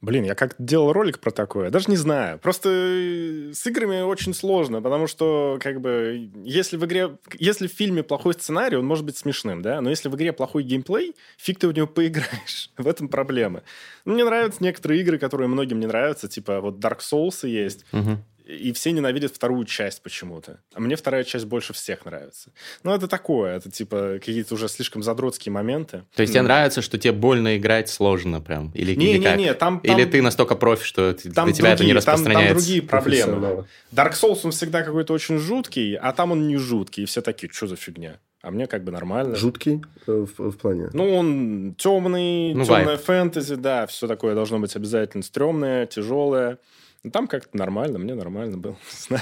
Блин, 0.00 0.24
я 0.24 0.34
как-то 0.34 0.62
делал 0.62 0.92
ролик 0.92 1.18
про 1.18 1.30
такое. 1.30 1.70
Даже 1.70 1.90
не 1.90 1.96
знаю. 1.96 2.38
Просто 2.38 2.68
э, 2.70 3.52
с 3.52 3.66
играми 3.66 4.02
очень 4.02 4.34
сложно, 4.34 4.82
потому 4.82 5.06
что, 5.06 5.58
как 5.60 5.80
бы, 5.80 6.30
если 6.44 6.76
в 6.76 6.84
игре... 6.84 7.16
Если 7.38 7.66
в 7.66 7.72
фильме 7.72 8.02
плохой 8.02 8.34
сценарий, 8.34 8.76
он 8.76 8.86
может 8.86 9.04
быть 9.04 9.16
смешным, 9.16 9.62
да? 9.62 9.80
Но 9.80 9.90
если 9.90 10.08
в 10.08 10.16
игре 10.16 10.32
плохой 10.32 10.64
геймплей, 10.64 11.14
фиг 11.38 11.58
ты 11.58 11.68
в 11.68 11.72
него 11.72 11.86
поиграешь. 11.96 12.70
в 12.76 12.86
этом 12.86 13.08
проблема. 13.08 13.62
Мне 14.04 14.24
нравятся 14.24 14.62
некоторые 14.62 15.00
игры, 15.00 15.18
которые 15.18 15.48
многим 15.48 15.80
не 15.80 15.86
нравятся. 15.86 16.28
Типа, 16.28 16.60
вот 16.60 16.78
Dark 16.78 16.98
Souls 17.00 17.46
есть. 17.48 17.84
Мгм. 17.92 18.22
И 18.46 18.72
все 18.72 18.92
ненавидят 18.92 19.34
вторую 19.34 19.64
часть 19.64 20.02
почему-то. 20.02 20.60
А 20.74 20.80
мне 20.80 20.94
вторая 20.96 21.24
часть 21.24 21.46
больше 21.46 21.72
всех 21.72 22.04
нравится. 22.04 22.50
Ну, 22.84 22.92
это 22.94 23.08
такое, 23.08 23.56
это 23.56 23.70
типа 23.70 24.18
какие-то 24.20 24.54
уже 24.54 24.68
слишком 24.68 25.02
задротские 25.02 25.52
моменты. 25.52 26.04
То 26.14 26.22
есть 26.22 26.32
тебе 26.32 26.42
нравится, 26.42 26.80
что 26.82 26.96
тебе 26.98 27.12
больно 27.12 27.56
играть 27.56 27.88
сложно 27.88 28.40
прям? 28.40 28.70
Или, 28.74 28.94
не, 28.94 29.10
или 29.12 29.18
не, 29.18 29.24
как? 29.24 29.36
не, 29.38 29.54
там, 29.54 29.78
Или 29.78 30.02
там- 30.04 30.10
ты 30.12 30.22
настолько 30.22 30.54
профи, 30.54 30.84
что 30.84 31.12
Там 31.34 31.46
для 31.46 31.54
тебя 31.54 31.72
это 31.72 31.82
не 31.84 31.92
другие, 31.92 32.00
там- 32.00 32.04
там, 32.04 32.14
распространяется? 32.14 32.54
другие 32.64 32.82
проблемы. 32.82 33.64
Dark 33.92 34.12
Souls, 34.12 34.40
он 34.44 34.52
всегда 34.52 34.82
какой-то 34.82 35.12
очень 35.12 35.38
жуткий, 35.38 35.94
а 35.96 36.12
там 36.12 36.32
он 36.32 36.46
не 36.46 36.56
жуткий. 36.56 37.02
И 37.02 37.06
все 37.06 37.22
такие, 37.22 37.52
что 37.52 37.66
за 37.66 37.76
фигня? 37.76 38.20
А 38.42 38.52
мне 38.52 38.68
как 38.68 38.84
бы 38.84 38.92
нормально. 38.92 39.34
Жуткий 39.34 39.82
э, 40.06 40.26
в, 40.38 40.50
в 40.52 40.56
плане. 40.56 40.88
Ну, 40.92 41.16
он 41.16 41.74
темный, 41.76 42.54
Ну, 42.54 42.64
темная 42.64 42.84
вайб. 42.84 43.00
фэнтези, 43.00 43.56
да, 43.56 43.86
все 43.88 44.06
такое 44.06 44.36
должно 44.36 44.60
быть 44.60 44.76
обязательно 44.76 45.24
стрёмное, 45.24 45.86
тяжелое. 45.86 46.58
Ну, 47.04 47.10
Там 47.10 47.28
как-то 47.28 47.56
нормально, 47.56 47.98
мне 47.98 48.14
нормально 48.14 48.58
было. 48.58 48.76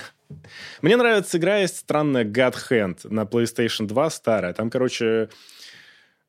Мне 0.82 0.96
нравится 0.96 1.38
игра, 1.38 1.58
есть 1.58 1.76
странная 1.76 2.24
God 2.24 2.56
Hand 2.70 3.08
на 3.08 3.22
PlayStation 3.22 3.86
2 3.86 4.10
старая. 4.10 4.52
Там, 4.52 4.70
короче, 4.70 5.28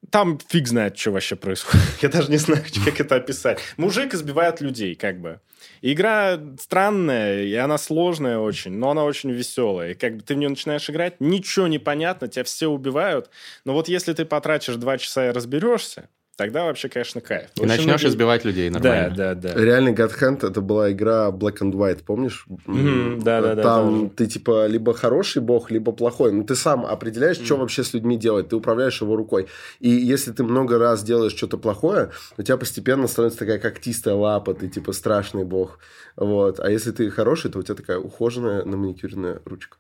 там 0.09 0.39
фиг 0.47 0.67
знает, 0.67 0.97
что 0.97 1.11
вообще 1.11 1.35
происходит. 1.35 1.85
Я 2.01 2.09
даже 2.09 2.29
не 2.29 2.37
знаю, 2.37 2.63
как 2.85 2.99
это 2.99 3.15
описать. 3.15 3.59
Мужик 3.77 4.13
избивает 4.13 4.61
людей, 4.61 4.95
как 4.95 5.19
бы. 5.19 5.39
И 5.81 5.93
игра 5.93 6.39
странная, 6.59 7.43
и 7.43 7.53
она 7.55 7.77
сложная 7.77 8.37
очень, 8.37 8.73
но 8.73 8.91
она 8.91 9.03
очень 9.03 9.31
веселая. 9.31 9.91
И 9.91 9.93
как 9.93 10.17
бы 10.17 10.21
ты 10.21 10.35
в 10.35 10.37
нее 10.37 10.49
начинаешь 10.49 10.89
играть, 10.89 11.19
ничего 11.19 11.67
не 11.67 11.79
понятно, 11.79 12.27
тебя 12.27 12.43
все 12.43 12.67
убивают. 12.67 13.29
Но 13.65 13.73
вот 13.73 13.87
если 13.87 14.13
ты 14.13 14.25
потратишь 14.25 14.75
два 14.75 14.97
часа 14.97 15.27
и 15.27 15.31
разберешься, 15.31 16.09
тогда 16.35 16.65
вообще, 16.65 16.89
конечно, 16.89 17.21
кайф. 17.21 17.49
И 17.55 17.59
Очень 17.61 17.67
начнешь 17.67 17.85
многие- 17.87 18.07
избивать 18.07 18.45
людей 18.45 18.69
Да, 18.69 18.79
нормально. 18.79 19.15
да, 19.15 19.35
да. 19.35 19.53
Реальный 19.53 19.93
God 19.93 20.11
Hand 20.19 20.47
это 20.47 20.61
была 20.61 20.91
игра 20.91 21.29
Black 21.29 21.59
and 21.61 21.71
White, 21.71 22.03
помнишь? 22.03 22.45
Мгм, 22.65 23.21
да-да-да, 23.23 23.63
Там 23.63 23.99
тоже. 23.99 24.11
ты 24.15 24.27
типа 24.27 24.67
либо 24.67 24.93
хороший 24.93 25.41
бог, 25.41 25.71
либо 25.71 25.91
плохой. 25.91 26.31
Но 26.31 26.43
ты 26.43 26.55
сам 26.55 26.85
определяешь, 26.85 27.37
что 27.37 27.57
вообще 27.57 27.83
с 27.83 27.93
людьми 27.93 28.17
делать. 28.17 28.49
Ты 28.49 28.55
управляешь 28.55 29.01
его 29.01 29.15
рукой. 29.15 29.47
И 29.79 29.89
если 29.89 30.31
ты 30.31 30.43
много 30.43 30.77
раз 30.77 31.03
делаешь 31.03 31.33
что-то 31.35 31.57
плохое, 31.57 32.11
у 32.37 32.41
тебя 32.43 32.57
постепенно 32.57 33.07
становится 33.07 33.39
такая 33.39 33.59
когтистая 33.59 34.15
лапа, 34.15 34.53
ты 34.53 34.67
типа 34.67 34.91
страшный 34.93 35.45
бог. 35.45 35.79
Вот. 36.15 36.59
А 36.59 36.69
если 36.69 36.91
ты 36.91 37.09
хороший, 37.09 37.51
то 37.51 37.59
у 37.59 37.63
тебя 37.63 37.75
такая 37.75 37.97
ухоженная, 37.99 38.63
наманикюренная 38.65 39.41
ручка. 39.45 39.77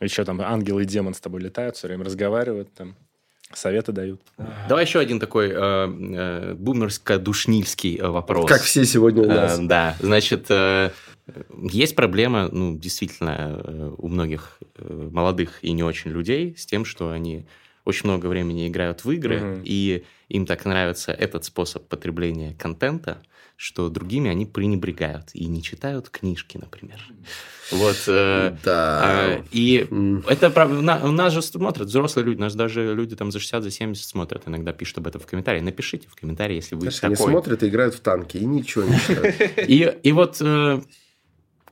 И 0.00 0.08
что 0.08 0.24
там, 0.24 0.40
ангел 0.40 0.78
и 0.80 0.84
демон 0.84 1.14
с 1.14 1.20
тобой 1.20 1.40
летают, 1.40 1.76
все 1.76 1.86
время 1.86 2.04
разговаривают, 2.04 2.72
там, 2.74 2.96
советы 3.56 3.92
дают. 3.92 4.20
Давай 4.68 4.84
еще 4.84 4.98
один 4.98 5.18
такой 5.20 5.48
э, 5.50 5.54
э, 5.56 6.54
бумерско-душнильский 6.54 7.98
э, 7.98 8.08
вопрос. 8.08 8.48
Как 8.48 8.62
все 8.62 8.84
сегодня 8.84 9.22
у 9.22 9.26
Э, 9.26 9.34
нас. 9.34 9.58
да, 9.60 9.96
значит, 10.00 10.46
э, 10.50 10.90
есть 11.70 11.96
проблема, 11.96 12.48
ну, 12.52 12.76
действительно, 12.76 13.60
э, 13.64 13.90
у 13.98 14.08
многих 14.08 14.58
э, 14.76 15.08
молодых 15.12 15.58
и 15.62 15.72
не 15.72 15.82
очень 15.82 16.10
людей 16.10 16.54
с 16.56 16.66
тем, 16.66 16.84
что 16.84 17.10
они 17.10 17.46
очень 17.84 18.08
много 18.08 18.26
времени 18.26 18.66
играют 18.68 19.04
в 19.04 19.10
игры, 19.10 19.40
Мгм. 19.40 19.62
и 19.64 20.04
им 20.28 20.46
так 20.46 20.64
нравится 20.64 21.12
этот 21.12 21.44
способ 21.44 21.86
потребления 21.88 22.54
контента, 22.58 23.22
что 23.56 23.88
другими 23.88 24.30
они 24.30 24.46
пренебрегают 24.46 25.30
и 25.32 25.44
не 25.46 25.62
читают 25.62 26.08
книжки, 26.10 26.58
например. 26.58 26.98
Вот. 27.70 27.96
э, 28.08 28.56
Да. 28.64 29.00
а, 29.04 29.44
И 29.52 29.86
это 30.28 30.50
правда. 30.50 31.00
У 31.06 31.10
нас 31.12 31.32
же 31.32 31.40
смотрят 31.40 31.86
взрослые 31.88 32.26
люди, 32.26 32.40
нас 32.40 32.54
даже 32.56 32.94
люди 32.94 33.14
там 33.14 33.30
за 33.30 33.38
60, 33.38 33.62
за 33.62 33.70
70 33.70 34.04
смотрят, 34.08 34.42
иногда 34.46 34.72
пишут 34.72 34.98
об 34.98 35.06
этом 35.06 35.20
в 35.20 35.26
комментарии. 35.26 35.60
Напишите 35.60 36.08
в 36.08 36.16
комментарии, 36.16 36.56
если 36.56 36.74
вы 36.74 36.82
Знаешь, 36.82 37.04
они 37.04 37.14
такой. 37.14 37.30
смотрят 37.32 37.62
и 37.62 37.68
играют 37.68 37.94
в 37.94 38.00
танки, 38.00 38.38
и 38.38 38.44
ничего 38.44 38.84
не 38.84 38.98
читают. 38.98 39.36
И, 39.68 39.98
и 40.02 40.12
вот 40.12 40.38
э, 40.40 40.82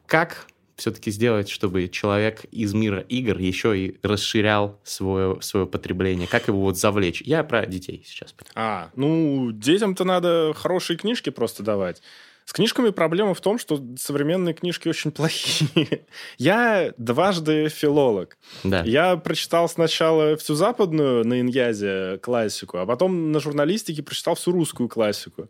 как 0.06 0.46
все-таки 0.82 1.10
сделать, 1.12 1.48
чтобы 1.48 1.88
человек 1.88 2.44
из 2.50 2.74
мира 2.74 3.00
игр 3.08 3.38
еще 3.38 3.78
и 3.78 3.98
расширял 4.02 4.80
свое, 4.82 5.40
свое 5.40 5.66
потребление? 5.66 6.26
Как 6.26 6.48
его 6.48 6.60
вот 6.60 6.76
завлечь? 6.76 7.22
Я 7.22 7.44
про 7.44 7.64
детей 7.66 8.02
сейчас. 8.04 8.34
А, 8.54 8.90
ну, 8.96 9.52
детям-то 9.52 10.04
надо 10.04 10.52
хорошие 10.56 10.96
книжки 10.96 11.30
просто 11.30 11.62
давать. 11.62 12.02
С 12.44 12.52
книжками 12.52 12.90
проблема 12.90 13.34
в 13.34 13.40
том, 13.40 13.58
что 13.58 13.80
современные 13.96 14.54
книжки 14.54 14.88
очень 14.88 15.10
плохие. 15.12 16.04
Я 16.36 16.92
дважды 16.96 17.68
филолог. 17.68 18.36
Да. 18.64 18.82
Я 18.82 19.16
прочитал 19.16 19.68
сначала 19.68 20.36
всю 20.36 20.54
западную 20.54 21.24
на 21.24 21.40
Иньязе 21.40 22.18
классику, 22.20 22.78
а 22.78 22.86
потом 22.86 23.30
на 23.30 23.38
журналистике 23.38 24.02
прочитал 24.02 24.34
всю 24.34 24.50
русскую 24.50 24.88
классику. 24.88 25.48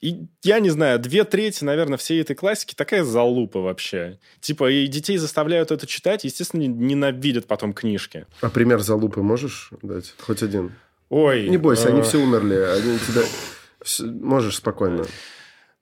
И 0.00 0.26
я 0.42 0.60
не 0.60 0.70
знаю, 0.70 0.98
две 0.98 1.24
трети, 1.24 1.64
наверное, 1.64 1.98
всей 1.98 2.20
этой 2.20 2.36
классики 2.36 2.74
такая 2.74 3.04
залупа 3.04 3.60
вообще. 3.60 4.18
Типа, 4.40 4.70
и 4.70 4.86
детей 4.86 5.16
заставляют 5.16 5.70
это 5.70 5.86
читать, 5.86 6.24
естественно, 6.24 6.62
ненавидят 6.62 7.46
потом 7.46 7.72
книжки. 7.72 8.26
А 8.40 8.50
пример 8.50 8.80
залупы 8.80 9.22
можешь 9.22 9.70
дать? 9.82 10.14
Хоть 10.18 10.42
один. 10.42 10.72
Ой. 11.08 11.48
Не 11.48 11.56
бойся, 11.56 11.88
э, 11.88 11.92
они 11.92 12.02
все 12.02 12.18
умерли. 12.18 12.54
Они 12.54 12.98
тебя... 12.98 13.22
Можешь 14.20 14.56
спокойно. 14.56 15.04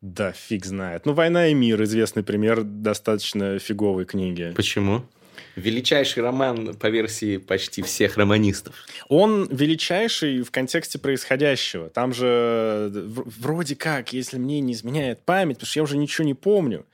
Да, 0.02 0.32
фиг 0.32 0.66
знает. 0.66 1.06
Ну, 1.06 1.14
«Война 1.14 1.48
и 1.48 1.54
мир» 1.54 1.82
известный 1.84 2.22
пример 2.22 2.62
достаточно 2.62 3.58
фиговой 3.58 4.04
книги. 4.04 4.52
Почему? 4.54 5.06
Величайший 5.57 6.22
роман 6.22 6.74
по 6.74 6.88
версии 6.88 7.36
почти 7.36 7.82
всех 7.82 8.16
романистов. 8.16 8.74
Он 9.09 9.46
величайший 9.50 10.42
в 10.42 10.50
контексте 10.50 10.98
происходящего. 10.98 11.88
Там 11.90 12.12
же 12.12 12.26
э, 12.26 12.90
вроде 13.40 13.76
как, 13.76 14.12
если 14.12 14.38
мне 14.38 14.61
не 14.61 14.72
изменяет 14.72 15.22
память, 15.24 15.57
потому 15.57 15.68
что 15.68 15.78
я 15.78 15.84
уже 15.84 15.96
ничего 15.96 16.26
не 16.26 16.34
помню, 16.34 16.86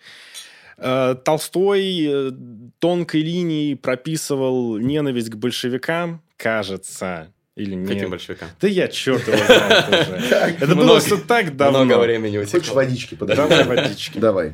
э, 0.77 1.17
Толстой 1.25 2.07
э, 2.07 2.31
тонкой 2.79 3.23
линией 3.23 3.75
прописывал 3.77 4.77
ненависть 4.79 5.31
к 5.31 5.37
большевикам, 5.37 6.23
кажется, 6.37 7.33
или 7.57 7.75
нет. 7.75 7.89
Каким 7.89 8.11
большевикам? 8.11 8.49
Да 8.61 8.69
я 8.69 8.89
черт 8.89 9.27
его 9.27 9.37
знает 9.47 9.89
уже. 9.89 10.27
Это 10.61 10.75
было 10.77 11.01
все 11.01 11.17
так 11.17 11.57
давно. 11.57 11.85
Много 11.85 12.01
времени 12.01 12.39
Хочешь 12.39 12.55
утекло. 12.55 12.75
водички 12.77 13.15
подожди? 13.15 13.43
Давай 13.43 13.65
водички. 13.65 14.19
Давай. 14.19 14.53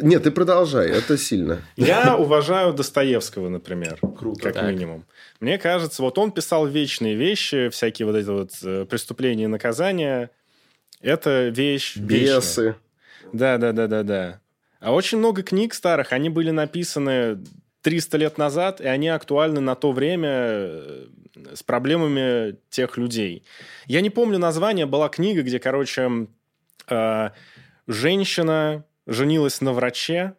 Нет, 0.00 0.22
ты 0.22 0.30
продолжай, 0.30 0.90
это 0.90 1.16
сильно. 1.18 1.62
Я 1.76 2.16
уважаю 2.16 2.72
Достоевского, 2.72 3.48
например. 3.48 3.98
Круто. 4.18 4.40
Как 4.42 4.54
Так. 4.54 4.70
минимум. 4.70 5.04
Мне 5.40 5.58
кажется, 5.58 6.02
вот 6.02 6.18
он 6.18 6.32
писал 6.32 6.66
вечные 6.66 7.14
вещи, 7.14 7.68
всякие 7.68 8.06
вот 8.06 8.16
эти 8.16 8.28
вот 8.28 8.50
э, 8.62 8.84
преступления 8.86 9.44
и 9.44 9.48
наказания. 9.48 10.30
Это 11.00 11.48
вещь. 11.48 11.96
Бесы. 11.96 12.74
Да, 13.32 13.58
да, 13.58 13.72
да, 13.72 13.86
да, 13.86 14.02
да. 14.02 14.40
А 14.80 14.92
очень 14.92 15.18
много 15.18 15.42
книг 15.42 15.74
старых, 15.74 16.12
они 16.12 16.30
были 16.30 16.50
написаны 16.50 17.38
300 17.82 18.16
лет 18.18 18.38
назад, 18.38 18.80
и 18.80 18.86
они 18.86 19.08
актуальны 19.08 19.60
на 19.60 19.74
то 19.74 19.92
время 19.92 20.28
э, 20.30 21.06
с 21.54 21.62
проблемами 21.62 22.56
тех 22.70 22.96
людей. 22.96 23.44
Я 23.86 24.00
не 24.00 24.10
помню 24.10 24.38
название, 24.38 24.86
была 24.86 25.08
книга, 25.08 25.42
где, 25.42 25.58
короче, 25.58 26.26
э, 26.88 27.30
женщина 27.86 28.84
женилась 29.08 29.60
на 29.60 29.72
враче, 29.72 30.34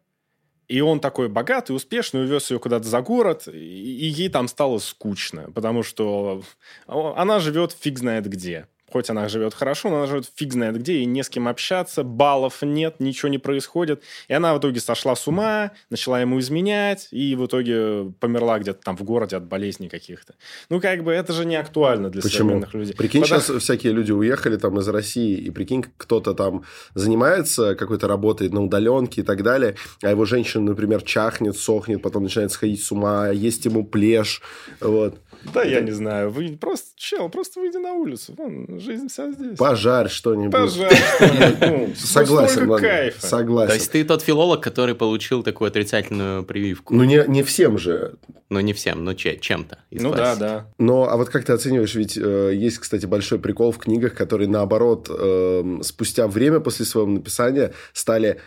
и 0.70 0.82
он 0.82 0.99
такой 0.99 1.28
богатый, 1.28 1.76
успешный, 1.76 2.22
увез 2.22 2.51
ее 2.51 2.59
куда-то 2.59 2.88
за 2.88 3.01
город, 3.01 3.47
и, 3.47 3.57
ей 3.57 4.30
там 4.30 4.47
стало 4.47 4.78
скучно, 4.78 5.51
потому 5.51 5.82
что 5.82 6.43
она 6.88 7.39
живет 7.39 7.76
фиг 7.78 7.97
знает 7.97 8.30
где. 8.30 8.67
Хоть 8.92 9.10
она 9.10 9.28
живет 9.30 9.54
хорошо, 9.54 9.90
но 9.90 9.98
она 9.98 10.08
живет 10.08 10.26
фиг 10.36 10.54
знает 10.54 10.78
где, 10.78 11.00
и 11.00 11.06
не 11.06 11.24
с 11.24 11.30
кем 11.30 11.48
общаться, 11.48 12.04
баллов 12.04 12.62
нет, 12.62 12.96
ничего 13.00 13.30
не 13.30 13.38
происходит. 13.38 14.02
И 14.28 14.34
она 14.34 14.54
в 14.56 14.60
итоге 14.60 14.80
сошла 14.80 15.16
с 15.16 15.28
ума, 15.28 15.72
начала 15.90 16.20
ему 16.22 16.40
изменять, 16.40 17.08
и 17.12 17.36
в 17.36 17.46
итоге 17.46 18.12
померла 18.20 18.60
где-то 18.60 18.82
там 18.84 18.98
в 18.98 19.04
городе 19.04 19.38
от 19.38 19.46
болезней 19.46 19.90
каких-то. 19.90 20.34
Ну, 20.70 20.82
как 20.82 21.04
бы 21.04 21.12
это 21.12 21.34
же 21.34 21.46
не 21.46 21.56
актуально 21.56 22.10
для 22.10 22.22
Почему? 22.22 22.50
современных 22.50 22.74
людей. 22.74 22.96
Прикинь, 22.96 23.22
Потому- 23.22 23.42
сейчас 23.42 23.62
всякие 23.64 23.94
люди 23.94 24.12
уехали 24.12 24.58
там 24.58 24.80
из 24.80 24.88
России, 24.88 25.38
и 25.38 25.50
прикинь, 25.52 25.86
кто-то 25.98 26.34
там 26.34 26.64
занимается 26.96 27.76
какой-то 27.76 28.08
работой 28.08 28.50
на 28.50 28.64
удаленке 28.64 29.22
и 29.22 29.24
так 29.24 29.44
далее, 29.44 29.76
а 30.02 30.10
его 30.10 30.26
женщина, 30.26 30.64
например, 30.64 31.02
чахнет, 31.02 31.58
сохнет, 31.58 32.02
потом 32.02 32.24
начинает 32.24 32.52
сходить 32.52 32.84
с 32.84 32.92
ума, 32.92 33.30
есть 33.30 33.66
ему 33.66 33.86
плешь, 33.86 34.42
вот. 34.80 35.18
Да, 35.54 35.64
я 35.64 35.82
не 35.82 35.92
знаю. 35.92 36.30
Вы 36.30 36.58
просто, 36.58 36.90
чел, 36.96 37.30
просто 37.30 37.60
выйди 37.60 37.78
на 37.78 37.94
улицу. 37.94 38.34
Вон, 38.38 38.80
жизнь 38.80 39.08
вся 39.08 39.32
здесь. 39.32 39.58
Пожарь 39.58 40.10
что-нибудь. 40.10 40.52
Пожалуйста. 40.52 41.58
Ну, 41.62 41.94
Согласен, 41.96 42.78
кайфа. 42.78 43.26
Согласен. 43.26 43.70
То 43.70 43.74
есть 43.76 43.92
ты 43.92 44.04
тот 44.04 44.22
филолог, 44.22 44.62
который 44.62 44.96
получил 44.96 45.44
такую 45.44 45.70
отрицательную 45.70 46.44
прививку. 46.44 46.94
Ну, 46.94 47.04
не, 47.04 47.24
не 47.28 47.44
всем 47.44 47.78
же. 47.78 48.16
Но 48.50 48.62
не 48.62 48.74
всем, 48.74 49.04
но 49.04 49.14
че- 49.14 49.38
чем-то. 49.38 49.80
Ну 49.92 50.14
да, 50.14 50.36
да. 50.36 50.68
Но, 50.80 51.08
а 51.10 51.18
вот 51.18 51.30
как 51.30 51.46
ты 51.46 51.54
оцениваешь, 51.54 51.94
ведь 51.96 52.18
э, 52.18 52.52
есть, 52.56 52.80
кстати, 52.80 53.06
большой 53.06 53.40
прикол 53.40 53.72
в 53.72 53.78
книгах, 53.78 54.16
которые, 54.16 54.50
наоборот, 54.50 55.08
э, 55.10 55.80
спустя 55.84 56.28
время 56.28 56.60
после 56.60 56.86
своего 56.86 57.10
написания 57.10 57.74
стали 57.94 58.42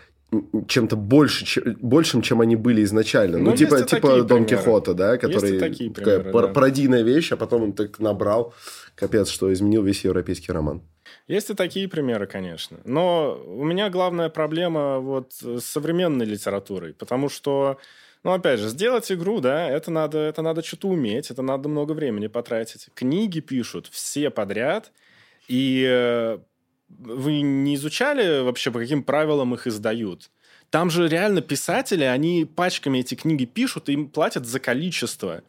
чем-то 0.67 0.95
больше, 0.95 1.45
че- 1.45 1.75
большим, 1.81 2.21
чем 2.21 2.41
они 2.41 2.55
были 2.55 2.83
изначально. 2.83 3.37
Ну, 3.37 3.51
Ну, 3.51 3.55
типа, 3.57 3.81
типа 3.81 4.23
Дон 4.23 4.45
примеры. 4.45 4.47
Кихота, 4.47 4.93
да, 4.93 5.17
который 5.17 5.59
такие 5.59 5.91
такая 5.91 6.19
примеры, 6.19 6.47
да. 6.47 6.53
пародийная 6.53 7.03
вещь, 7.03 7.31
а 7.31 7.37
потом 7.37 7.63
он 7.63 7.73
так 7.73 7.99
набрал, 7.99 8.53
капец, 8.95 9.29
что 9.29 9.51
изменил 9.51 9.83
весь 9.83 10.03
европейский 10.03 10.51
роман. 10.51 10.81
Есть 11.27 11.49
и 11.49 11.53
такие 11.53 11.87
примеры, 11.87 12.27
конечно. 12.27 12.77
Но 12.85 13.41
у 13.45 13.63
меня 13.63 13.89
главная 13.89 14.29
проблема 14.29 14.99
вот 14.99 15.33
с 15.33 15.61
современной 15.61 16.25
литературой, 16.25 16.93
потому 16.93 17.29
что 17.29 17.77
ну, 18.23 18.31
опять 18.31 18.59
же, 18.59 18.69
сделать 18.69 19.11
игру, 19.11 19.41
да, 19.41 19.69
это 19.69 19.91
надо, 19.91 20.17
это 20.17 20.41
надо 20.41 20.63
что-то 20.63 20.87
уметь, 20.87 21.29
это 21.29 21.41
надо 21.41 21.67
много 21.67 21.91
времени 21.91 22.27
потратить. 22.27 22.87
Книги 22.95 23.41
пишут 23.41 23.87
все 23.91 24.29
подряд, 24.29 24.93
и 25.49 25.85
э, 25.85 26.39
вы 26.89 27.41
не 27.41 27.75
изучали 27.75 28.41
вообще, 28.41 28.71
по 28.71 28.79
каким 28.79 29.03
правилам 29.03 29.53
их 29.53 29.67
издают? 29.67 30.29
Там 30.69 30.89
же 30.89 31.07
реально 31.07 31.41
писатели, 31.41 32.03
они 32.03 32.45
пачками 32.45 32.99
эти 32.99 33.15
книги 33.15 33.45
пишут, 33.45 33.89
и 33.89 33.93
им 33.93 34.09
платят 34.09 34.45
за 34.45 34.59
количество. 34.59 35.43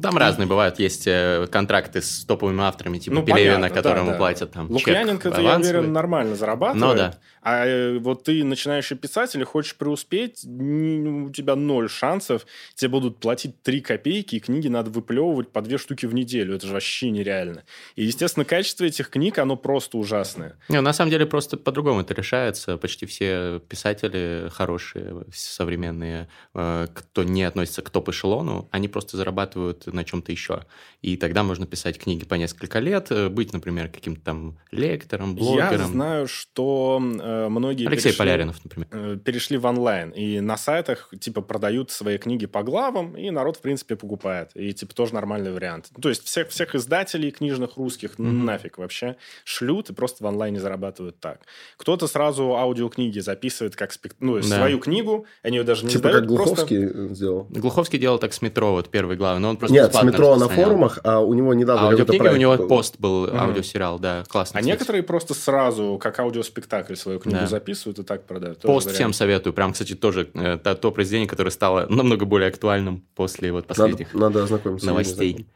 Там 0.00 0.16
разные 0.16 0.46
бывают, 0.46 0.78
есть 0.78 1.06
э, 1.06 1.46
контракты 1.50 2.00
с 2.00 2.24
топовыми 2.24 2.62
авторами, 2.62 2.98
типа 2.98 3.16
ну, 3.16 3.24
Пелевина, 3.24 3.54
понятно, 3.54 3.76
которому 3.76 4.06
да, 4.06 4.12
да. 4.12 4.18
платят 4.18 4.52
там 4.52 4.70
Лукьяненко, 4.70 5.28
чек 5.28 5.36
ты, 5.36 5.42
я 5.42 5.56
уверен, 5.56 5.92
нормально 5.92 6.36
зарабатывает. 6.36 6.80
Ну, 6.80 6.96
да. 6.96 7.18
А 7.42 7.66
э, 7.66 7.98
вот 7.98 8.22
ты 8.22 8.44
начинающий 8.44 8.96
писатель, 8.96 9.42
хочешь 9.44 9.74
преуспеть, 9.74 10.44
у 10.44 11.30
тебя 11.30 11.56
ноль 11.56 11.90
шансов, 11.90 12.46
тебе 12.74 12.88
будут 12.88 13.18
платить 13.18 13.62
три 13.62 13.80
копейки, 13.80 14.36
и 14.36 14.40
книги 14.40 14.68
надо 14.68 14.90
выплевывать 14.90 15.50
по 15.50 15.60
две 15.60 15.76
штуки 15.76 16.06
в 16.06 16.14
неделю. 16.14 16.54
Это 16.54 16.68
же 16.68 16.72
вообще 16.72 17.10
нереально. 17.10 17.64
И, 17.96 18.04
естественно, 18.04 18.44
качество 18.44 18.84
этих 18.84 19.10
книг, 19.10 19.38
оно 19.38 19.56
просто 19.56 19.98
ужасное. 19.98 20.56
Не, 20.68 20.80
на 20.80 20.92
самом 20.92 21.10
деле 21.10 21.26
просто 21.26 21.56
по-другому 21.56 22.02
это 22.02 22.14
решается. 22.14 22.76
Почти 22.76 23.06
все 23.06 23.60
писатели 23.68 24.48
хорошие, 24.52 25.24
современные, 25.34 26.28
э, 26.54 26.86
кто 26.94 27.24
не 27.24 27.42
относится 27.42 27.82
к 27.82 27.90
топ-эшелону, 27.90 28.68
они 28.70 28.86
просто 28.86 29.16
зарабатывают 29.16 29.81
на 29.86 30.04
чем-то 30.04 30.32
еще. 30.32 30.64
И 31.00 31.16
тогда 31.16 31.42
можно 31.42 31.66
писать 31.66 31.98
книги 31.98 32.24
по 32.24 32.34
несколько 32.34 32.78
лет, 32.78 33.08
э, 33.10 33.28
быть, 33.28 33.52
например, 33.52 33.88
каким-то 33.88 34.22
там 34.22 34.58
лектором, 34.70 35.34
блогером. 35.34 35.80
Я 35.80 35.86
знаю, 35.86 36.28
что 36.28 37.00
э, 37.00 37.48
многие... 37.48 37.86
Алексей 37.86 38.10
перешли, 38.10 38.18
Поляринов, 38.18 38.64
например. 38.64 38.88
Э, 38.92 39.16
перешли 39.16 39.56
в 39.56 39.66
онлайн, 39.66 40.10
и 40.10 40.40
на 40.40 40.56
сайтах, 40.56 41.10
типа, 41.18 41.40
продают 41.40 41.90
свои 41.90 42.18
книги 42.18 42.46
по 42.46 42.62
главам, 42.62 43.16
и 43.16 43.30
народ, 43.30 43.56
в 43.56 43.60
принципе, 43.60 43.96
покупает. 43.96 44.50
И, 44.54 44.72
типа, 44.72 44.94
тоже 44.94 45.14
нормальный 45.14 45.52
вариант. 45.52 45.90
То 46.00 46.08
есть 46.08 46.24
всех, 46.24 46.50
всех 46.50 46.74
издателей 46.74 47.30
книжных 47.30 47.76
русских 47.76 48.16
mm-hmm. 48.18 48.44
нафиг 48.44 48.78
вообще 48.78 49.16
шлют 49.44 49.90
и 49.90 49.92
просто 49.92 50.24
в 50.24 50.26
онлайне 50.26 50.60
зарабатывают 50.60 51.18
так. 51.20 51.40
Кто-то 51.76 52.06
сразу 52.06 52.54
аудиокниги 52.56 53.18
записывает 53.20 53.76
как 53.76 53.92
спек... 53.92 54.14
ну, 54.20 54.36
да. 54.36 54.42
свою 54.42 54.78
книгу, 54.78 55.26
они 55.42 55.58
ее 55.58 55.64
даже 55.64 55.84
не 55.84 55.90
типа 55.90 56.08
издают. 56.08 56.20
как 56.20 56.26
Глуховский 56.26 56.88
просто... 56.88 57.14
сделал. 57.14 57.46
Глуховский 57.50 57.98
делал 57.98 58.18
так 58.18 58.32
с 58.32 58.42
метро, 58.42 58.72
вот 58.72 58.90
первый 58.90 59.16
главный, 59.16 59.42
но 59.42 59.50
он 59.50 59.56
просто 59.56 59.71
Нет, 59.72 59.94
с 59.94 60.02
метро 60.02 60.36
на 60.36 60.48
форумах, 60.48 60.98
а 61.04 61.20
у 61.20 61.34
него 61.34 61.54
недавно 61.54 61.88
Аудиокниги, 61.88 62.28
у 62.28 62.36
него 62.36 62.56
был. 62.56 62.68
пост 62.68 62.96
был, 62.98 63.26
mm-hmm. 63.26 63.36
аудиосериал, 63.36 63.98
да, 63.98 64.24
классно. 64.28 64.58
А 64.58 64.60
кстати. 64.60 64.72
некоторые 64.72 65.02
просто 65.02 65.34
сразу, 65.34 65.98
как 66.00 66.18
аудиоспектакль, 66.20 66.94
свою 66.94 67.18
книгу 67.18 67.40
да. 67.40 67.46
записывают 67.46 67.98
и 67.98 68.02
так 68.02 68.26
продают. 68.26 68.60
Пост 68.60 68.86
вариант. 68.86 68.96
всем 68.96 69.12
советую. 69.12 69.52
Прям, 69.52 69.72
кстати, 69.72 69.94
тоже 69.94 70.28
э, 70.34 70.58
то, 70.62 70.74
то 70.74 70.90
произведение, 70.90 71.28
которое 71.28 71.50
стало 71.50 71.86
намного 71.88 72.24
более 72.24 72.48
актуальным 72.48 73.04
после 73.14 73.52
вот 73.52 73.66
последних 73.66 74.12
надо, 74.14 74.26
надо 74.26 74.44
ознакомиться 74.44 74.86
новостей. 74.86 75.46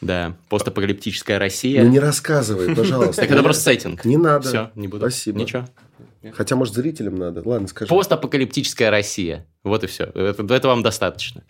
Да, 0.00 0.36
постапокалиптическая 0.50 1.38
Россия. 1.38 1.82
Ну 1.82 1.88
не 1.88 1.98
рассказывай, 1.98 2.74
пожалуйста. 2.74 3.22
Так 3.22 3.30
это 3.30 3.42
просто 3.42 3.62
сеттинг. 3.62 4.04
Не 4.04 4.18
надо. 4.18 4.48
Все, 4.48 4.70
не 4.74 4.88
буду. 4.88 5.08
Спасибо. 5.08 5.38
Ничего. 5.38 5.64
Хотя, 6.32 6.56
может, 6.56 6.74
зрителям 6.74 7.16
надо. 7.16 7.42
Ладно, 7.44 7.68
скажи. 7.68 7.88
Постапокалиптическая 7.88 8.90
Россия. 8.90 9.46
Вот 9.62 9.84
и 9.84 9.86
все. 9.86 10.04
Это, 10.14 10.42
этого 10.54 10.72
вам 10.72 10.82
достаточно. 10.82 11.44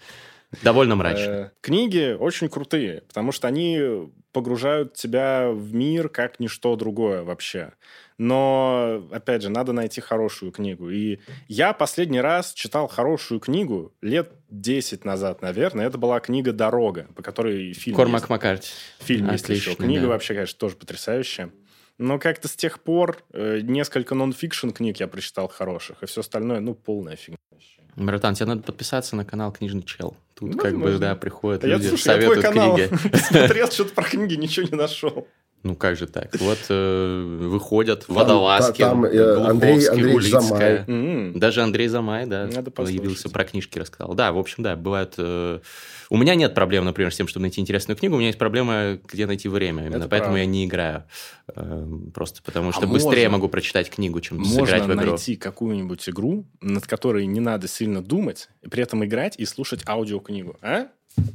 Довольно 0.63 0.97
мрачно. 0.97 1.31
Э, 1.31 1.51
книги 1.61 2.17
очень 2.19 2.49
крутые, 2.49 3.03
потому 3.03 3.33
что 3.33 3.49
они 3.49 4.11
погружают 4.33 4.95
тебя 4.95 5.51
в 5.51 5.75
мир 5.75 6.09
как 6.09 6.41
ничто 6.41 6.77
другое 6.77 7.23
вообще. 7.23 7.73
Но, 8.19 9.07
опять 9.11 9.43
же, 9.43 9.49
надо 9.49 9.73
найти 9.73 10.01
хорошую 10.01 10.53
книгу. 10.53 10.91
И 10.91 11.21
я 11.49 11.73
последний 11.73 12.21
раз 12.21 12.53
читал 12.53 12.87
хорошую 12.87 13.41
книгу 13.41 13.95
лет 14.01 14.33
10 14.51 15.05
назад, 15.05 15.43
наверное. 15.43 15.87
Это 15.87 15.99
была 15.99 16.21
книга 16.21 16.53
«Дорога», 16.53 17.09
по 17.15 17.23
которой 17.23 17.73
фильм 17.73 17.97
Кормак 17.97 18.23
есть. 18.23 18.31
Маккарти. 18.31 18.71
Фильм 19.01 19.27
Отлично, 19.27 19.53
есть 19.53 19.67
еще. 19.67 19.77
Книга 19.77 20.03
да. 20.03 20.09
вообще, 20.09 20.35
конечно, 20.35 20.59
тоже 20.59 20.77
потрясающая. 20.77 21.51
Но 21.99 22.19
как-то 22.19 22.49
с 22.49 22.57
тех 22.57 22.81
пор 22.81 23.23
э, 23.33 23.61
несколько 23.63 24.15
нон-фикшн 24.15 24.71
книг 24.71 24.99
я 24.99 25.09
прочитал 25.09 25.49
хороших, 25.49 26.03
и 26.03 26.07
все 26.07 26.21
остальное, 26.21 26.61
ну, 26.61 26.75
полная 26.75 27.17
фигня. 27.17 27.39
Братан, 27.97 28.35
тебе 28.35 28.47
надо 28.47 28.63
подписаться 28.63 29.17
на 29.17 29.25
канал 29.25 29.53
Книжный 29.53 29.83
Чел. 29.83 30.17
Тут 30.35 30.53
ну, 30.53 30.59
как 30.59 30.75
можно. 30.75 30.93
бы, 30.93 30.99
да, 30.99 31.17
приходят 31.17 31.65
а 31.65 31.67
люди, 31.67 31.85
я, 31.85 31.89
слушай, 31.89 32.03
советуют 32.03 32.45
я 32.45 32.51
твой 32.51 32.63
канал 32.63 32.77
книги. 32.77 33.17
смотрел, 33.29 33.71
что-то 33.71 33.95
про 33.95 34.05
книги 34.05 34.35
ничего 34.35 34.67
не 34.71 34.77
нашел. 34.77 35.27
Ну 35.67 35.75
как 35.75 35.97
же 35.97 36.07
так? 36.07 36.29
Вот 36.39 36.59
э, 36.69 37.39
выходят 37.41 38.05
Водолазкин, 38.07 38.85
там, 38.85 39.03
там, 39.03 39.05
э, 39.05 39.49
Андрей, 39.49 39.89
Андрей 39.89 40.21
Замай. 40.21 40.85
Mm-hmm. 40.87 41.39
Даже 41.39 41.63
Андрей 41.63 41.89
Замай, 41.89 42.27
да, 42.27 42.47
Надо 42.47 42.71
появился, 42.71 43.29
про 43.29 43.45
книжки 43.45 43.81
рассказал. 43.81 44.15
Да, 44.15 44.31
в 44.31 44.39
общем, 44.39 44.63
да, 44.63 44.77
бывает... 44.77 45.15
Э, 45.19 45.59
у 46.09 46.17
меня 46.17 46.37
нет 46.37 46.55
проблем, 46.55 46.85
например, 46.85 47.13
с 47.13 47.17
тем, 47.17 47.27
чтобы 47.27 47.43
найти 47.43 47.61
интересную 47.61 47.99
книгу. 47.99 48.15
У 48.15 48.19
меня 48.19 48.29
есть 48.29 48.39
проблема, 48.39 49.01
где 49.09 49.27
найти 49.27 49.49
время. 49.49 49.87
Именно 49.87 49.97
Это 49.97 50.09
поэтому 50.09 50.35
правда. 50.35 50.39
я 50.39 50.47
не 50.47 50.65
играю. 50.67 51.05
Э, 51.49 51.87
просто 52.15 52.43
потому 52.45 52.71
что 52.71 52.85
а 52.85 52.87
быстрее 52.87 53.25
можно, 53.25 53.31
могу 53.31 53.49
прочитать 53.49 53.91
книгу, 53.91 54.21
чем 54.21 54.45
сыграть 54.45 54.83
в 54.83 54.87
игру. 54.87 54.95
Можно 54.95 55.11
найти 55.11 55.35
какую-нибудь 55.35 56.09
игру, 56.09 56.47
над 56.61 56.87
которой 56.87 57.27
не 57.27 57.41
надо 57.41 57.67
сильно 57.67 58.05
думать, 58.05 58.51
и 58.63 58.69
при 58.69 58.85
этом 58.85 59.05
играть 59.05 59.37
и 59.37 59.45
слушать 59.45 59.81
аудиокнигу. 59.85 60.57
А? 60.63 60.87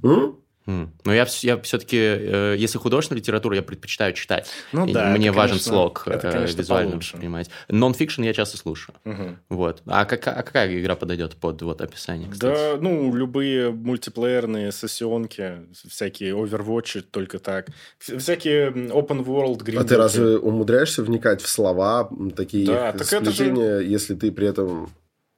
Mm? 0.04 0.36
Но 0.66 1.14
я, 1.14 1.26
я 1.42 1.60
все-таки, 1.62 1.98
э, 1.98 2.56
если 2.58 2.78
художественную 2.78 3.22
литературу, 3.22 3.56
я 3.56 3.62
предпочитаю 3.62 4.14
читать. 4.14 4.48
Ну 4.72 4.92
да. 4.92 5.10
Мне 5.10 5.30
это, 5.30 5.38
важен 5.38 5.54
конечно, 5.54 5.72
слог 5.72 6.04
это, 6.06 6.28
э, 6.28 6.32
конечно, 6.32 6.58
визуально 6.58 6.92
получше. 6.92 7.18
понимать. 7.18 7.50
Нон-фикшн 7.70 8.24
я 8.24 8.34
часто 8.34 8.58
слушаю. 8.58 8.96
Угу. 9.06 9.38
Вот. 9.50 9.82
А, 9.88 10.06
как, 10.06 10.28
а 10.28 10.44
какая 10.44 10.80
игра 10.80 10.96
подойдет 10.96 11.36
под 11.36 11.62
вот 11.62 11.82
описание, 11.82 12.30
кстати? 12.30 12.54
Да, 12.54 12.78
ну, 12.80 13.14
любые 13.16 13.72
мультиплеерные 13.72 14.72
сессионки, 14.72 15.62
всякие 15.88 16.34
Overwatch, 16.34 17.02
только 17.02 17.40
так. 17.40 17.68
Всякие 17.98 18.70
open 18.70 19.26
world 19.26 19.64
гринделки. 19.64 19.86
А 19.86 19.90
ты 19.90 19.98
разве 19.98 20.38
умудряешься 20.38 21.04
вникать 21.04 21.42
в 21.42 21.50
слова, 21.50 22.10
такие 22.36 22.66
да, 22.66 22.92
так 22.92 23.08
сплетения, 23.08 23.80
же... 23.80 23.86
если 23.86 24.16
ты 24.16 24.32
при 24.32 24.48
этом 24.48 24.92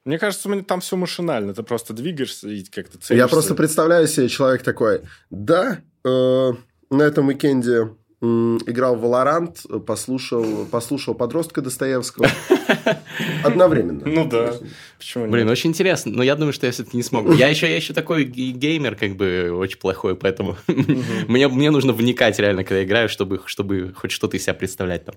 мне 0.05 0.19
кажется, 0.19 0.49
там 0.63 0.81
все 0.81 0.97
машинально. 0.97 1.53
Ты 1.53 1.63
просто 1.63 1.93
двигаешься 1.93 2.49
и 2.49 2.63
как-то 2.63 2.97
целишься. 2.97 3.13
Я 3.15 3.27
просто 3.27 3.55
представляю 3.55 4.07
себе 4.07 4.27
человек 4.27 4.63
такой, 4.63 5.01
да, 5.29 5.79
э, 6.03 6.51
на 6.89 7.01
этом 7.03 7.27
уикенде 7.29 7.89
играл 8.21 8.95
в 8.95 9.03
Valorant, 9.03 9.79
послушал, 9.81 10.65
послушал 10.65 11.13
подростка 11.13 11.61
Достоевского. 11.61 12.27
Одновременно. 13.43 14.01
Ну 14.05 14.25
да. 14.25 14.53
Почему 14.97 15.27
Блин, 15.27 15.49
очень 15.49 15.71
интересно. 15.71 16.13
Но 16.13 16.23
я 16.23 16.35
думаю, 16.35 16.53
что 16.53 16.65
я 16.65 16.71
все-таки 16.71 16.95
не 16.95 17.03
смогу. 17.03 17.33
Я 17.33 17.49
еще, 17.49 17.67
я 17.67 17.75
еще 17.75 17.93
такой 17.93 18.23
геймер, 18.23 18.95
как 18.95 19.17
бы, 19.17 19.51
очень 19.51 19.77
плохой, 19.77 20.15
поэтому 20.15 20.55
мне, 21.27 21.49
мне 21.49 21.71
нужно 21.71 21.91
вникать 21.91 22.39
реально, 22.39 22.63
когда 22.63 22.83
играю, 22.83 23.09
чтобы, 23.09 23.41
чтобы 23.45 23.93
хоть 23.93 24.11
что-то 24.11 24.37
из 24.37 24.43
себя 24.43 24.53
представлять 24.53 25.03
там. 25.03 25.15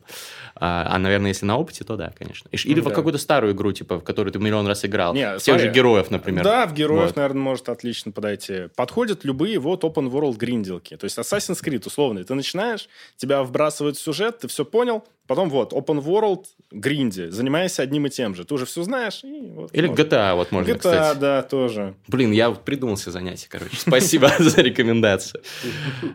А, 0.57 0.89
а, 0.91 0.99
наверное, 0.99 1.29
если 1.29 1.47
на 1.47 1.57
опыте, 1.57 1.85
то 1.85 1.97
да, 1.97 2.13
конечно. 2.19 2.49
Или 2.51 2.81
ну, 2.81 2.91
в 2.91 2.93
какую-то 2.93 3.19
старую 3.19 3.55
игру, 3.55 3.73
типа, 3.73 4.01
в 4.01 4.03
которую 4.03 4.33
ты 4.33 4.41
миллион 4.41 4.67
раз 4.67 4.85
играл. 4.85 5.15
Не, 5.15 5.39
Тех 5.39 5.61
же 5.61 5.71
героев, 5.71 6.11
например. 6.11 6.43
Да, 6.43 6.67
в 6.67 6.75
героев, 6.75 7.09
вот. 7.09 7.17
наверное, 7.17 7.43
может 7.43 7.69
отлично 7.69 8.11
подойти. 8.11 8.69
Подходят 8.75 9.25
любые 9.25 9.61
вот 9.61 9.85
open 9.85 10.11
world 10.11 10.37
гринделки. 10.37 10.97
То 10.97 11.05
есть 11.05 11.17
Assassin's 11.17 11.63
Creed, 11.63 11.87
условно. 11.87 12.25
Ты 12.25 12.35
начинаешь, 12.35 12.89
тебя 13.17 13.43
вбрасывают 13.45 13.97
в 13.97 14.01
сюжет, 14.01 14.41
ты 14.41 14.49
все 14.49 14.65
понял, 14.65 15.05
потом 15.27 15.51
вот, 15.51 15.73
open 15.73 16.03
world, 16.03 16.45
гринди, 16.71 17.29
занимайся 17.31 17.83
одним 17.83 18.07
и 18.07 18.11
тем 18.11 18.35
же. 18.35 18.45
Ты 18.45 18.55
уже 18.55 18.67
все 18.67 18.83
знаешь. 18.83 19.23
И 19.25 19.51
вот, 19.55 19.75
Или 19.75 19.89
может. 19.89 20.13
GTA, 20.13 20.35
вот 20.35 20.53
можно, 20.53 20.73
GTA, 20.73 20.79
кстати. 20.79 21.19
да, 21.19 21.43
тоже. 21.43 21.95
Блин, 22.09 22.33
я 22.33 22.51
придумал 22.51 22.97
себе 22.97 23.13
занятие, 23.13 23.49
короче. 23.49 23.77
Спасибо 23.77 24.31
за 24.39 24.61
рекомендацию. 24.63 25.43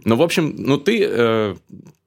Ну, 0.05 0.15
в 0.15 0.21
общем, 0.21 0.55
ну 0.57 0.77
ты 0.77 1.05
э, 1.07 1.55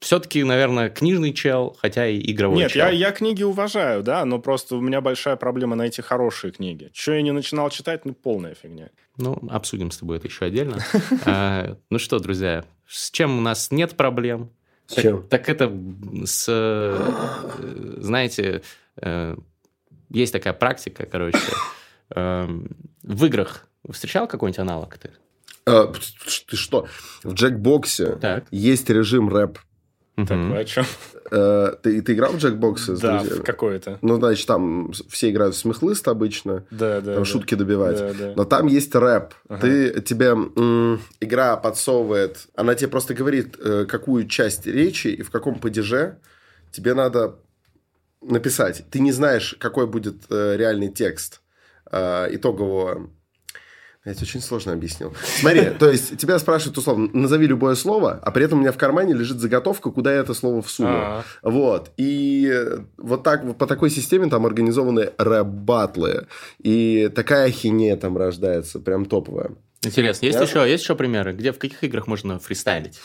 все-таки, 0.00 0.44
наверное, 0.44 0.90
книжный 0.90 1.32
чел, 1.32 1.76
хотя 1.80 2.06
и 2.06 2.20
игровой 2.30 2.58
Нет, 2.58 2.72
чел. 2.72 2.86
я, 2.86 2.90
я 2.90 3.10
книги 3.10 3.42
уважаю, 3.42 4.02
да, 4.02 4.24
но 4.24 4.38
просто 4.38 4.76
у 4.76 4.80
меня 4.80 5.00
большая 5.00 5.36
проблема 5.36 5.76
найти 5.76 6.02
хорошие 6.02 6.52
книги. 6.52 6.90
Что 6.92 7.12
я 7.14 7.22
не 7.22 7.32
начинал 7.32 7.70
читать, 7.70 8.04
ну, 8.04 8.12
полная 8.12 8.54
фигня. 8.54 8.90
Ну, 9.16 9.38
обсудим 9.50 9.90
с 9.90 9.98
тобой 9.98 10.18
это 10.18 10.28
еще 10.28 10.44
отдельно. 10.44 10.78
А, 11.26 11.76
ну 11.90 11.98
что, 11.98 12.18
друзья, 12.18 12.64
с 12.86 13.10
чем 13.10 13.38
у 13.38 13.40
нас 13.40 13.70
нет 13.70 13.96
проблем? 13.96 14.50
С 14.86 15.00
чем? 15.00 15.22
Так, 15.28 15.46
так 15.46 15.48
это 15.48 15.72
с, 16.26 16.46
э, 16.48 17.96
знаете, 17.98 18.62
э, 18.96 19.36
есть 20.10 20.32
такая 20.32 20.52
практика, 20.52 21.06
короче, 21.06 21.38
эм, 22.10 22.68
в 23.02 23.24
играх 23.24 23.66
встречал 23.90 24.26
какой-нибудь 24.28 24.58
аналог 24.58 24.98
ты? 24.98 25.10
А, 25.66 25.92
ты 26.46 26.56
что? 26.56 26.86
В 27.22 27.32
Джекбоксе 27.32 28.16
так. 28.16 28.44
есть 28.50 28.88
режим 28.90 29.28
рэп. 29.28 29.58
Так, 30.16 30.30
вы 30.30 30.58
о 30.58 30.64
чем? 30.64 30.84
Э, 31.30 31.74
ты, 31.82 32.00
ты 32.00 32.12
играл 32.12 32.32
в 32.32 32.36
Джекбоксы 32.36 32.96
с 32.96 33.00
да, 33.00 33.18
друзьями? 33.18 33.38
Да, 33.38 33.44
какое-то. 33.44 33.98
Ну, 34.00 34.16
значит, 34.16 34.46
там 34.46 34.92
все 35.08 35.30
играют 35.30 35.56
в 35.56 35.58
смехлыст 35.58 36.06
обычно. 36.06 36.64
Да, 36.70 37.00
да. 37.00 37.14
Там 37.14 37.22
да. 37.22 37.24
шутки 37.24 37.56
добивать. 37.56 37.98
Да, 37.98 38.12
да. 38.12 38.32
Но 38.36 38.44
там 38.44 38.68
есть 38.68 38.94
рэп. 38.94 39.34
Ага. 39.48 39.60
Ты, 39.60 40.00
тебе 40.02 40.26
м, 40.26 41.00
игра 41.20 41.56
подсовывает... 41.56 42.46
Она 42.54 42.76
тебе 42.76 42.88
просто 42.88 43.14
говорит, 43.14 43.56
э, 43.58 43.86
какую 43.86 44.28
часть 44.28 44.66
речи 44.66 45.08
и 45.08 45.22
в 45.22 45.30
каком 45.30 45.58
падеже 45.58 46.18
тебе 46.70 46.94
надо 46.94 47.36
написать. 48.22 48.84
Ты 48.90 49.00
не 49.00 49.10
знаешь, 49.10 49.56
какой 49.58 49.86
будет 49.88 50.24
э, 50.30 50.56
реальный 50.56 50.92
текст 50.92 51.40
э, 51.90 52.28
итогового 54.04 54.12
это 54.12 54.22
очень 54.22 54.40
сложно 54.40 54.72
объяснил. 54.72 55.14
Смотри, 55.40 55.70
то 55.78 55.90
есть 55.90 56.16
тебя 56.18 56.38
спрашивают 56.38 56.76
условно, 56.76 57.08
назови 57.12 57.46
любое 57.46 57.74
слово, 57.74 58.20
а 58.22 58.30
при 58.30 58.44
этом 58.44 58.58
у 58.58 58.60
меня 58.60 58.72
в 58.72 58.76
кармане 58.76 59.14
лежит 59.14 59.38
заготовка, 59.38 59.90
куда 59.90 60.12
я 60.12 60.20
это 60.20 60.34
слово 60.34 60.62
всуну. 60.62 60.90
А-а-а. 60.90 61.50
Вот. 61.50 61.90
И 61.96 62.52
вот 62.98 63.22
так, 63.22 63.56
по 63.56 63.66
такой 63.66 63.90
системе 63.90 64.28
там 64.28 64.44
организованы 64.46 65.10
рэп-батлы. 65.16 66.26
И 66.62 67.10
такая 67.14 67.50
хинея 67.50 67.96
там 67.96 68.16
рождается, 68.16 68.78
прям 68.78 69.06
топовая. 69.06 69.52
Интересно. 69.82 70.26
Есть, 70.26 70.40
еще, 70.40 70.68
есть 70.68 70.82
еще 70.82 70.94
примеры, 70.94 71.32
где 71.32 71.52
в 71.52 71.58
каких 71.58 71.82
играх 71.84 72.06
можно 72.06 72.38
фристайлить? 72.38 73.00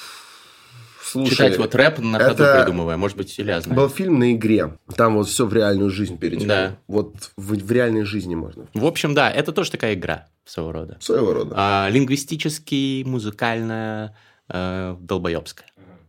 Слушай, 1.01 1.31
Читать 1.31 1.57
вот 1.57 1.73
рэп 1.73 1.99
на 1.99 2.19
ходу 2.19 2.43
это... 2.43 2.61
придумывая, 2.61 2.95
может 2.95 3.17
быть, 3.17 3.33
Илья 3.39 3.61
знает. 3.61 3.75
Был 3.75 3.89
фильм 3.89 4.19
на 4.19 4.31
игре, 4.33 4.77
там 4.95 5.15
вот 5.15 5.27
все 5.27 5.47
в 5.47 5.53
реальную 5.53 5.89
жизнь 5.89 6.19
перетекло. 6.19 6.47
Да. 6.47 6.77
Вот 6.87 7.31
в, 7.35 7.55
в 7.55 7.71
реальной 7.71 8.03
жизни 8.03 8.35
можно. 8.35 8.67
В 8.75 8.85
общем, 8.85 9.15
да, 9.15 9.31
это 9.31 9.51
тоже 9.51 9.71
такая 9.71 9.95
игра 9.95 10.27
своего 10.49 10.71
рода. 10.71 10.97
Своего 10.99 11.33
рода. 11.33 11.53
А, 11.55 11.89
лингвистически, 11.89 13.03
музыкальная, 13.05 14.15
э, 14.49 14.95
долбоебская. 14.99 15.67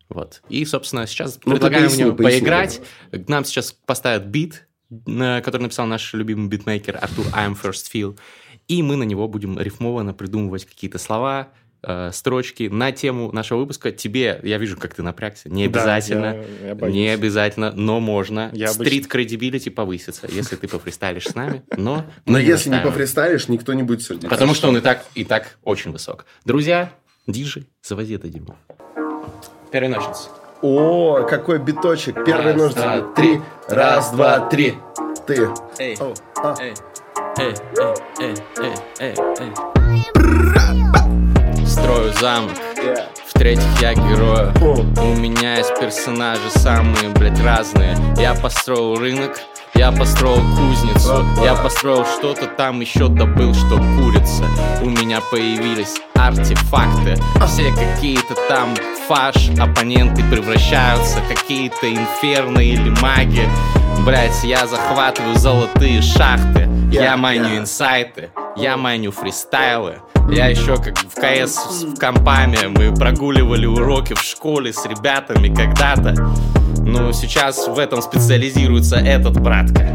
Вот. 0.08 0.42
И, 0.48 0.64
собственно, 0.64 1.06
сейчас 1.06 1.38
ну, 1.44 1.52
предлагаем 1.52 1.84
поясни, 1.84 2.04
мне 2.04 2.12
поясни, 2.12 2.40
поиграть. 2.40 2.82
К 3.12 3.28
нам 3.28 3.44
сейчас 3.44 3.72
поставят 3.72 4.26
бит, 4.26 4.66
который 5.06 5.62
написал 5.62 5.86
наш 5.86 6.12
любимый 6.14 6.48
битмейкер 6.48 6.98
Артур 7.00 7.26
I'm 7.26 7.56
First 7.60 7.92
Feel. 7.94 8.18
И 8.66 8.82
мы 8.82 8.96
на 8.96 9.04
него 9.04 9.28
будем 9.28 9.58
рифмованно 9.58 10.14
придумывать 10.14 10.64
какие-то 10.64 10.98
слова, 10.98 11.48
э, 11.82 12.10
строчки 12.12 12.68
на 12.70 12.92
тему 12.92 13.30
нашего 13.32 13.58
выпуска. 13.58 13.92
Тебе, 13.92 14.40
я 14.42 14.58
вижу, 14.58 14.76
как 14.76 14.94
ты 14.94 15.02
напрягся, 15.02 15.48
не 15.48 15.64
обязательно, 15.64 16.44
да, 16.60 16.68
я, 16.68 16.86
я 16.86 16.90
не 16.90 17.08
обязательно, 17.08 17.72
но 17.72 18.00
можно. 18.00 18.50
Я 18.52 18.68
Стрит 18.68 19.06
кредибилити 19.06 19.70
повысится, 19.70 20.28
если 20.30 20.56
ты 20.56 20.68
пофристайлишь 20.68 21.28
с 21.28 21.34
нами, 21.34 21.62
но... 21.76 22.04
Но 22.26 22.38
если 22.38 22.70
не 22.70 22.80
пофристайлишь, 22.80 23.48
никто 23.48 23.72
не 23.74 23.82
будет 23.82 24.02
сердиться. 24.02 24.28
Потому 24.28 24.54
что 24.54 24.68
он 24.68 24.76
и 24.76 24.80
так, 24.80 25.04
и 25.14 25.24
так 25.24 25.58
очень 25.62 25.92
высок. 25.92 26.26
Друзья, 26.44 26.92
диджи, 27.26 27.66
заводи 27.82 28.14
это 28.14 28.28
дерьмо. 28.28 28.56
Первый 29.70 29.88
ножницы. 29.88 30.28
О, 30.62 31.26
какой 31.28 31.58
биточек. 31.58 32.24
Первый 32.24 32.54
ножницы. 32.54 33.04
Три. 33.16 33.40
Раз, 33.68 34.10
два, 34.12 34.48
три. 34.48 34.74
Ты. 35.26 35.48
Эй, 35.78 35.96
а. 36.36 36.56
эй, 36.60 36.74
эй, 37.38 37.54
эй, 38.18 38.34
эй, 38.58 38.74
эй, 38.98 39.14
эй 39.38 40.49
строю 41.80 42.12
замок. 42.14 42.52
В-третьих, 43.26 43.64
я 43.80 43.94
герой 43.94 44.50
У 44.60 45.16
меня 45.16 45.56
есть 45.56 45.78
персонажи 45.80 46.50
самые, 46.50 47.08
блядь, 47.10 47.40
разные. 47.42 47.96
Я 48.18 48.34
построил 48.34 48.96
рынок, 48.96 49.40
я 49.74 49.92
построил 49.92 50.42
кузницу. 50.56 51.24
Я 51.42 51.54
построил 51.54 52.04
что-то 52.04 52.46
там 52.46 52.80
еще 52.80 53.08
добыл, 53.08 53.54
что 53.54 53.76
курица. 53.76 54.44
У 54.82 54.90
меня 54.90 55.20
появились 55.30 55.96
артефакты. 56.14 57.16
Все 57.46 57.72
какие-то 57.72 58.34
там 58.48 58.74
фаш 59.08 59.50
Оппоненты 59.58 60.22
превращаются 60.30 61.18
Какие-то 61.28 61.90
инферны 61.90 62.64
или 62.64 62.90
маги. 63.00 63.48
Блять, 64.04 64.44
я 64.44 64.66
захватываю 64.66 65.36
золотые 65.36 66.02
шахты. 66.02 66.68
Я 66.92 67.16
маню 67.16 67.58
инсайты 67.58 68.30
Я 68.56 68.76
маню 68.76 69.12
фристайлы 69.12 69.96
я 70.30 70.46
еще 70.46 70.76
как 70.76 70.98
в 70.98 71.14
КС 71.14 71.82
в 71.82 71.98
компами, 71.98 72.58
мы 72.66 72.94
прогуливали 72.94 73.66
уроки 73.66 74.14
в 74.14 74.22
школе 74.22 74.72
с 74.72 74.84
ребятами 74.86 75.54
когда-то. 75.54 76.14
Но 76.78 77.12
сейчас 77.12 77.68
в 77.68 77.78
этом 77.78 78.00
специализируется 78.00 78.96
этот 78.96 79.40
братка. 79.40 79.94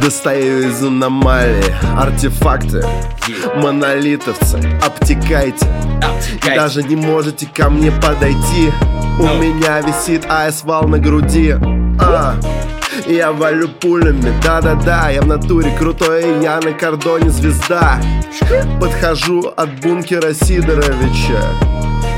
Достаю 0.00 0.68
из 0.68 0.82
аномалии 0.82 1.64
артефакты 1.96 2.84
Монолитовцы, 3.56 4.56
обтекайте, 4.82 5.66
обтекайте. 6.02 6.60
Даже 6.60 6.82
не 6.82 6.96
можете 6.96 7.46
ко 7.46 7.70
мне 7.70 7.90
подойти 7.90 8.70
У 9.18 9.22
no. 9.22 9.34
Ну. 9.34 9.42
меня 9.42 9.80
висит 9.80 10.26
АС-вал 10.28 10.86
на 10.88 10.98
груди 10.98 11.54
а. 11.98 12.34
Я 13.06 13.30
валю 13.30 13.68
пулями, 13.68 14.32
да-да-да 14.42 15.10
Я 15.10 15.22
в 15.22 15.26
натуре 15.26 15.70
крутой, 15.78 16.42
я 16.42 16.58
на 16.60 16.72
кордоне 16.72 17.30
звезда. 17.30 18.00
Подхожу 18.80 19.52
от 19.56 19.80
бункера 19.80 20.34
Сидоровича. 20.34 21.40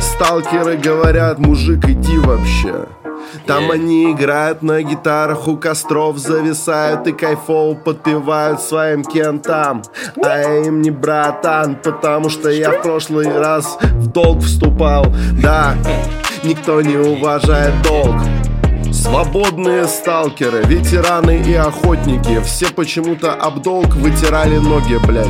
Сталкеры 0.01 0.79
говорят, 0.79 1.39
мужик, 1.39 1.85
иди 1.85 2.17
вообще. 2.19 2.87
Там 3.47 3.71
они 3.71 4.13
играют 4.13 4.63
на 4.63 4.83
гитарах 4.83 5.47
у 5.49 5.59
костров 5.59 6.17
Зависают 6.17 7.07
и 7.07 7.13
кайфово 7.13 7.75
подпевают 7.75 8.61
своим 8.63 9.05
кентам. 9.05 9.83
А 10.25 10.39
я 10.39 10.67
им 10.67 10.81
не 10.81 10.91
братан, 10.91 11.77
потому 11.77 12.31
что 12.31 12.49
я 12.49 12.71
в 12.71 12.83
прошлый 12.83 13.31
раз 13.39 13.77
в 13.81 14.07
долг 14.07 14.41
вступал. 14.41 15.05
Да, 15.43 15.75
никто 16.45 16.81
не 16.81 16.97
уважает 16.97 17.75
долг 17.83 18.17
Свободные 18.99 19.87
сталкеры, 19.87 20.65
ветераны 20.65 21.41
и 21.41 21.55
охотники. 21.55 22.41
Все 22.43 22.67
почему-то 22.67 23.33
об 23.33 23.61
вытирали 23.95 24.59
ноги, 24.59 24.99
блять 25.07 25.29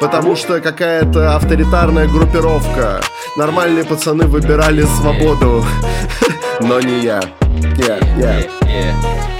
Потому 0.00 0.34
что 0.34 0.60
какая-то 0.60 1.36
авторитарная 1.36 2.08
группировка. 2.08 3.02
Нормальные 3.36 3.84
пацаны 3.84 4.24
выбирали 4.24 4.82
свободу. 4.82 5.62
Но 6.60 6.80
не 6.80 7.00
я. 7.00 7.20
Yeah, 7.76 8.00
yeah. 8.18 9.35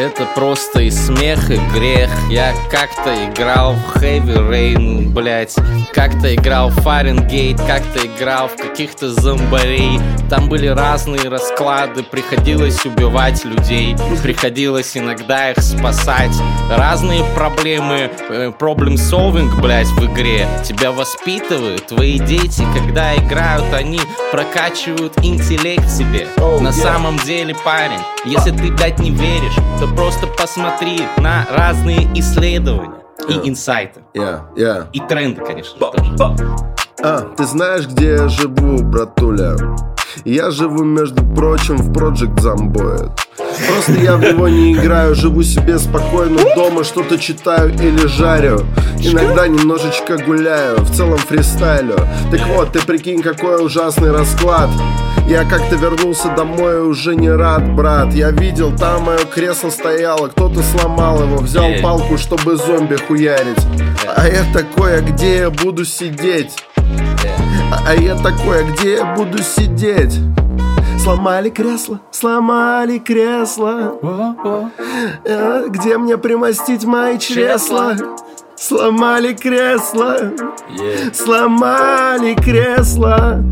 Это 0.00 0.24
просто 0.34 0.80
и 0.80 0.90
смех, 0.90 1.50
и 1.50 1.58
грех. 1.74 2.08
Я 2.30 2.54
как-то 2.70 3.12
играл 3.26 3.74
в 3.74 3.96
Heavy 3.96 4.38
Rain, 4.48 5.10
блять 5.10 5.54
Как-то 5.92 6.34
играл 6.34 6.70
в 6.70 6.80
Фаренгейт 6.80 7.60
Как-то 7.60 8.06
играл 8.06 8.48
в 8.48 8.56
каких-то 8.56 9.10
зомбарей. 9.12 10.00
Там 10.30 10.48
были 10.48 10.68
разные 10.68 11.28
расклады 11.28 12.02
Приходилось 12.02 12.82
убивать 12.86 13.44
людей. 13.44 13.94
Приходилось 14.22 14.96
иногда 14.96 15.50
их 15.50 15.58
спасать. 15.58 16.34
Разные 16.70 17.22
проблемы 17.34 18.10
э, 18.30 18.52
Problem 18.58 18.94
solving, 18.94 19.60
блять, 19.60 19.88
в 19.88 20.06
игре. 20.06 20.46
Тебя 20.64 20.92
воспитывают 20.92 21.88
Твои 21.88 22.18
дети, 22.18 22.64
когда 22.74 23.14
играют 23.16 23.74
Они 23.74 24.00
прокачивают 24.32 25.18
интеллект 25.22 25.90
себе. 25.90 26.26
Oh, 26.38 26.58
На 26.58 26.68
yeah. 26.68 26.72
самом 26.72 27.18
деле, 27.18 27.54
парень 27.64 28.00
Если 28.24 28.50
ты, 28.50 28.72
блядь, 28.72 28.98
не 28.98 29.10
веришь 29.10 29.56
То 29.78 29.89
просто 29.94 30.26
посмотри 30.26 31.02
на 31.18 31.46
разные 31.50 32.08
исследования 32.14 33.00
yeah. 33.28 33.42
и 33.42 33.48
инсайты. 33.48 34.00
Yeah, 34.14 34.42
yeah. 34.56 34.86
И 34.92 35.00
тренды, 35.00 35.42
конечно 35.42 35.78
же, 35.78 36.16
тоже. 36.16 36.56
А, 37.02 37.20
ты 37.36 37.44
знаешь, 37.44 37.86
где 37.86 38.10
я 38.12 38.28
живу, 38.28 38.82
братуля? 38.82 39.56
Я 40.24 40.50
живу, 40.50 40.84
между 40.84 41.24
прочим, 41.24 41.76
в 41.76 41.92
Project 41.92 42.36
Zomboid. 42.36 43.10
Просто 43.68 43.92
я 43.92 44.16
в 44.16 44.20
него 44.20 44.48
не 44.48 44.72
играю, 44.72 45.14
живу 45.14 45.42
себе 45.42 45.78
спокойно 45.78 46.40
дома, 46.54 46.84
что-то 46.84 47.18
читаю 47.18 47.72
или 47.74 48.06
жарю. 48.06 48.66
Иногда 48.98 49.48
немножечко 49.48 50.18
гуляю, 50.18 50.80
в 50.80 50.94
целом 50.94 51.18
фристайлю. 51.18 51.96
Так 52.30 52.46
вот, 52.48 52.72
ты 52.72 52.80
прикинь, 52.80 53.22
какой 53.22 53.64
ужасный 53.64 54.12
расклад. 54.12 54.70
Я 55.30 55.44
как-то 55.44 55.76
вернулся 55.76 56.28
домой 56.34 56.78
и 56.78 56.80
уже 56.80 57.14
не 57.14 57.30
рад, 57.30 57.72
брат 57.76 58.12
Я 58.12 58.32
видел, 58.32 58.74
там 58.74 59.04
мое 59.04 59.18
кресло 59.18 59.70
стояло 59.70 60.26
Кто-то 60.26 60.60
сломал 60.60 61.22
его, 61.22 61.36
взял 61.36 61.68
палку, 61.80 62.18
чтобы 62.18 62.56
зомби 62.56 62.96
хуярить 62.96 63.64
А 64.16 64.26
я 64.26 64.42
такой, 64.52 64.98
а 64.98 65.00
где 65.02 65.38
я 65.38 65.50
буду 65.50 65.84
сидеть? 65.84 66.56
А 67.86 67.94
я 67.94 68.16
такой, 68.16 68.60
а 68.60 68.62
где 68.64 68.94
я 68.94 69.14
буду 69.14 69.40
сидеть? 69.42 70.18
Сломали 71.02 71.48
кресло, 71.50 72.00
сломали 72.10 72.98
кресло. 72.98 73.98
Э, 75.24 75.64
Где 75.68 75.96
мне 75.98 76.18
примостить 76.18 76.84
мои 76.84 77.18
чресла? 77.18 77.96
Сломали 78.56 79.32
кресло, 79.32 80.18
сломали 81.14 82.34
кресло 82.34 83.42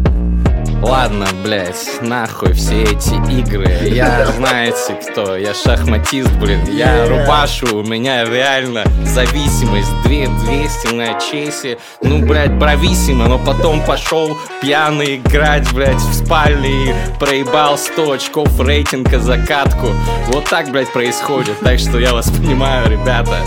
Ладно, 0.83 1.27
блядь, 1.43 2.01
нахуй 2.03 2.53
все 2.53 2.85
эти 2.85 3.15
игры. 3.33 3.69
Я, 3.89 4.27
знаете 4.27 4.95
кто, 4.95 5.37
я 5.37 5.53
шахматист, 5.53 6.31
блин. 6.35 6.61
Я 6.73 7.07
рубашу, 7.07 7.79
у 7.79 7.83
меня 7.83 8.25
реально 8.25 8.85
зависимость 9.05 9.91
2200 10.05 10.95
на 10.95 11.21
чесе 11.21 11.79
Ну, 12.03 12.25
блядь, 12.25 12.53
брависсимо 12.53 13.27
Но 13.27 13.39
потом 13.39 13.85
пошел 13.85 14.37
пьяный 14.63 15.17
играть, 15.17 15.71
блядь, 15.73 16.01
в 16.01 16.15
спальне 16.15 16.91
И 16.91 16.95
проебал 17.19 17.77
100 17.77 18.13
очков 18.13 18.61
рейтинга 18.61 19.19
за 19.19 19.39
катку. 19.39 19.89
Вот 20.29 20.45
так, 20.49 20.71
блядь, 20.71 20.93
происходит. 20.93 21.59
Так 21.61 21.79
что 21.81 21.99
я 21.99 22.13
вас 22.13 22.31
понимаю, 22.31 22.89
ребята 22.89 23.39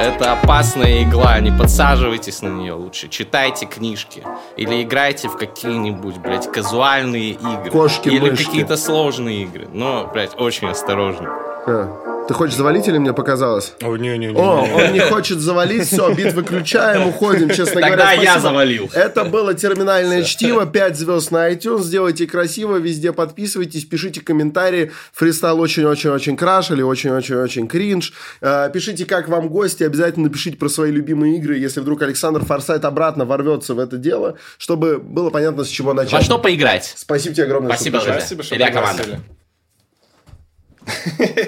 Это 0.00 0.32
опасная 0.32 1.02
игла, 1.02 1.38
не 1.40 1.50
подсаживайтесь 1.50 2.42
на 2.42 2.48
нее 2.48 2.72
лучше. 2.74 3.08
Читайте 3.08 3.66
книжки. 3.66 4.22
Или 4.56 4.82
играйте 4.82 5.28
в 5.28 5.36
какие-нибудь, 5.36 6.18
блядь, 6.18 6.50
казуальные 6.50 7.30
игры. 7.30 7.70
Кошки, 7.70 8.08
Или 8.08 8.30
мышки. 8.30 8.44
какие-то 8.44 8.76
сложные 8.76 9.42
игры. 9.44 9.68
Но, 9.72 10.06
блядь, 10.12 10.38
очень 10.38 10.68
осторожно. 10.68 11.28
А, 11.66 12.15
Ты 12.28 12.34
хочешь 12.34 12.56
завалить 12.56 12.86
или 12.88 12.98
мне 12.98 13.12
показалось? 13.12 13.74
О, 13.82 13.96
не-не-не. 13.96 14.36
О, 14.36 14.66
он 14.74 14.92
не 14.92 15.00
хочет 15.00 15.38
завалить, 15.38 15.86
все, 15.86 16.12
бит 16.12 16.32
выключаем, 16.32 17.08
уходим, 17.08 17.48
честно 17.50 17.80
Тогда 17.80 17.88
говоря. 17.96 18.12
я 18.12 18.18
спасибо. 18.32 18.40
завалил. 18.40 18.90
Это 18.94 19.24
было 19.24 19.54
терминальное 19.54 20.24
чтиво, 20.24 20.66
5 20.66 20.96
звезд 20.96 21.30
на 21.30 21.50
iTunes, 21.52 21.82
сделайте 21.84 22.26
красиво, 22.26 22.76
везде 22.76 23.12
подписывайтесь, 23.12 23.84
пишите 23.84 24.20
комментарии, 24.20 24.90
фристайл 25.12 25.60
очень-очень-очень 25.60 26.36
краш 26.36 26.70
или 26.70 26.82
очень-очень-очень 26.82 27.68
кринж. 27.68 28.12
Э, 28.40 28.70
Пишите, 28.72 29.06
как 29.06 29.28
вам 29.28 29.48
гости, 29.48 29.84
обязательно 29.84 30.28
пишите 30.28 30.56
про 30.56 30.68
свои 30.68 30.90
любимые 30.90 31.36
игры, 31.36 31.56
если 31.56 31.80
вдруг 31.80 32.02
Александр 32.02 32.44
Форсайт 32.44 32.84
обратно 32.84 33.24
ворвется 33.24 33.74
в 33.74 33.78
это 33.78 33.96
дело, 33.96 34.36
чтобы 34.58 34.98
было 34.98 35.30
понятно, 35.30 35.64
с 35.64 35.68
чего 35.68 35.94
начать. 35.94 36.12
Во 36.12 36.20
что 36.22 36.38
поиграть? 36.38 36.92
Спасибо 36.96 37.34
тебе 37.34 37.44
огромное. 37.44 37.70
что 37.72 37.76
Спасибо, 37.76 37.98
друзья. 37.98 38.20
Спасибо, 38.20 38.42
что 38.42 38.56
Илья 38.56 38.70
команда. 38.72 39.20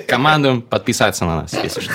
Командуем 0.08 0.62
подписаться 0.62 1.24
на 1.24 1.42
нас, 1.42 1.52
если 1.52 1.80
что. 1.80 1.92